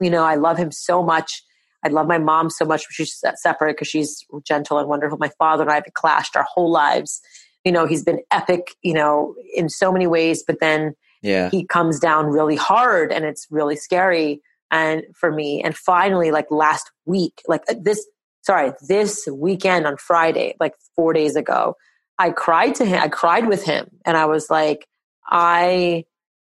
you 0.00 0.10
know, 0.10 0.24
I 0.24 0.36
love 0.36 0.58
him 0.58 0.70
so 0.70 1.02
much. 1.02 1.42
I 1.84 1.88
love 1.88 2.06
my 2.06 2.18
mom 2.18 2.48
so 2.48 2.64
much, 2.64 2.84
but 2.86 2.94
she's 2.94 3.20
separate 3.36 3.74
because 3.74 3.88
she's 3.88 4.24
gentle 4.44 4.78
and 4.78 4.88
wonderful. 4.88 5.18
My 5.18 5.32
father 5.38 5.64
and 5.64 5.72
I 5.72 5.76
have 5.76 5.84
clashed 5.94 6.36
our 6.36 6.46
whole 6.54 6.70
lives. 6.70 7.20
You 7.64 7.72
know, 7.72 7.86
he's 7.86 8.04
been 8.04 8.20
epic, 8.30 8.74
you 8.82 8.94
know, 8.94 9.34
in 9.54 9.68
so 9.68 9.92
many 9.92 10.06
ways, 10.06 10.42
but 10.42 10.58
then 10.60 10.94
yeah. 11.22 11.48
he 11.50 11.64
comes 11.64 11.98
down 11.98 12.26
really 12.26 12.56
hard 12.56 13.12
and 13.12 13.24
it's 13.24 13.46
really 13.50 13.76
scary 13.76 14.40
and 14.72 15.04
for 15.14 15.30
me 15.30 15.62
and 15.62 15.76
finally 15.76 16.32
like 16.32 16.50
last 16.50 16.90
week 17.04 17.40
like 17.46 17.62
uh, 17.68 17.74
this 17.80 18.04
sorry 18.40 18.72
this 18.88 19.28
weekend 19.32 19.86
on 19.86 19.96
friday 19.96 20.54
like 20.58 20.74
four 20.96 21.12
days 21.12 21.36
ago 21.36 21.76
i 22.18 22.30
cried 22.30 22.74
to 22.74 22.84
him 22.84 23.00
i 23.00 23.08
cried 23.08 23.46
with 23.46 23.62
him 23.64 23.86
and 24.04 24.16
i 24.16 24.24
was 24.24 24.50
like 24.50 24.88
i 25.28 26.04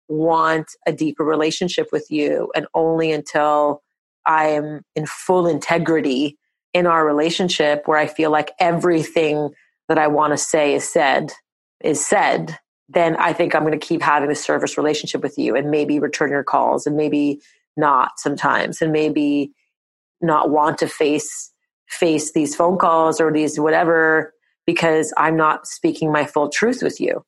want 0.09 0.67
a 0.87 0.93
deeper 0.93 1.25
relationship 1.25 1.89
with 1.93 2.11
you 2.11 2.51
and 2.55 2.67
only 2.75 3.13
until 3.13 3.83
i 4.27 4.49
am 4.49 4.83
in 4.95 5.07
full 5.07 5.47
integrity 5.47 6.37
in 6.75 6.87
our 6.87 7.07
relationship 7.07 7.83
where 7.87 7.99
i 7.99 8.07
feel 8.07 8.31
like 8.31 8.51
everything 8.59 9.51
that 9.89 9.99
i 9.99 10.07
want 10.07 10.33
to 10.33 10.39
say 10.39 10.75
is 10.75 10.89
said 10.89 11.33
is 11.81 12.05
said 12.05 12.59
then 12.89 13.17
I 13.17 13.33
think 13.33 13.55
I'm 13.55 13.63
going 13.63 13.79
to 13.79 13.87
keep 13.87 14.01
having 14.01 14.31
a 14.31 14.35
service 14.35 14.79
relationship 14.79 15.23
with 15.23 15.37
you 15.37 15.55
and 15.55 15.71
maybe 15.71 15.99
return 15.99 16.31
your 16.31 16.45
calls 16.45 16.87
and 16.87 16.97
maybe 16.97 17.41
not 17.77 18.13
sometimes 18.19 18.81
and 18.81 18.93
maybe 18.93 19.53
not 20.21 20.51
want 20.51 20.79
to 20.79 20.89
face 20.89 21.53
face 21.89 22.33
these 22.33 22.55
phone 22.55 22.77
calls 22.77 23.21
or 23.21 23.33
these 23.33 23.59
whatever 23.59 24.33
because 24.67 25.13
I'm 25.17 25.37
not 25.37 25.67
speaking 25.67 26.13
my 26.13 26.27
full 26.27 26.51
truth 26.51 26.83
with 26.83 27.01
you. 27.01 27.25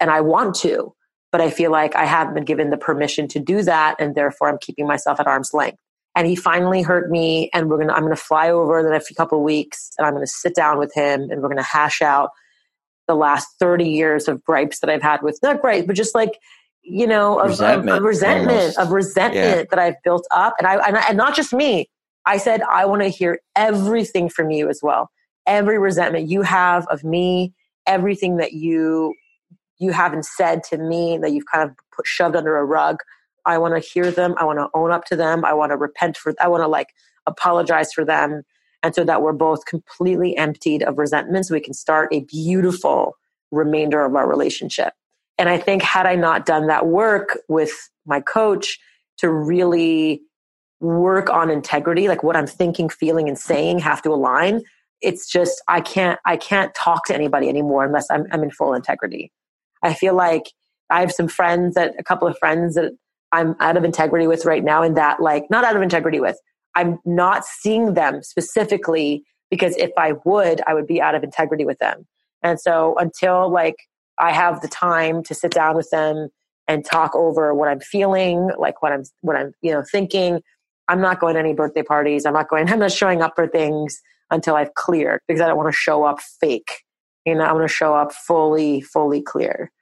And 0.00 0.10
I 0.10 0.22
want 0.22 0.54
to, 0.56 0.94
but 1.30 1.42
I 1.42 1.50
feel 1.50 1.70
like 1.70 1.94
I 1.94 2.06
haven't 2.06 2.34
been 2.34 2.44
given 2.44 2.70
the 2.70 2.78
permission 2.78 3.28
to 3.28 3.38
do 3.38 3.62
that 3.62 3.96
and 3.98 4.14
therefore 4.14 4.48
I'm 4.48 4.58
keeping 4.58 4.86
myself 4.86 5.20
at 5.20 5.26
arm's 5.26 5.52
length. 5.52 5.78
And 6.16 6.26
he 6.26 6.34
finally 6.34 6.82
hurt 6.82 7.10
me 7.10 7.48
and 7.54 7.70
we're 7.70 7.84
to 7.86 7.92
I'm 7.92 8.00
going 8.02 8.14
to 8.14 8.20
fly 8.20 8.50
over 8.50 8.82
the 8.82 8.90
next 8.90 9.14
couple 9.16 9.38
of 9.38 9.44
weeks 9.44 9.90
and 9.98 10.06
I'm 10.06 10.14
going 10.14 10.24
to 10.26 10.30
sit 10.30 10.54
down 10.54 10.78
with 10.78 10.92
him 10.94 11.22
and 11.30 11.40
we're 11.42 11.48
going 11.48 11.56
to 11.58 11.62
hash 11.62 12.02
out 12.02 12.30
the 13.06 13.14
last 13.14 13.48
30 13.58 13.88
years 13.88 14.28
of 14.28 14.42
gripes 14.44 14.80
that 14.80 14.90
I've 14.90 15.02
had 15.02 15.22
with 15.22 15.38
not 15.42 15.60
gripes, 15.60 15.86
but 15.86 15.96
just 15.96 16.14
like, 16.14 16.38
you 16.82 17.06
know, 17.06 17.38
of 17.38 17.50
Resentment, 17.50 17.90
of, 17.90 17.96
of 17.98 18.02
resentment, 18.04 18.50
almost. 18.58 18.78
of 18.78 18.90
resentment 18.90 19.56
Yeah. 19.58 19.64
that 19.70 19.78
I've 19.78 20.02
built 20.04 20.26
up. 20.30 20.54
And 20.58 20.66
I, 20.66 20.74
and 20.86 20.96
I, 20.98 21.02
and 21.08 21.16
not 21.16 21.34
just 21.34 21.52
me, 21.52 21.88
I 22.26 22.36
said, 22.38 22.62
I 22.62 22.84
want 22.84 23.02
to 23.02 23.08
hear 23.08 23.40
everything 23.56 24.28
from 24.28 24.50
you 24.50 24.68
as 24.68 24.80
well. 24.82 25.10
Every 25.46 25.78
resentment 25.78 26.28
you 26.28 26.42
have 26.42 26.86
of 26.88 27.04
me, 27.04 27.54
everything 27.86 28.36
that 28.36 28.52
you, 28.52 29.14
you 29.78 29.92
haven't 29.92 30.24
said 30.26 30.62
to 30.64 30.76
me 30.78 31.18
that 31.18 31.32
you've 31.32 31.46
kind 31.50 31.68
of 31.68 31.74
put 31.94 32.06
shoved 32.06 32.36
under 32.36 32.56
a 32.56 32.64
rug. 32.64 32.98
I 33.46 33.58
want 33.58 33.80
to 33.80 33.88
hear 33.88 34.10
them. 34.10 34.34
I 34.38 34.44
want 34.44 34.58
to 34.58 34.68
own 34.74 34.90
up 34.90 35.04
to 35.06 35.16
them. 35.16 35.44
I 35.44 35.52
want 35.52 35.70
to 35.70 35.76
repent 35.76 36.16
for, 36.16 36.34
I 36.40 36.48
want 36.48 36.62
to 36.62 36.68
like 36.68 36.88
apologize 37.26 37.92
for 37.92 38.04
them 38.04 38.42
and 38.82 38.94
so 38.94 39.04
that 39.04 39.22
we're 39.22 39.32
both 39.32 39.64
completely 39.66 40.36
emptied 40.36 40.82
of 40.82 40.98
resentment 40.98 41.46
so 41.46 41.54
we 41.54 41.60
can 41.60 41.74
start 41.74 42.08
a 42.12 42.20
beautiful 42.20 43.16
remainder 43.50 44.04
of 44.04 44.14
our 44.14 44.28
relationship 44.28 44.92
and 45.38 45.48
i 45.48 45.56
think 45.58 45.82
had 45.82 46.06
i 46.06 46.14
not 46.14 46.44
done 46.44 46.66
that 46.66 46.86
work 46.86 47.38
with 47.48 47.72
my 48.06 48.20
coach 48.20 48.78
to 49.16 49.30
really 49.30 50.20
work 50.80 51.30
on 51.30 51.50
integrity 51.50 52.08
like 52.08 52.22
what 52.22 52.36
i'm 52.36 52.46
thinking 52.46 52.88
feeling 52.88 53.28
and 53.28 53.38
saying 53.38 53.78
have 53.78 54.02
to 54.02 54.10
align 54.10 54.62
it's 55.00 55.30
just 55.30 55.62
i 55.68 55.80
can't 55.80 56.20
i 56.26 56.36
can't 56.36 56.74
talk 56.74 57.06
to 57.06 57.14
anybody 57.14 57.48
anymore 57.48 57.84
unless 57.84 58.06
i'm, 58.10 58.26
I'm 58.30 58.42
in 58.42 58.50
full 58.50 58.74
integrity 58.74 59.32
i 59.82 59.94
feel 59.94 60.14
like 60.14 60.52
i 60.90 61.00
have 61.00 61.12
some 61.12 61.28
friends 61.28 61.74
that 61.74 61.94
a 61.98 62.04
couple 62.04 62.28
of 62.28 62.36
friends 62.38 62.74
that 62.74 62.92
i'm 63.32 63.54
out 63.60 63.76
of 63.76 63.84
integrity 63.84 64.26
with 64.26 64.44
right 64.44 64.64
now 64.64 64.82
and 64.82 64.96
that 64.96 65.20
like 65.20 65.44
not 65.50 65.64
out 65.64 65.76
of 65.76 65.82
integrity 65.82 66.20
with 66.20 66.38
I'm 66.78 67.00
not 67.04 67.44
seeing 67.44 67.94
them 67.94 68.22
specifically 68.22 69.24
because 69.50 69.76
if 69.76 69.90
I 69.98 70.14
would, 70.24 70.60
I 70.66 70.74
would 70.74 70.86
be 70.86 71.02
out 71.02 71.16
of 71.16 71.24
integrity 71.24 71.64
with 71.64 71.78
them. 71.78 72.06
And 72.42 72.60
so 72.60 72.94
until 72.98 73.50
like 73.50 73.74
I 74.20 74.30
have 74.30 74.60
the 74.60 74.68
time 74.68 75.24
to 75.24 75.34
sit 75.34 75.50
down 75.50 75.76
with 75.76 75.90
them 75.90 76.28
and 76.68 76.84
talk 76.84 77.16
over 77.16 77.52
what 77.52 77.68
I'm 77.68 77.80
feeling, 77.80 78.50
like 78.58 78.80
what 78.80 78.92
I'm 78.92 79.02
what 79.22 79.34
I'm, 79.34 79.52
you 79.60 79.72
know, 79.72 79.82
thinking, 79.90 80.40
I'm 80.86 81.00
not 81.00 81.18
going 81.18 81.34
to 81.34 81.40
any 81.40 81.52
birthday 81.52 81.82
parties. 81.82 82.24
I'm 82.24 82.34
not 82.34 82.48
going 82.48 82.68
I'm 82.72 82.78
not 82.78 82.92
showing 82.92 83.22
up 83.22 83.32
for 83.34 83.48
things 83.48 84.00
until 84.30 84.54
I've 84.54 84.74
cleared 84.74 85.20
because 85.26 85.40
I 85.40 85.48
don't 85.48 85.56
want 85.56 85.72
to 85.72 85.76
show 85.76 86.04
up 86.04 86.20
fake. 86.40 86.84
You 87.26 87.34
know, 87.34 87.44
I 87.44 87.52
want 87.52 87.68
to 87.68 87.74
show 87.74 87.94
up 87.94 88.12
fully, 88.12 88.82
fully 88.82 89.20
clear. 89.20 89.72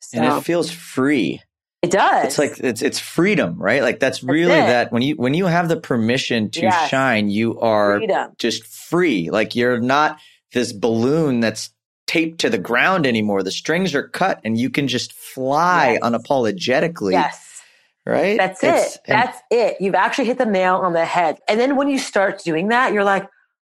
So, 0.00 0.18
and 0.18 0.36
it 0.36 0.44
feels 0.44 0.70
free. 0.70 1.40
It 1.84 1.90
does. 1.90 2.24
It's 2.24 2.38
like 2.38 2.58
it's 2.60 2.80
it's 2.80 2.98
freedom, 2.98 3.58
right? 3.58 3.82
Like 3.82 4.00
that's, 4.00 4.22
really 4.22 4.48
that 4.48 4.90
when 4.90 5.02
you 5.02 5.16
when 5.16 5.34
you 5.34 5.44
have 5.44 5.68
the 5.68 5.76
permission 5.76 6.50
to 6.52 6.62
yes. 6.62 6.88
shine, 6.88 7.28
you 7.28 7.60
are 7.60 7.98
freedom. 7.98 8.32
just 8.38 8.64
free. 8.64 9.28
Like 9.28 9.54
you're 9.54 9.80
not 9.80 10.18
this 10.52 10.72
balloon 10.72 11.40
that's 11.40 11.70
taped 12.06 12.40
to 12.40 12.48
the 12.48 12.56
ground 12.56 13.06
anymore. 13.06 13.42
The 13.42 13.50
strings 13.50 13.94
are 13.94 14.08
cut 14.08 14.40
and 14.44 14.56
you 14.58 14.70
can 14.70 14.88
just 14.88 15.12
fly 15.12 15.92
yes. 15.92 16.00
unapologetically. 16.02 17.12
Yes. 17.12 17.62
Right? 18.06 18.38
That's 18.38 18.64
it's, 18.64 18.96
it. 18.96 19.00
That's 19.06 19.38
it. 19.50 19.76
You've 19.80 19.94
actually 19.94 20.26
hit 20.26 20.38
the 20.38 20.46
nail 20.46 20.76
on 20.76 20.94
the 20.94 21.04
head. 21.04 21.38
And 21.48 21.60
then 21.60 21.76
when 21.76 21.88
you 21.88 21.98
start 21.98 22.42
doing 22.42 22.68
that, 22.68 22.94
you're 22.94 23.04
like, 23.04 23.28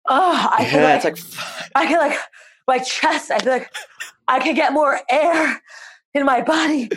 oh, 0.08 0.50
I 0.52 0.66
feel 0.66 0.82
yeah, 0.82 0.96
like, 0.96 1.06
it's 1.06 1.38
like 1.38 1.72
I 1.76 1.88
feel 1.88 2.00
like 2.00 2.18
my 2.68 2.80
chest, 2.80 3.32
I 3.32 3.40
feel 3.40 3.54
like 3.54 3.74
I 4.28 4.40
can 4.40 4.54
get 4.54 4.74
more 4.74 5.00
air 5.10 5.62
in 6.14 6.26
my 6.26 6.42
body 6.54 6.90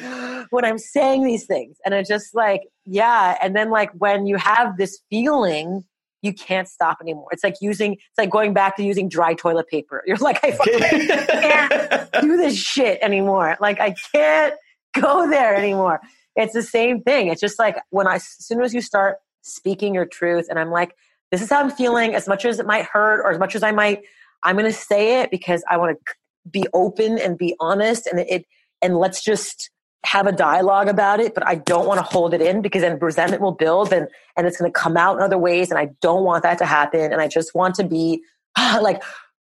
when 0.50 0.64
I'm 0.64 0.78
saying 0.78 1.24
these 1.24 1.46
things. 1.46 1.76
And 1.84 1.94
it's 1.94 2.08
just 2.08 2.34
like, 2.34 2.62
yeah. 2.84 3.36
And 3.42 3.54
then 3.54 3.70
like 3.70 3.90
when 3.92 4.26
you 4.26 4.36
have 4.36 4.76
this 4.76 5.00
feeling, 5.10 5.84
you 6.22 6.32
can't 6.32 6.66
stop 6.68 6.98
anymore. 7.02 7.28
It's 7.32 7.44
like 7.44 7.56
using, 7.60 7.94
it's 7.94 8.18
like 8.18 8.30
going 8.30 8.54
back 8.54 8.76
to 8.76 8.82
using 8.82 9.08
dry 9.08 9.34
toilet 9.34 9.68
paper. 9.68 10.02
You're 10.06 10.16
like, 10.16 10.40
I 10.42 10.52
can't 10.52 12.10
do 12.22 12.36
this 12.36 12.56
shit 12.56 12.98
anymore. 13.02 13.56
Like 13.60 13.80
I 13.80 13.94
can't 14.14 14.54
go 14.98 15.28
there 15.28 15.54
anymore. 15.54 16.00
It's 16.36 16.54
the 16.54 16.62
same 16.62 17.02
thing. 17.02 17.28
It's 17.28 17.40
just 17.40 17.58
like 17.58 17.76
when 17.90 18.06
I, 18.06 18.16
as 18.16 18.26
soon 18.26 18.62
as 18.62 18.72
you 18.74 18.80
start 18.80 19.18
speaking 19.42 19.94
your 19.94 20.06
truth 20.06 20.46
and 20.48 20.58
I'm 20.58 20.70
like, 20.70 20.96
this 21.30 21.42
is 21.42 21.50
how 21.50 21.60
I'm 21.60 21.70
feeling 21.70 22.14
as 22.14 22.26
much 22.26 22.44
as 22.44 22.58
it 22.58 22.66
might 22.66 22.86
hurt 22.86 23.20
or 23.20 23.30
as 23.30 23.38
much 23.38 23.54
as 23.54 23.62
I 23.62 23.72
might, 23.72 24.02
I'm 24.42 24.56
going 24.56 24.70
to 24.70 24.72
say 24.72 25.20
it 25.20 25.30
because 25.30 25.62
I 25.68 25.76
want 25.76 25.98
to 25.98 26.14
be 26.50 26.66
open 26.72 27.18
and 27.18 27.36
be 27.36 27.54
honest. 27.60 28.06
And 28.06 28.20
it, 28.20 28.46
and 28.84 28.98
let's 28.98 29.24
just 29.24 29.70
have 30.04 30.26
a 30.26 30.32
dialogue 30.32 30.88
about 30.88 31.18
it, 31.18 31.34
but 31.34 31.46
I 31.46 31.54
don't 31.54 31.86
want 31.86 31.98
to 31.98 32.02
hold 32.02 32.34
it 32.34 32.42
in 32.42 32.60
because 32.60 32.82
then 32.82 32.98
resentment 32.98 33.40
will 33.40 33.52
build 33.52 33.92
and, 33.92 34.06
and 34.36 34.46
it's 34.46 34.58
going 34.58 34.70
to 34.70 34.78
come 34.78 34.98
out 34.98 35.16
in 35.16 35.22
other 35.22 35.38
ways. 35.38 35.70
And 35.70 35.78
I 35.78 35.88
don't 36.02 36.24
want 36.24 36.42
that 36.42 36.58
to 36.58 36.66
happen. 36.66 37.10
And 37.12 37.20
I 37.22 37.26
just 37.26 37.54
want 37.54 37.74
to 37.76 37.84
be 37.84 38.22
like, 38.58 39.02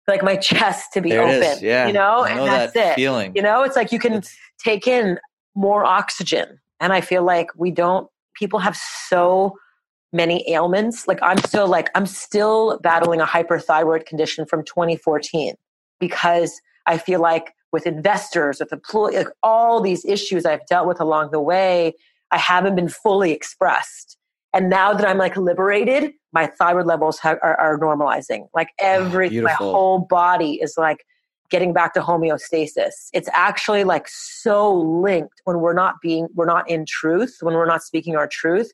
like 0.07 0.23
my 0.23 0.37
chest 0.37 0.93
to 0.93 1.01
be 1.01 1.09
there 1.09 1.23
open, 1.23 1.57
yeah. 1.61 1.87
you 1.87 1.93
know, 1.93 2.23
and 2.23 2.37
know 2.37 2.45
that's 2.45 2.73
that 2.73 2.91
it. 2.91 2.95
Feeling. 2.95 3.33
You 3.35 3.41
know, 3.41 3.63
it's 3.63 3.75
like 3.75 3.91
you 3.91 3.99
can 3.99 4.13
it's, 4.13 4.35
take 4.63 4.87
in 4.87 5.19
more 5.55 5.83
oxygen. 5.83 6.59
And 6.79 6.93
I 6.93 7.01
feel 7.01 7.23
like 7.23 7.49
we 7.57 7.71
don't, 7.71 8.07
people 8.35 8.59
have 8.59 8.77
so 8.77 9.57
many 10.13 10.49
ailments. 10.49 11.07
Like 11.07 11.19
I'm 11.21 11.39
still 11.39 11.67
like, 11.67 11.89
I'm 11.95 12.05
still 12.05 12.79
battling 12.79 13.19
a 13.19 13.25
hyperthyroid 13.25 14.05
condition 14.05 14.45
from 14.45 14.63
2014 14.63 15.55
because 15.99 16.61
I 16.85 16.97
feel 16.97 17.19
like 17.19 17.54
with 17.75 17.85
investors, 17.85 18.61
with 18.61 18.71
employees, 18.71 19.17
like 19.17 19.27
all 19.43 19.81
these 19.81 20.05
issues 20.05 20.45
I've 20.45 20.65
dealt 20.65 20.87
with 20.87 21.01
along 21.01 21.31
the 21.31 21.41
way, 21.41 21.93
I 22.31 22.37
haven't 22.37 22.77
been 22.77 22.87
fully 22.87 23.33
expressed. 23.33 24.17
And 24.53 24.69
now 24.69 24.93
that 24.93 25.05
I'm 25.05 25.17
like 25.17 25.35
liberated, 25.35 26.13
my 26.31 26.47
thyroid 26.47 26.85
levels 26.85 27.19
ha- 27.19 27.35
are, 27.43 27.59
are, 27.59 27.77
normalizing. 27.77 28.47
Like 28.53 28.69
ah, 28.79 28.85
every, 28.85 29.39
oh, 29.39 29.43
my 29.43 29.51
whole 29.51 29.99
body 29.99 30.53
is 30.61 30.75
like 30.77 31.03
getting 31.49 31.73
back 31.73 31.93
to 31.95 31.99
homeostasis. 31.99 33.09
It's 33.11 33.27
actually 33.33 33.83
like 33.83 34.07
so 34.07 34.73
linked 34.73 35.41
when 35.43 35.59
we're 35.59 35.73
not 35.73 35.95
being, 36.01 36.29
we're 36.33 36.45
not 36.45 36.69
in 36.69 36.85
truth, 36.87 37.35
when 37.41 37.55
we're 37.55 37.65
not 37.65 37.83
speaking 37.83 38.15
our 38.15 38.29
truth. 38.31 38.71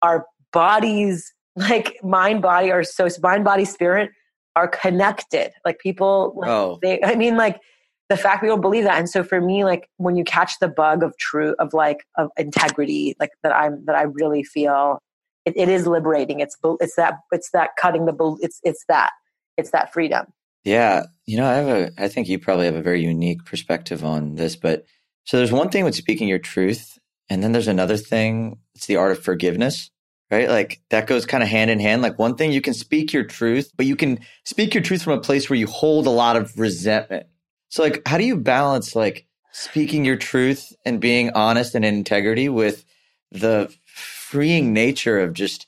Our 0.00 0.26
bodies, 0.52 1.34
like 1.56 1.98
mind, 2.04 2.40
body, 2.40 2.70
are 2.70 2.84
so 2.84 3.08
mind, 3.20 3.42
body, 3.42 3.64
spirit 3.64 4.12
are 4.54 4.68
connected. 4.68 5.50
Like 5.64 5.80
people, 5.80 6.34
like, 6.36 6.48
oh. 6.48 6.78
they, 6.80 7.02
I 7.02 7.16
mean, 7.16 7.36
like 7.36 7.60
the 8.08 8.16
fact 8.16 8.42
we 8.42 8.48
don't 8.48 8.60
believe 8.60 8.84
that. 8.84 8.98
And 8.98 9.08
so 9.08 9.24
for 9.24 9.40
me 9.40 9.64
like 9.64 9.88
when 9.96 10.16
you 10.16 10.24
catch 10.24 10.58
the 10.58 10.68
bug 10.68 11.02
of 11.02 11.16
true 11.18 11.54
of 11.58 11.72
like 11.72 12.04
of 12.16 12.30
integrity 12.36 13.16
like 13.18 13.30
that 13.42 13.54
i'm 13.54 13.84
that 13.86 13.96
i 13.96 14.02
really 14.02 14.42
feel 14.42 15.00
it, 15.44 15.56
it 15.56 15.68
is 15.68 15.86
liberating. 15.86 16.40
It's 16.40 16.56
it's 16.80 16.96
that 16.96 17.14
it's 17.32 17.50
that 17.50 17.70
cutting 17.78 18.06
the 18.06 18.38
it's 18.40 18.60
it's 18.62 18.84
that 18.88 19.10
it's 19.56 19.70
that 19.70 19.92
freedom. 19.92 20.26
Yeah. 20.64 21.04
You 21.26 21.36
know 21.36 21.46
i 21.46 21.54
have 21.54 21.68
a 21.68 21.90
i 21.98 22.08
think 22.08 22.28
you 22.28 22.38
probably 22.38 22.66
have 22.66 22.74
a 22.74 22.82
very 22.82 23.02
unique 23.02 23.44
perspective 23.46 24.04
on 24.04 24.34
this 24.34 24.56
but 24.56 24.84
so 25.24 25.38
there's 25.38 25.52
one 25.52 25.70
thing 25.70 25.84
with 25.84 25.94
speaking 25.94 26.28
your 26.28 26.38
truth 26.38 26.98
and 27.30 27.42
then 27.42 27.52
there's 27.52 27.68
another 27.68 27.96
thing 27.96 28.58
it's 28.74 28.86
the 28.86 28.96
art 28.96 29.12
of 29.12 29.24
forgiveness 29.24 29.90
right? 30.30 30.48
Like 30.48 30.80
that 30.90 31.06
goes 31.06 31.26
kind 31.26 31.42
of 31.42 31.48
hand 31.48 31.70
in 31.70 31.78
hand. 31.78 32.02
Like 32.02 32.18
one 32.18 32.34
thing 32.34 32.50
you 32.50 32.62
can 32.62 32.74
speak 32.74 33.12
your 33.12 33.24
truth 33.24 33.70
but 33.76 33.86
you 33.86 33.96
can 33.96 34.20
speak 34.44 34.74
your 34.74 34.82
truth 34.82 35.02
from 35.02 35.14
a 35.14 35.20
place 35.20 35.48
where 35.48 35.58
you 35.58 35.66
hold 35.66 36.06
a 36.06 36.10
lot 36.10 36.36
of 36.36 36.58
resentment 36.58 37.26
so 37.74 37.82
like 37.82 38.02
how 38.06 38.18
do 38.18 38.24
you 38.24 38.36
balance 38.36 38.94
like 38.94 39.26
speaking 39.50 40.04
your 40.04 40.14
truth 40.14 40.72
and 40.84 41.00
being 41.00 41.32
honest 41.34 41.74
and 41.74 41.84
integrity 41.84 42.48
with 42.48 42.84
the 43.32 43.74
freeing 43.84 44.72
nature 44.72 45.18
of 45.18 45.32
just 45.32 45.66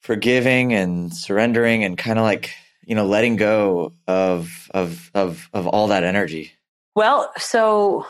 forgiving 0.00 0.72
and 0.72 1.14
surrendering 1.14 1.84
and 1.84 1.96
kind 1.96 2.18
of 2.18 2.24
like, 2.24 2.50
you 2.84 2.96
know, 2.96 3.06
letting 3.06 3.36
go 3.36 3.92
of 4.08 4.68
of 4.74 5.08
of 5.14 5.48
of 5.52 5.68
all 5.68 5.86
that 5.86 6.02
energy? 6.02 6.50
Well, 6.96 7.30
so 7.36 8.04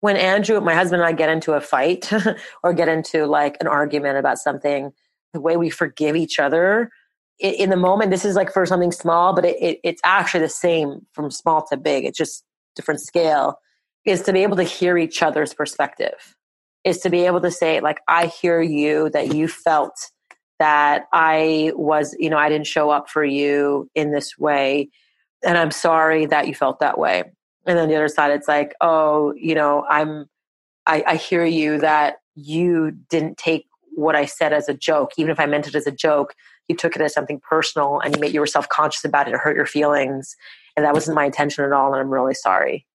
when 0.00 0.16
Andrew, 0.16 0.60
my 0.60 0.74
husband 0.74 1.00
and 1.00 1.08
I 1.08 1.12
get 1.12 1.28
into 1.28 1.52
a 1.52 1.60
fight 1.60 2.10
or 2.64 2.72
get 2.72 2.88
into 2.88 3.26
like 3.26 3.56
an 3.60 3.68
argument 3.68 4.18
about 4.18 4.38
something, 4.38 4.92
the 5.32 5.40
way 5.40 5.56
we 5.56 5.70
forgive 5.70 6.16
each 6.16 6.40
other 6.40 6.90
in 7.38 7.70
the 7.70 7.76
moment, 7.76 8.10
this 8.10 8.24
is 8.24 8.34
like 8.34 8.52
for 8.52 8.66
something 8.66 8.90
small, 8.90 9.32
but 9.32 9.44
it, 9.44 9.56
it, 9.62 9.80
it's 9.84 10.00
actually 10.04 10.40
the 10.40 10.48
same 10.48 11.06
from 11.12 11.30
small 11.30 11.64
to 11.68 11.76
big. 11.76 12.04
It's 12.04 12.18
just 12.18 12.44
different 12.74 13.00
scale 13.00 13.58
is 14.04 14.22
to 14.22 14.32
be 14.32 14.42
able 14.42 14.56
to 14.56 14.62
hear 14.62 14.96
each 14.96 15.22
other's 15.22 15.54
perspective 15.54 16.36
is 16.84 16.98
to 16.98 17.10
be 17.10 17.26
able 17.26 17.40
to 17.40 17.50
say 17.50 17.80
like 17.80 17.98
i 18.08 18.26
hear 18.26 18.60
you 18.60 19.10
that 19.10 19.34
you 19.34 19.48
felt 19.48 19.94
that 20.58 21.04
i 21.12 21.72
was 21.74 22.14
you 22.18 22.30
know 22.30 22.38
i 22.38 22.48
didn't 22.48 22.66
show 22.66 22.90
up 22.90 23.08
for 23.08 23.24
you 23.24 23.88
in 23.94 24.12
this 24.12 24.38
way 24.38 24.88
and 25.44 25.58
i'm 25.58 25.70
sorry 25.70 26.26
that 26.26 26.46
you 26.46 26.54
felt 26.54 26.80
that 26.80 26.98
way. 26.98 27.24
And 27.66 27.78
then 27.78 27.88
the 27.88 27.96
other 27.96 28.08
side 28.08 28.30
it's 28.30 28.48
like 28.48 28.74
oh 28.80 29.34
you 29.36 29.54
know 29.54 29.84
i'm 29.88 30.26
i, 30.86 31.04
I 31.06 31.16
hear 31.16 31.44
you 31.44 31.78
that 31.78 32.16
you 32.34 32.92
didn't 33.10 33.36
take 33.36 33.66
what 33.94 34.16
i 34.16 34.24
said 34.24 34.52
as 34.52 34.68
a 34.68 34.74
joke. 34.74 35.12
Even 35.18 35.30
if 35.30 35.40
i 35.40 35.46
meant 35.46 35.68
it 35.68 35.74
as 35.74 35.86
a 35.86 35.92
joke 35.92 36.34
you 36.68 36.76
took 36.76 36.94
it 36.94 37.02
as 37.02 37.12
something 37.12 37.40
personal 37.40 38.00
and 38.00 38.14
you 38.14 38.20
made 38.20 38.32
you 38.32 38.40
were 38.40 38.46
self-conscious 38.46 39.04
about 39.04 39.26
it 39.26 39.32
and 39.32 39.40
hurt 39.40 39.56
your 39.56 39.66
feelings 39.66 40.36
and 40.80 40.86
that 40.86 40.94
wasn't 40.94 41.14
my 41.14 41.26
intention 41.26 41.62
at 41.62 41.72
all 41.72 41.92
and 41.92 42.00
i'm 42.00 42.10
really 42.10 42.32
sorry 42.32 42.86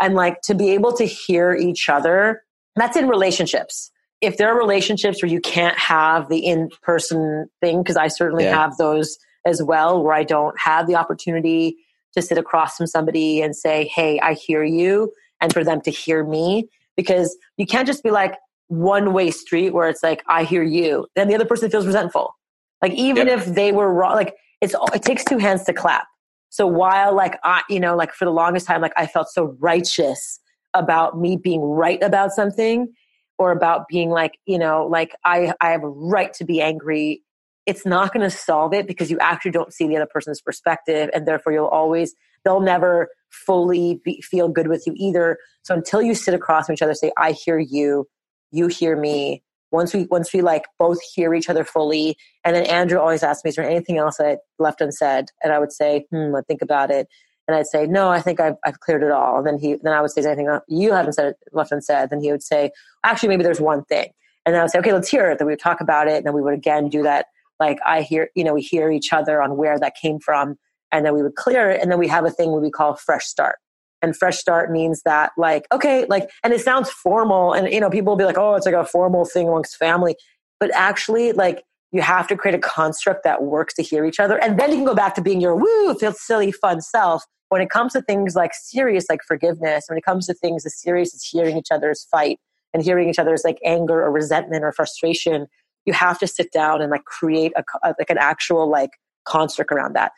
and 0.00 0.14
like 0.14 0.40
to 0.42 0.54
be 0.54 0.70
able 0.70 0.92
to 0.92 1.04
hear 1.04 1.52
each 1.52 1.88
other 1.88 2.42
that's 2.76 2.96
in 2.96 3.08
relationships 3.08 3.90
if 4.20 4.36
there 4.36 4.48
are 4.48 4.56
relationships 4.56 5.20
where 5.20 5.30
you 5.30 5.40
can't 5.40 5.76
have 5.76 6.28
the 6.28 6.46
in-person 6.46 7.48
thing 7.60 7.82
because 7.82 7.96
i 7.96 8.06
certainly 8.06 8.44
yeah. 8.44 8.54
have 8.54 8.76
those 8.76 9.18
as 9.44 9.60
well 9.60 10.02
where 10.02 10.14
i 10.14 10.22
don't 10.22 10.58
have 10.60 10.86
the 10.86 10.94
opportunity 10.94 11.76
to 12.12 12.22
sit 12.22 12.38
across 12.38 12.76
from 12.76 12.86
somebody 12.86 13.42
and 13.42 13.56
say 13.56 13.90
hey 13.92 14.20
i 14.20 14.34
hear 14.34 14.62
you 14.62 15.12
and 15.40 15.52
for 15.52 15.64
them 15.64 15.80
to 15.80 15.90
hear 15.90 16.24
me 16.24 16.68
because 16.96 17.36
you 17.56 17.66
can't 17.66 17.88
just 17.88 18.04
be 18.04 18.12
like 18.12 18.36
one 18.68 19.12
way 19.12 19.28
street 19.32 19.70
where 19.70 19.88
it's 19.88 20.04
like 20.04 20.22
i 20.28 20.44
hear 20.44 20.62
you 20.62 21.04
then 21.16 21.26
the 21.26 21.34
other 21.34 21.44
person 21.44 21.68
feels 21.68 21.84
resentful 21.84 22.32
like 22.80 22.92
even 22.92 23.26
yep. 23.26 23.40
if 23.40 23.54
they 23.56 23.72
were 23.72 23.92
wrong 23.92 24.14
like 24.14 24.36
it's 24.60 24.76
it 24.94 25.02
takes 25.02 25.24
two 25.24 25.38
hands 25.38 25.64
to 25.64 25.72
clap 25.72 26.06
so 26.54 26.68
while 26.68 27.16
like 27.16 27.36
I, 27.42 27.62
you 27.68 27.80
know, 27.80 27.96
like 27.96 28.12
for 28.12 28.26
the 28.26 28.30
longest 28.30 28.68
time, 28.68 28.80
like 28.80 28.92
I 28.96 29.08
felt 29.08 29.28
so 29.28 29.56
righteous 29.58 30.38
about 30.72 31.18
me 31.18 31.36
being 31.36 31.60
right 31.60 32.00
about 32.00 32.30
something 32.30 32.92
or 33.38 33.50
about 33.50 33.88
being 33.88 34.10
like, 34.10 34.38
you 34.46 34.56
know, 34.56 34.86
like 34.86 35.16
I, 35.24 35.52
I 35.60 35.70
have 35.70 35.82
a 35.82 35.88
right 35.88 36.32
to 36.34 36.44
be 36.44 36.62
angry. 36.62 37.24
It's 37.66 37.84
not 37.84 38.12
going 38.12 38.22
to 38.22 38.30
solve 38.30 38.72
it 38.72 38.86
because 38.86 39.10
you 39.10 39.18
actually 39.18 39.50
don't 39.50 39.74
see 39.74 39.88
the 39.88 39.96
other 39.96 40.06
person's 40.06 40.40
perspective. 40.40 41.10
And 41.12 41.26
therefore 41.26 41.52
you'll 41.52 41.66
always, 41.66 42.14
they'll 42.44 42.60
never 42.60 43.08
fully 43.30 44.00
be, 44.04 44.20
feel 44.20 44.48
good 44.48 44.68
with 44.68 44.86
you 44.86 44.94
either. 44.94 45.38
So 45.64 45.74
until 45.74 46.02
you 46.02 46.14
sit 46.14 46.34
across 46.34 46.66
from 46.66 46.74
each 46.74 46.82
other, 46.82 46.94
say, 46.94 47.10
I 47.18 47.32
hear 47.32 47.58
you, 47.58 48.06
you 48.52 48.68
hear 48.68 48.96
me, 48.96 49.42
once 49.74 49.92
we 49.92 50.04
once 50.04 50.32
we 50.32 50.40
like 50.40 50.64
both 50.78 50.98
hear 51.14 51.34
each 51.34 51.50
other 51.50 51.64
fully 51.64 52.16
and 52.44 52.54
then 52.56 52.64
andrew 52.66 52.98
always 52.98 53.22
asks 53.22 53.44
me 53.44 53.48
is 53.50 53.56
there 53.56 53.68
anything 53.68 53.98
else 53.98 54.18
i 54.20 54.36
left 54.58 54.80
unsaid? 54.80 55.26
And 55.42 55.52
i 55.52 55.58
would 55.58 55.72
say 55.72 56.06
hmm 56.10 56.34
i 56.34 56.40
think 56.42 56.62
about 56.62 56.90
it. 56.90 57.08
And 57.46 57.56
i'd 57.56 57.66
say 57.66 57.86
no 57.86 58.08
i 58.08 58.20
think 58.20 58.40
i've, 58.40 58.56
I've 58.64 58.80
cleared 58.80 59.02
it 59.02 59.10
all. 59.10 59.38
And 59.38 59.46
then 59.46 59.58
he 59.58 59.76
then 59.82 59.92
i 59.92 60.00
would 60.00 60.10
say 60.10 60.24
anything 60.24 60.48
you 60.68 60.92
haven't 60.92 61.14
said 61.14 61.34
left 61.52 61.72
unsaid? 61.72 62.10
Then 62.10 62.20
he 62.20 62.30
would 62.30 62.42
say 62.42 62.70
actually 63.04 63.28
maybe 63.28 63.42
there's 63.42 63.60
one 63.60 63.84
thing. 63.84 64.10
And 64.46 64.54
then 64.54 64.60
i 64.60 64.64
would 64.64 64.70
say 64.70 64.78
okay 64.78 64.92
let's 64.92 65.08
hear 65.08 65.30
it. 65.30 65.38
Then 65.38 65.46
we 65.46 65.52
would 65.52 65.60
talk 65.60 65.80
about 65.80 66.08
it 66.08 66.16
and 66.16 66.26
then 66.26 66.34
we 66.34 66.42
would 66.42 66.54
again 66.54 66.88
do 66.88 67.02
that 67.02 67.26
like 67.60 67.78
I 67.86 68.02
hear, 68.02 68.30
you 68.34 68.44
know, 68.44 68.54
we 68.54 68.62
hear 68.62 68.90
each 68.90 69.12
other 69.12 69.40
on 69.40 69.56
where 69.56 69.78
that 69.78 69.94
came 70.00 70.18
from, 70.18 70.56
and 70.90 71.04
then 71.04 71.14
we 71.14 71.22
would 71.22 71.36
clear 71.36 71.70
it, 71.70 71.80
and 71.80 71.90
then 71.90 71.98
we 71.98 72.08
have 72.08 72.24
a 72.24 72.30
thing 72.30 72.60
we 72.60 72.70
call 72.70 72.96
fresh 72.96 73.24
start. 73.24 73.56
And 74.04 74.14
fresh 74.14 74.36
start 74.36 74.70
means 74.70 75.00
that, 75.06 75.32
like, 75.38 75.66
okay, 75.72 76.04
like, 76.10 76.28
and 76.42 76.52
it 76.52 76.60
sounds 76.60 76.90
formal, 76.90 77.54
and 77.54 77.72
you 77.72 77.80
know, 77.80 77.88
people 77.88 78.12
will 78.12 78.18
be 78.18 78.26
like, 78.26 78.36
oh, 78.36 78.54
it's 78.54 78.66
like 78.66 78.74
a 78.74 78.84
formal 78.84 79.24
thing 79.24 79.48
amongst 79.48 79.76
family, 79.76 80.14
but 80.60 80.70
actually, 80.74 81.32
like, 81.32 81.64
you 81.90 82.02
have 82.02 82.26
to 82.28 82.36
create 82.36 82.54
a 82.54 82.58
construct 82.58 83.24
that 83.24 83.42
works 83.44 83.72
to 83.74 83.82
hear 83.82 84.04
each 84.04 84.20
other, 84.20 84.38
and 84.38 84.60
then 84.60 84.70
you 84.70 84.76
can 84.76 84.84
go 84.84 84.94
back 84.94 85.14
to 85.14 85.22
being 85.22 85.40
your 85.40 85.56
woo, 85.56 85.94
feel 85.94 86.12
silly, 86.12 86.52
fun 86.52 86.82
self. 86.82 87.24
When 87.48 87.62
it 87.62 87.70
comes 87.70 87.92
to 87.94 88.02
things 88.02 88.34
like 88.34 88.52
serious, 88.52 89.06
like 89.08 89.20
forgiveness, 89.26 89.86
when 89.88 89.96
it 89.96 90.04
comes 90.04 90.26
to 90.26 90.34
things 90.34 90.66
as 90.66 90.78
serious 90.78 91.14
as 91.14 91.22
hearing 91.22 91.56
each 91.56 91.68
other's 91.70 92.06
fight 92.10 92.38
and 92.72 92.82
hearing 92.82 93.08
each 93.08 93.18
other's 93.18 93.42
like 93.44 93.58
anger 93.64 94.02
or 94.02 94.10
resentment 94.10 94.64
or 94.64 94.72
frustration, 94.72 95.46
you 95.86 95.92
have 95.94 96.18
to 96.18 96.26
sit 96.26 96.52
down 96.52 96.82
and 96.82 96.90
like 96.90 97.04
create 97.04 97.52
a, 97.56 97.94
like 97.98 98.10
an 98.10 98.18
actual 98.18 98.68
like 98.68 98.90
construct 99.24 99.72
around 99.72 99.94
that. 99.94 100.12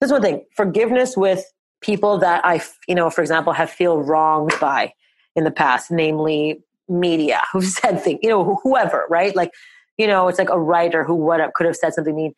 This 0.00 0.08
is 0.08 0.12
one 0.12 0.22
thing. 0.22 0.44
Forgiveness 0.54 1.16
with 1.16 1.44
people 1.82 2.18
that 2.18 2.44
I, 2.44 2.62
you 2.88 2.94
know, 2.94 3.10
for 3.10 3.20
example, 3.20 3.52
have 3.52 3.70
feel 3.70 3.98
wronged 4.02 4.52
by 4.60 4.92
in 5.36 5.44
the 5.44 5.50
past, 5.50 5.90
namely 5.90 6.62
media 6.88 7.42
who 7.52 7.62
said 7.62 8.02
things, 8.02 8.20
you 8.22 8.28
know, 8.28 8.60
whoever, 8.62 9.06
right? 9.10 9.34
Like, 9.34 9.50
you 9.98 10.06
know, 10.06 10.28
it's 10.28 10.38
like 10.38 10.50
a 10.50 10.60
writer 10.60 11.04
who 11.04 11.14
what 11.14 11.40
could 11.54 11.66
have 11.66 11.76
said 11.76 11.94
something 11.94 12.14
mean, 12.14 12.34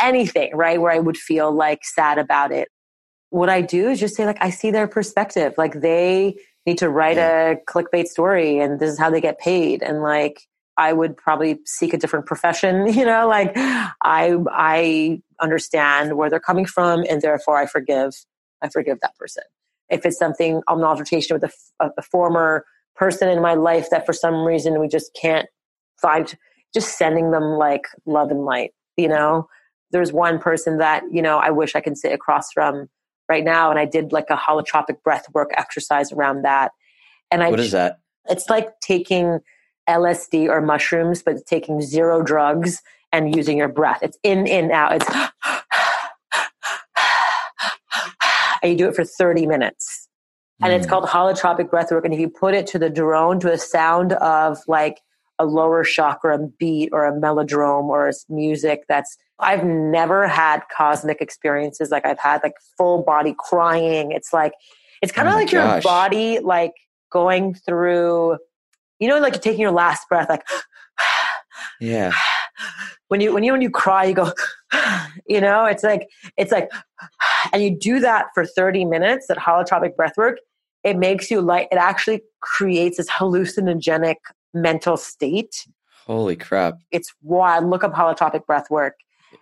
anything, 0.00 0.54
right? 0.56 0.80
Where 0.80 0.92
I 0.92 0.98
would 0.98 1.16
feel 1.16 1.52
like 1.52 1.84
sad 1.84 2.18
about 2.18 2.52
it. 2.52 2.68
What 3.30 3.48
I 3.48 3.62
do 3.62 3.88
is 3.88 4.00
just 4.00 4.14
say 4.14 4.26
like, 4.26 4.38
I 4.40 4.50
see 4.50 4.70
their 4.70 4.88
perspective. 4.88 5.54
Like 5.56 5.80
they 5.80 6.36
need 6.66 6.78
to 6.78 6.88
write 6.88 7.16
yeah. 7.16 7.50
a 7.50 7.56
clickbait 7.56 8.06
story 8.06 8.58
and 8.58 8.78
this 8.78 8.90
is 8.90 8.98
how 8.98 9.10
they 9.10 9.20
get 9.20 9.38
paid. 9.38 9.82
And 9.82 10.02
like, 10.02 10.42
I 10.76 10.92
would 10.92 11.16
probably 11.16 11.58
seek 11.66 11.92
a 11.92 11.98
different 11.98 12.26
profession, 12.26 12.86
you 12.92 13.04
know, 13.04 13.28
like 13.28 13.52
I, 13.56 14.36
I 14.50 15.22
understand 15.40 16.16
where 16.16 16.30
they're 16.30 16.40
coming 16.40 16.66
from 16.66 17.04
and 17.08 17.20
therefore 17.20 17.56
I 17.56 17.66
forgive, 17.66 18.14
I 18.62 18.68
forgive 18.68 19.00
that 19.00 19.16
person. 19.16 19.44
If 19.90 20.06
it's 20.06 20.18
something, 20.18 20.62
I'm 20.68 20.78
an 20.78 20.84
altercation 20.84 21.38
with 21.38 21.50
a, 21.80 21.90
a 21.98 22.02
former 22.02 22.64
person 22.96 23.28
in 23.28 23.42
my 23.42 23.54
life 23.54 23.90
that 23.90 24.06
for 24.06 24.12
some 24.12 24.44
reason 24.44 24.80
we 24.80 24.88
just 24.88 25.16
can't 25.20 25.48
find, 26.00 26.34
just 26.74 26.96
sending 26.96 27.30
them 27.30 27.42
like 27.42 27.86
love 28.06 28.30
and 28.30 28.44
light, 28.44 28.72
you 28.96 29.08
know, 29.08 29.48
there's 29.90 30.12
one 30.12 30.38
person 30.38 30.78
that, 30.78 31.02
you 31.10 31.22
know, 31.22 31.38
I 31.38 31.50
wish 31.50 31.76
I 31.76 31.80
could 31.80 31.98
sit 31.98 32.12
across 32.12 32.52
from 32.52 32.88
right 33.28 33.44
now. 33.44 33.70
And 33.70 33.78
I 33.78 33.84
did 33.84 34.12
like 34.12 34.30
a 34.30 34.36
holotropic 34.36 35.02
breath 35.02 35.26
work 35.34 35.50
exercise 35.56 36.12
around 36.12 36.42
that. 36.42 36.72
And 37.30 37.42
I, 37.42 37.50
what 37.50 37.60
is 37.60 37.72
that? 37.72 38.00
It's 38.28 38.48
like 38.48 38.80
taking 38.80 39.40
LSD 39.88 40.48
or 40.48 40.60
mushrooms, 40.60 41.22
but 41.22 41.44
taking 41.46 41.80
zero 41.82 42.22
drugs 42.22 42.82
and 43.12 43.34
using 43.34 43.58
your 43.58 43.68
breath. 43.68 43.98
It's 44.02 44.18
in, 44.22 44.46
in, 44.46 44.70
out. 44.70 44.96
It's, 44.96 45.06
and 48.62 48.72
you 48.72 48.78
do 48.78 48.88
it 48.88 48.96
for 48.96 49.04
30 49.04 49.46
minutes. 49.46 50.08
And 50.62 50.72
it's 50.72 50.86
hmm. 50.86 50.90
called 50.90 51.04
holotropic 51.06 51.70
breathwork. 51.70 52.04
And 52.04 52.14
if 52.14 52.20
you 52.20 52.28
put 52.28 52.54
it 52.54 52.66
to 52.68 52.78
the 52.78 52.88
drone, 52.88 53.40
to 53.40 53.52
a 53.52 53.58
sound 53.58 54.12
of 54.14 54.58
like 54.68 55.00
a 55.38 55.44
lower 55.44 55.82
chakra 55.82 56.38
beat 56.58 56.90
or 56.92 57.04
a 57.06 57.12
melodrome 57.12 57.86
or 57.86 58.12
music 58.28 58.84
that's, 58.88 59.16
I've 59.40 59.64
never 59.64 60.28
had 60.28 60.62
cosmic 60.74 61.20
experiences 61.20 61.90
like 61.90 62.06
I've 62.06 62.20
had 62.20 62.42
like 62.44 62.54
full 62.76 63.02
body 63.02 63.34
crying. 63.36 64.12
It's 64.12 64.32
like, 64.32 64.52
it's 65.00 65.10
kind 65.10 65.26
of 65.26 65.34
oh 65.34 65.38
like 65.38 65.50
gosh. 65.50 65.82
your 65.82 65.82
body 65.82 66.38
like 66.38 66.74
going 67.10 67.54
through 67.54 68.38
you 69.02 69.08
know, 69.08 69.18
like 69.18 69.34
you're 69.34 69.40
taking 69.40 69.60
your 69.60 69.72
last 69.72 70.08
breath, 70.08 70.28
like, 70.28 70.44
yeah. 71.80 72.12
When 73.08 73.20
you, 73.20 73.32
when 73.32 73.44
you, 73.44 73.52
when 73.52 73.62
you 73.62 73.70
cry, 73.70 74.04
you 74.04 74.14
go, 74.14 74.32
you 75.26 75.40
know, 75.40 75.64
it's 75.64 75.82
like, 75.82 76.08
it's 76.36 76.52
like, 76.52 76.70
and 77.52 77.62
you 77.62 77.76
do 77.76 78.00
that 78.00 78.26
for 78.34 78.46
30 78.46 78.84
minutes, 78.84 79.28
at 79.30 79.36
holotropic 79.36 79.96
breath 79.96 80.16
work. 80.16 80.38
It 80.84 80.96
makes 80.96 81.30
you 81.30 81.40
light 81.40 81.68
it 81.70 81.76
actually 81.76 82.22
creates 82.40 82.96
this 82.96 83.08
hallucinogenic 83.08 84.16
mental 84.52 84.96
state. 84.96 85.66
Holy 86.06 86.34
crap. 86.34 86.78
It's 86.90 87.14
wild. 87.22 87.66
Look 87.66 87.84
up 87.84 87.92
holotropic 87.92 88.46
breath 88.46 88.68
work 88.68 88.94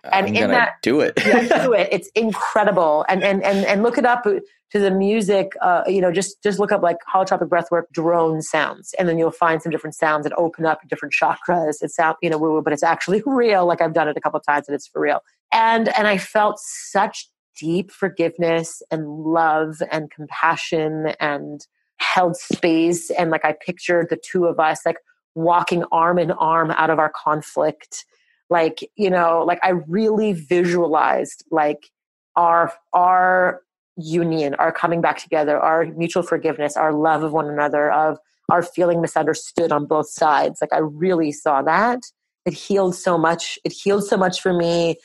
and 0.03 0.27
I'm 0.27 0.35
in 0.35 0.51
that 0.51 0.81
do 0.81 1.01
it 1.01 1.13
yeah, 1.25 1.63
do 1.63 1.73
it 1.73 1.89
it's 1.91 2.09
incredible 2.15 3.05
and 3.09 3.23
and 3.23 3.43
and 3.43 3.65
and 3.65 3.83
look 3.83 3.97
it 3.97 4.05
up 4.05 4.25
to 4.71 4.79
the 4.79 4.91
music 4.91 5.53
uh, 5.61 5.83
you 5.85 6.01
know 6.01 6.11
just 6.11 6.41
just 6.41 6.59
look 6.59 6.71
up 6.71 6.81
like 6.81 6.97
holotropic 7.13 7.49
breathwork 7.49 7.83
drone 7.91 8.41
sounds 8.41 8.93
and 8.97 9.07
then 9.07 9.17
you'll 9.17 9.31
find 9.31 9.61
some 9.61 9.71
different 9.71 9.95
sounds 9.95 10.23
that 10.23 10.33
open 10.37 10.65
up 10.65 10.79
different 10.87 11.13
chakras. 11.13 11.77
It's 11.81 11.99
out 11.99 12.17
you 12.21 12.29
know 12.29 12.61
but 12.61 12.73
it's 12.73 12.83
actually 12.83 13.21
real. 13.25 13.65
Like 13.65 13.81
i've 13.81 13.93
done 13.93 14.07
it 14.07 14.17
a 14.17 14.21
couple 14.21 14.39
times 14.39 14.67
and 14.67 14.75
it's 14.75 14.87
for 14.87 15.01
real. 15.01 15.19
And 15.51 15.89
and 15.97 16.07
i 16.07 16.17
felt 16.17 16.59
such 16.59 17.27
deep 17.59 17.91
forgiveness 17.91 18.81
and 18.89 19.07
love 19.07 19.81
and 19.91 20.09
compassion 20.09 21.13
and 21.19 21.67
held 21.97 22.37
space. 22.37 23.11
And 23.11 23.29
like 23.29 23.45
i 23.45 23.53
pictured 23.53 24.07
the 24.09 24.17
two 24.17 24.45
of 24.45 24.59
us 24.59 24.85
like 24.85 24.97
walking 25.35 25.83
arm 25.91 26.19
in 26.19 26.31
arm 26.31 26.71
out 26.71 26.89
of 26.89 26.99
our 26.99 27.11
conflict. 27.15 28.05
Like 28.49 28.89
you 28.95 29.09
know 29.09 29.43
like 29.45 29.59
i 29.63 29.69
really 29.69 30.33
visualized 30.33 31.43
like 31.51 31.89
our 32.35 32.73
our 32.93 33.61
union 33.97 34.55
our 34.55 34.71
coming 34.71 35.01
back 35.01 35.17
together 35.17 35.59
our 35.59 35.85
mutual 35.85 36.23
forgiveness 36.23 36.77
our 36.77 36.93
love 36.93 37.23
of 37.23 37.33
one 37.33 37.49
another 37.49 37.91
of 37.91 38.17
our 38.51 38.61
feeling 38.61 39.01
misunderstood 39.01 39.71
on 39.71 39.85
both 39.85 40.09
sides. 40.09 40.59
Like 40.61 40.73
i 40.73 40.77
really 40.77 41.31
saw 41.31 41.61
that. 41.63 41.99
It 42.45 42.53
healed 42.53 42.95
so 42.95 43.17
much 43.17 43.57
it 43.63 43.71
healed 43.71 44.05
so 44.05 44.17
much 44.17 44.41
for 44.41 44.53
me. 44.53 44.97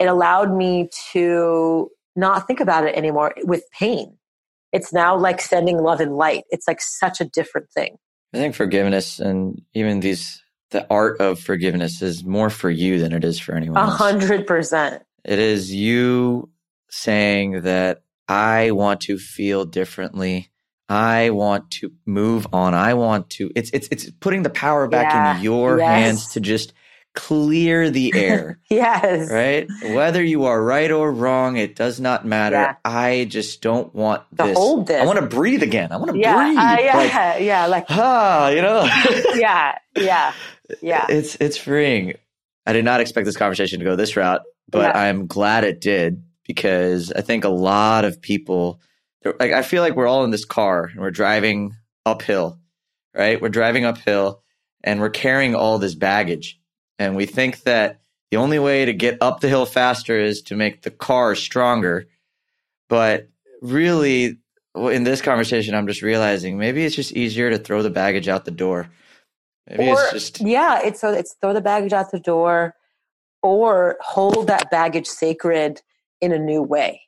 It 0.00 0.06
allowed 0.06 0.56
me 0.56 0.88
to 1.12 1.90
not 2.16 2.46
think 2.46 2.60
about 2.60 2.86
it 2.86 2.96
anymore 2.96 3.34
with 3.44 3.64
pain. 3.78 4.16
It's 4.72 4.92
now 4.92 5.16
like 5.16 5.40
sending 5.40 5.78
love 5.78 6.00
and 6.00 6.16
light. 6.16 6.44
It's 6.50 6.66
like 6.66 6.80
such 6.80 7.20
a 7.20 7.24
different 7.24 7.70
thing. 7.70 7.96
I 8.32 8.38
think 8.38 8.54
forgiveness 8.54 9.20
and 9.20 9.62
even 9.74 10.00
these 10.00 10.42
the 10.70 10.86
art 10.90 11.20
of 11.20 11.38
forgiveness 11.38 12.02
is 12.02 12.24
more 12.24 12.50
for 12.50 12.70
you 12.70 12.98
than 12.98 13.12
it 13.12 13.22
is 13.22 13.38
for 13.38 13.54
anyone 13.54 13.76
A 13.76 13.86
hundred 13.86 14.46
percent. 14.46 15.02
It 15.24 15.38
is 15.38 15.72
you 15.72 16.48
saying 16.90 17.62
that 17.62 18.03
I 18.28 18.70
want 18.70 19.02
to 19.02 19.18
feel 19.18 19.64
differently. 19.64 20.50
I 20.88 21.30
want 21.30 21.70
to 21.72 21.92
move 22.04 22.46
on. 22.52 22.74
I 22.74 22.94
want 22.94 23.30
to. 23.30 23.50
It's 23.54 23.70
it's 23.72 23.88
it's 23.90 24.10
putting 24.20 24.42
the 24.42 24.50
power 24.50 24.86
back 24.86 25.12
yeah. 25.12 25.36
in 25.36 25.42
your 25.42 25.78
yes. 25.78 25.88
hands 25.88 26.28
to 26.34 26.40
just 26.40 26.74
clear 27.14 27.90
the 27.90 28.12
air. 28.16 28.60
yes. 28.68 29.30
Right? 29.30 29.68
Whether 29.94 30.22
you 30.22 30.44
are 30.44 30.62
right 30.62 30.90
or 30.90 31.10
wrong, 31.10 31.56
it 31.56 31.74
does 31.76 32.00
not 32.00 32.26
matter. 32.26 32.56
Yeah. 32.56 32.76
I 32.84 33.26
just 33.30 33.62
don't 33.62 33.94
want 33.94 34.22
to 34.36 34.44
this. 34.44 34.56
hold 34.56 34.88
this. 34.88 35.00
I 35.00 35.06
want 35.06 35.20
to 35.20 35.26
breathe 35.26 35.62
again. 35.62 35.90
I 35.92 35.96
want 35.96 36.12
to 36.12 36.18
yeah, 36.18 36.36
breathe. 36.36 36.58
Uh, 36.58 36.76
yeah, 36.80 36.96
like, 36.96 37.12
yeah, 37.40 37.66
like 37.66 37.86
ah, 37.90 38.48
you 38.50 38.62
know. 38.62 38.84
yeah, 39.34 39.78
yeah, 39.96 40.32
yeah. 40.82 41.06
It's 41.08 41.36
it's 41.36 41.56
freeing. 41.56 42.14
I 42.66 42.72
did 42.72 42.84
not 42.84 43.00
expect 43.00 43.26
this 43.26 43.36
conversation 43.36 43.78
to 43.78 43.84
go 43.84 43.96
this 43.96 44.16
route, 44.16 44.42
but 44.68 44.94
yeah. 44.94 44.98
I'm 44.98 45.26
glad 45.26 45.64
it 45.64 45.80
did 45.80 46.22
because 46.46 47.12
I 47.12 47.20
think 47.20 47.44
a 47.44 47.48
lot 47.48 48.04
of 48.04 48.20
people 48.20 48.80
like 49.24 49.52
I 49.52 49.62
feel 49.62 49.82
like 49.82 49.96
we're 49.96 50.06
all 50.06 50.24
in 50.24 50.30
this 50.30 50.44
car 50.44 50.84
and 50.84 51.00
we're 51.00 51.10
driving 51.10 51.74
uphill, 52.04 52.58
right? 53.14 53.40
We're 53.40 53.48
driving 53.48 53.84
uphill 53.84 54.42
and 54.82 55.00
we're 55.00 55.10
carrying 55.10 55.54
all 55.54 55.78
this 55.78 55.94
baggage 55.94 56.60
and 56.98 57.16
we 57.16 57.26
think 57.26 57.62
that 57.62 58.00
the 58.30 58.36
only 58.36 58.58
way 58.58 58.84
to 58.84 58.92
get 58.92 59.18
up 59.20 59.40
the 59.40 59.48
hill 59.48 59.66
faster 59.66 60.18
is 60.18 60.42
to 60.42 60.56
make 60.56 60.82
the 60.82 60.90
car 60.90 61.34
stronger. 61.34 62.06
But 62.88 63.28
really, 63.62 64.38
in 64.74 65.04
this 65.04 65.22
conversation, 65.22 65.74
I'm 65.74 65.86
just 65.86 66.02
realizing 66.02 66.58
maybe 66.58 66.84
it's 66.84 66.96
just 66.96 67.12
easier 67.12 67.50
to 67.50 67.58
throw 67.58 67.82
the 67.82 67.90
baggage 67.90 68.28
out 68.28 68.44
the 68.44 68.50
door. 68.50 68.90
Maybe 69.68 69.88
or, 69.88 70.00
it's 70.00 70.12
just 70.12 70.40
yeah, 70.40 70.80
it's 70.82 71.00
so 71.00 71.12
it's 71.12 71.36
throw 71.40 71.52
the 71.52 71.60
baggage 71.60 71.92
out 71.92 72.10
the 72.10 72.20
door, 72.20 72.74
or 73.42 73.96
hold 74.00 74.48
that 74.48 74.70
baggage 74.70 75.06
sacred 75.06 75.80
in 76.20 76.32
a 76.32 76.38
new 76.38 76.62
way, 76.62 77.02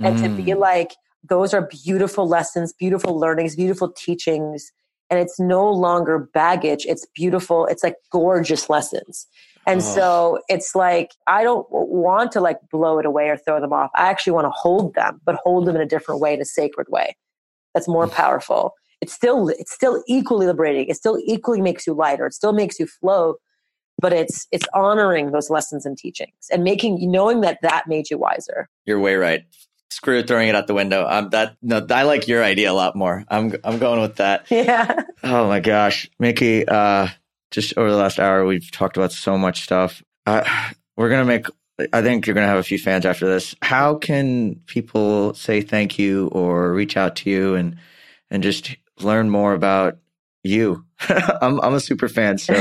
and 0.00 0.18
mm. 0.18 0.22
to 0.22 0.28
be 0.28 0.50
mm. 0.50 0.58
like 0.58 0.94
those 1.28 1.52
are 1.52 1.66
beautiful 1.66 2.28
lessons, 2.28 2.72
beautiful 2.72 3.18
learnings, 3.18 3.56
beautiful 3.56 3.90
teachings 3.90 4.72
and 5.10 5.18
it's 5.18 5.40
no 5.40 5.70
longer 5.70 6.18
baggage. 6.18 6.84
It's 6.86 7.06
beautiful. 7.14 7.66
It's 7.66 7.82
like 7.82 7.96
gorgeous 8.10 8.68
lessons. 8.68 9.26
And 9.66 9.80
oh. 9.80 9.82
so 9.82 10.38
it's 10.48 10.74
like 10.74 11.10
i 11.26 11.42
don't 11.42 11.66
want 11.70 12.32
to 12.32 12.40
like 12.40 12.58
blow 12.70 12.98
it 12.98 13.06
away 13.06 13.28
or 13.28 13.36
throw 13.36 13.60
them 13.60 13.72
off. 13.72 13.90
I 13.94 14.08
actually 14.08 14.32
want 14.32 14.46
to 14.46 14.50
hold 14.50 14.94
them 14.94 15.20
but 15.24 15.36
hold 15.36 15.66
them 15.66 15.76
in 15.76 15.82
a 15.82 15.86
different 15.86 16.20
way 16.20 16.34
in 16.34 16.40
a 16.40 16.46
sacred 16.46 16.88
way. 16.90 17.16
That's 17.74 17.88
more 17.88 18.08
powerful. 18.08 18.74
It's 19.00 19.12
still 19.12 19.48
it's 19.48 19.72
still 19.72 20.02
equally 20.06 20.46
liberating. 20.46 20.88
It 20.88 20.96
still 20.96 21.18
equally 21.24 21.60
makes 21.60 21.86
you 21.86 21.94
lighter. 21.94 22.26
It 22.26 22.34
still 22.34 22.52
makes 22.52 22.78
you 22.78 22.86
flow 22.86 23.36
but 24.00 24.12
it's 24.12 24.46
it's 24.52 24.66
honoring 24.74 25.32
those 25.32 25.50
lessons 25.50 25.84
and 25.84 25.98
teachings 25.98 26.48
and 26.52 26.64
making 26.64 26.98
knowing 27.10 27.40
that 27.40 27.58
that 27.62 27.86
made 27.86 28.10
you 28.10 28.18
wiser 28.18 28.68
you're 28.86 29.00
way 29.00 29.14
right 29.14 29.44
screw 29.90 30.22
throwing 30.22 30.48
it 30.48 30.54
out 30.54 30.66
the 30.66 30.74
window. 30.74 31.04
I'm 31.06 31.30
that 31.30 31.56
no, 31.62 31.84
I 31.90 32.02
like 32.02 32.28
your 32.28 32.42
idea 32.44 32.70
a 32.70 32.74
lot 32.74 32.94
more. 32.96 33.24
I'm 33.28 33.54
I'm 33.64 33.78
going 33.78 34.00
with 34.00 34.16
that. 34.16 34.46
Yeah. 34.58 35.02
Oh 35.22 35.46
my 35.48 35.60
gosh, 35.60 36.10
Miki. 36.18 36.66
Uh, 36.66 37.08
just 37.50 37.76
over 37.76 37.90
the 37.90 37.96
last 37.96 38.18
hour, 38.18 38.44
we've 38.44 38.70
talked 38.70 38.96
about 38.96 39.12
so 39.12 39.38
much 39.38 39.62
stuff. 39.62 40.02
Uh, 40.26 40.42
we're 40.96 41.08
gonna 41.10 41.24
make. 41.24 41.46
I 41.92 42.02
think 42.02 42.26
you're 42.26 42.34
gonna 42.34 42.46
have 42.48 42.58
a 42.58 42.64
few 42.64 42.78
fans 42.78 43.06
after 43.06 43.26
this. 43.26 43.54
How 43.62 43.94
can 43.94 44.56
people 44.66 45.34
say 45.34 45.60
thank 45.60 45.98
you 45.98 46.28
or 46.28 46.72
reach 46.72 46.96
out 46.96 47.16
to 47.16 47.30
you 47.30 47.54
and 47.54 47.76
and 48.30 48.42
just 48.42 48.76
learn 49.00 49.30
more 49.30 49.54
about 49.54 49.98
you? 50.48 50.84
I'm 51.08 51.60
I'm 51.60 51.74
a 51.74 51.80
super 51.80 52.08
fan, 52.08 52.38
so 52.38 52.54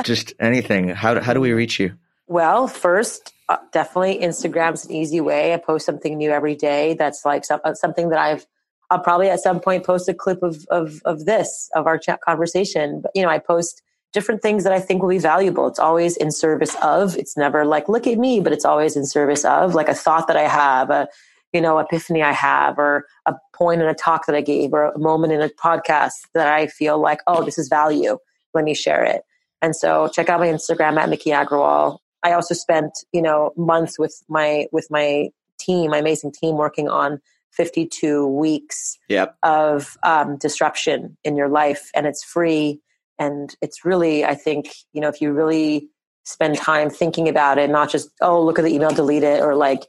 just 0.04 0.34
anything. 0.40 0.88
How 0.88 1.20
how 1.20 1.34
do 1.34 1.40
we 1.40 1.52
reach 1.52 1.78
you? 1.78 1.96
Well, 2.28 2.66
first, 2.66 3.32
uh, 3.48 3.58
definitely 3.72 4.18
Instagram's 4.18 4.84
an 4.84 4.92
easy 4.92 5.20
way. 5.20 5.54
I 5.54 5.58
post 5.58 5.86
something 5.86 6.16
new 6.16 6.30
every 6.30 6.56
day. 6.56 6.94
That's 6.94 7.24
like 7.24 7.44
some, 7.44 7.60
uh, 7.64 7.74
something 7.74 8.08
that 8.10 8.18
I've. 8.18 8.46
I'll 8.88 9.00
probably 9.00 9.28
at 9.28 9.40
some 9.40 9.58
point 9.58 9.84
post 9.84 10.08
a 10.08 10.14
clip 10.14 10.42
of 10.42 10.64
of 10.70 11.00
of 11.04 11.24
this 11.24 11.68
of 11.74 11.86
our 11.86 11.98
chat 11.98 12.20
conversation. 12.20 13.00
But 13.02 13.12
you 13.14 13.22
know, 13.22 13.28
I 13.28 13.38
post 13.38 13.82
different 14.12 14.42
things 14.42 14.64
that 14.64 14.72
I 14.72 14.80
think 14.80 15.02
will 15.02 15.10
be 15.10 15.18
valuable. 15.18 15.66
It's 15.66 15.78
always 15.78 16.16
in 16.16 16.30
service 16.30 16.74
of. 16.82 17.16
It's 17.16 17.36
never 17.36 17.64
like 17.64 17.88
look 17.88 18.06
at 18.06 18.18
me, 18.18 18.40
but 18.40 18.52
it's 18.52 18.64
always 18.64 18.96
in 18.96 19.04
service 19.04 19.44
of 19.44 19.74
like 19.74 19.88
a 19.88 19.94
thought 19.94 20.26
that 20.28 20.36
I 20.36 20.48
have, 20.48 20.90
a 20.90 21.08
you 21.52 21.60
know 21.60 21.78
epiphany 21.78 22.22
I 22.22 22.32
have, 22.32 22.78
or 22.78 23.06
a 23.26 23.34
point 23.56 23.80
in 23.80 23.88
a 23.88 23.94
talk 23.94 24.26
that 24.26 24.36
I 24.36 24.40
gave, 24.40 24.72
or 24.72 24.90
a 24.90 24.98
moment 24.98 25.32
in 25.32 25.40
a 25.40 25.48
podcast 25.48 26.12
that 26.34 26.48
I 26.48 26.66
feel 26.66 27.00
like 27.00 27.20
oh 27.26 27.44
this 27.44 27.58
is 27.58 27.68
value. 27.68 28.18
Let 28.54 28.64
me 28.64 28.74
share 28.74 29.04
it. 29.04 29.22
And 29.62 29.74
so 29.74 30.08
check 30.08 30.28
out 30.28 30.40
my 30.40 30.48
Instagram 30.48 30.96
at 30.96 31.08
Miki 31.08 31.30
Agrawal. 31.30 31.98
I 32.22 32.32
also 32.32 32.54
spent, 32.54 32.92
you 33.12 33.22
know, 33.22 33.52
months 33.56 33.98
with 33.98 34.22
my 34.28 34.66
with 34.72 34.88
my 34.90 35.30
team, 35.58 35.90
my 35.90 35.98
amazing 35.98 36.32
team, 36.32 36.56
working 36.56 36.88
on 36.88 37.20
52 37.52 38.26
weeks 38.26 38.98
yep. 39.08 39.36
of 39.42 39.96
um, 40.04 40.36
disruption 40.36 41.16
in 41.24 41.36
your 41.36 41.48
life, 41.48 41.90
and 41.94 42.06
it's 42.06 42.22
free. 42.22 42.80
And 43.18 43.54
it's 43.62 43.84
really, 43.84 44.26
I 44.26 44.34
think, 44.34 44.74
you 44.92 45.00
know, 45.00 45.08
if 45.08 45.22
you 45.22 45.32
really 45.32 45.88
spend 46.24 46.58
time 46.58 46.90
thinking 46.90 47.28
about 47.28 47.56
it, 47.56 47.70
not 47.70 47.90
just 47.90 48.10
oh, 48.20 48.44
look 48.44 48.58
at 48.58 48.64
the 48.64 48.74
email, 48.74 48.90
delete 48.90 49.22
it, 49.22 49.40
or 49.40 49.54
like 49.54 49.86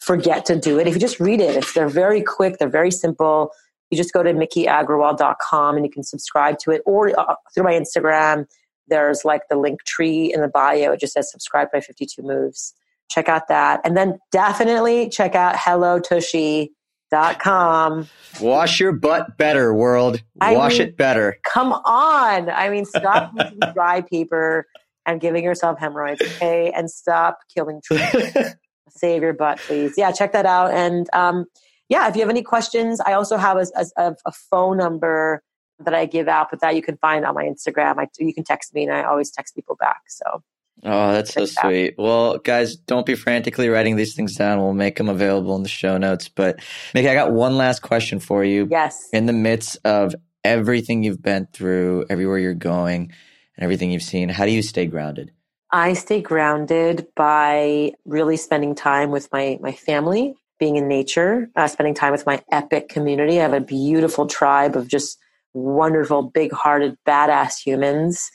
forget 0.00 0.44
to 0.46 0.56
do 0.56 0.78
it. 0.78 0.86
If 0.86 0.94
you 0.94 1.00
just 1.00 1.20
read 1.20 1.40
it, 1.40 1.56
if 1.56 1.74
they're 1.74 1.88
very 1.88 2.22
quick, 2.22 2.58
they're 2.58 2.68
very 2.68 2.90
simple. 2.90 3.50
You 3.90 3.96
just 3.96 4.12
go 4.12 4.22
to 4.22 4.32
mikiagrawal.com 4.32 5.76
and 5.76 5.84
you 5.84 5.90
can 5.90 6.02
subscribe 6.02 6.58
to 6.60 6.70
it, 6.70 6.82
or 6.86 7.18
uh, 7.18 7.34
through 7.54 7.64
my 7.64 7.72
Instagram 7.72 8.46
there's 8.90 9.24
like 9.24 9.48
the 9.48 9.56
link 9.56 9.82
tree 9.84 10.30
in 10.34 10.42
the 10.42 10.48
bio. 10.48 10.92
It 10.92 11.00
just 11.00 11.14
says 11.14 11.30
subscribe 11.30 11.68
by 11.72 11.80
52 11.80 12.20
moves. 12.22 12.74
Check 13.10 13.30
out 13.30 13.48
that. 13.48 13.80
And 13.84 13.96
then 13.96 14.18
definitely 14.30 15.08
check 15.08 15.34
out 15.34 15.56
hellotushy.com. 15.56 18.08
Wash 18.40 18.78
your 18.78 18.92
butt 18.92 19.36
better, 19.38 19.74
world. 19.74 20.22
I 20.40 20.54
Wash 20.54 20.78
mean, 20.78 20.86
it 20.88 20.96
better. 20.96 21.38
Come 21.44 21.72
on. 21.72 22.50
I 22.50 22.68
mean, 22.68 22.84
stop 22.84 23.32
using 23.34 23.58
dry 23.74 24.02
paper 24.02 24.66
and 25.06 25.18
giving 25.20 25.42
yourself 25.42 25.78
hemorrhoids, 25.78 26.20
okay? 26.20 26.70
And 26.76 26.90
stop 26.90 27.38
killing 27.52 27.80
trees. 27.82 28.02
Save 28.90 29.22
your 29.22 29.32
butt, 29.32 29.58
please. 29.58 29.94
Yeah, 29.96 30.12
check 30.12 30.32
that 30.32 30.46
out. 30.46 30.72
And 30.72 31.08
um, 31.12 31.46
yeah, 31.88 32.08
if 32.08 32.14
you 32.14 32.22
have 32.22 32.30
any 32.30 32.42
questions, 32.42 33.00
I 33.00 33.14
also 33.14 33.36
have 33.36 33.56
a, 33.56 33.66
a, 33.96 34.14
a 34.26 34.32
phone 34.32 34.76
number 34.76 35.42
that 35.80 35.94
I 35.94 36.06
give 36.06 36.28
out, 36.28 36.48
but 36.50 36.60
that 36.60 36.76
you 36.76 36.82
can 36.82 36.96
find 36.98 37.24
on 37.24 37.34
my 37.34 37.44
Instagram. 37.44 37.98
I, 37.98 38.08
you 38.18 38.34
can 38.34 38.44
text 38.44 38.74
me, 38.74 38.84
and 38.84 38.92
I 38.92 39.02
always 39.04 39.30
text 39.30 39.54
people 39.54 39.76
back. 39.76 40.02
So. 40.08 40.42
Oh, 40.82 41.12
that's 41.12 41.34
so 41.34 41.44
sweet. 41.44 41.94
Well, 41.98 42.38
guys, 42.38 42.76
don't 42.76 43.04
be 43.04 43.14
frantically 43.14 43.68
writing 43.68 43.96
these 43.96 44.14
things 44.14 44.34
down. 44.34 44.58
We'll 44.60 44.72
make 44.72 44.96
them 44.96 45.10
available 45.10 45.54
in 45.56 45.62
the 45.62 45.68
show 45.68 45.98
notes. 45.98 46.28
But 46.28 46.60
Miki, 46.94 47.08
I 47.08 47.14
got 47.14 47.32
one 47.32 47.56
last 47.56 47.82
question 47.82 48.18
for 48.18 48.44
you. 48.44 48.66
Yes. 48.70 49.08
In 49.12 49.26
the 49.26 49.34
midst 49.34 49.78
of 49.84 50.14
everything 50.42 51.02
you've 51.02 51.20
been 51.22 51.48
through, 51.52 52.06
everywhere 52.08 52.38
you're 52.38 52.54
going, 52.54 53.12
and 53.56 53.64
everything 53.64 53.90
you've 53.90 54.02
seen, 54.02 54.30
how 54.30 54.46
do 54.46 54.52
you 54.52 54.62
stay 54.62 54.86
grounded? 54.86 55.32
I 55.72 55.92
stay 55.92 56.20
grounded 56.20 57.06
by 57.14 57.92
really 58.04 58.36
spending 58.36 58.74
time 58.74 59.10
with 59.10 59.28
my 59.32 59.58
my 59.60 59.72
family, 59.72 60.34
being 60.58 60.76
in 60.76 60.88
nature, 60.88 61.48
uh, 61.56 61.68
spending 61.68 61.94
time 61.94 62.12
with 62.12 62.26
my 62.26 62.42
epic 62.50 62.88
community. 62.88 63.38
I 63.38 63.42
have 63.42 63.52
a 63.52 63.60
beautiful 63.60 64.26
tribe 64.26 64.76
of 64.76 64.88
just 64.88 65.18
wonderful, 65.54 66.22
big 66.22 66.52
hearted, 66.52 66.96
badass 67.06 67.54
humans. 67.64 68.30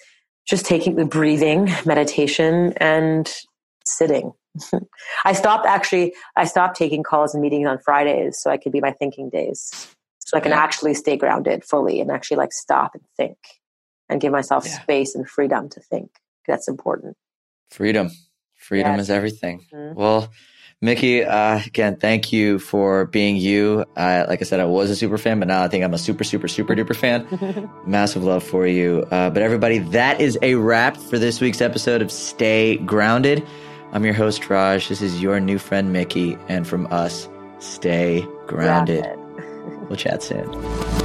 Just 0.48 0.66
taking 0.66 0.96
the 0.96 1.06
breathing, 1.06 1.72
meditation, 1.86 2.74
and 2.78 3.34
sitting. 3.88 4.32
I 5.26 5.34
stopped 5.34 5.66
actually, 5.66 6.14
I 6.36 6.46
stopped 6.46 6.78
taking 6.78 7.02
calls 7.02 7.34
and 7.34 7.42
meetings 7.42 7.68
on 7.68 7.80
Fridays 7.80 8.38
so 8.40 8.52
I 8.52 8.58
could 8.58 8.72
be 8.72 8.80
my 8.80 8.92
thinking 8.92 9.30
days. 9.30 9.72
So 10.20 10.38
I 10.38 10.40
can 10.40 10.52
yeah. 10.52 10.60
actually 10.60 10.94
stay 10.94 11.18
grounded 11.18 11.64
fully 11.64 12.00
and 12.00 12.12
actually 12.12 12.38
like 12.38 12.52
stop 12.52 12.92
and 12.94 13.04
think 13.18 13.38
and 14.08 14.22
give 14.22 14.32
myself 14.32 14.66
yeah. 14.66 14.82
space 14.82 15.16
and 15.16 15.28
freedom 15.28 15.68
to 15.70 15.80
think. 15.80 16.12
That's 16.48 16.68
important. 16.68 17.18
Freedom. 17.70 18.10
Freedom 18.56 18.94
yes. 18.94 19.02
is 19.02 19.10
everything. 19.10 19.66
Mm-hmm. 19.74 20.00
Well, 20.00 20.30
Miki, 20.82 21.24
uh, 21.24 21.60
again, 21.66 21.98
thank 21.98 22.34
you 22.34 22.60
for 22.60 23.06
being 23.06 23.38
you. 23.38 23.86
Uh, 23.96 24.26
like 24.28 24.42
I 24.42 24.44
said, 24.44 24.60
I 24.60 24.66
was 24.66 24.90
a 24.90 24.96
super 24.96 25.18
fan, 25.18 25.40
but 25.40 25.48
now 25.48 25.64
I 25.64 25.68
think 25.68 25.84
I'm 25.84 25.94
a 25.94 25.98
super, 25.98 26.24
super, 26.24 26.48
super 26.48 26.76
duper 26.76 26.96
fan. 26.96 27.70
Massive 27.88 28.24
love 28.24 28.44
for 28.44 28.68
you. 28.68 29.06
Uh, 29.10 29.30
but 29.30 29.42
everybody, 29.42 29.80
that 29.80 30.20
is 30.20 30.38
a 30.42 30.56
wrap 30.56 30.98
for 30.98 31.18
this 31.18 31.40
week's 31.42 31.62
episode 31.62 32.02
of 32.02 32.12
Stay 32.12 32.78
Grounded. 32.78 33.46
I'm 33.94 34.04
your 34.04 34.14
host, 34.14 34.50
Raj. 34.50 34.90
This 34.90 35.02
is 35.02 35.22
your 35.22 35.40
new 35.40 35.58
friend, 35.58 35.94
Miki. 35.94 36.38
And 36.50 36.68
from 36.68 36.88
us, 36.92 37.30
stay 37.60 38.28
grounded. 38.46 39.06
we'll 39.90 39.96
chat 39.96 40.22
soon. 40.22 41.05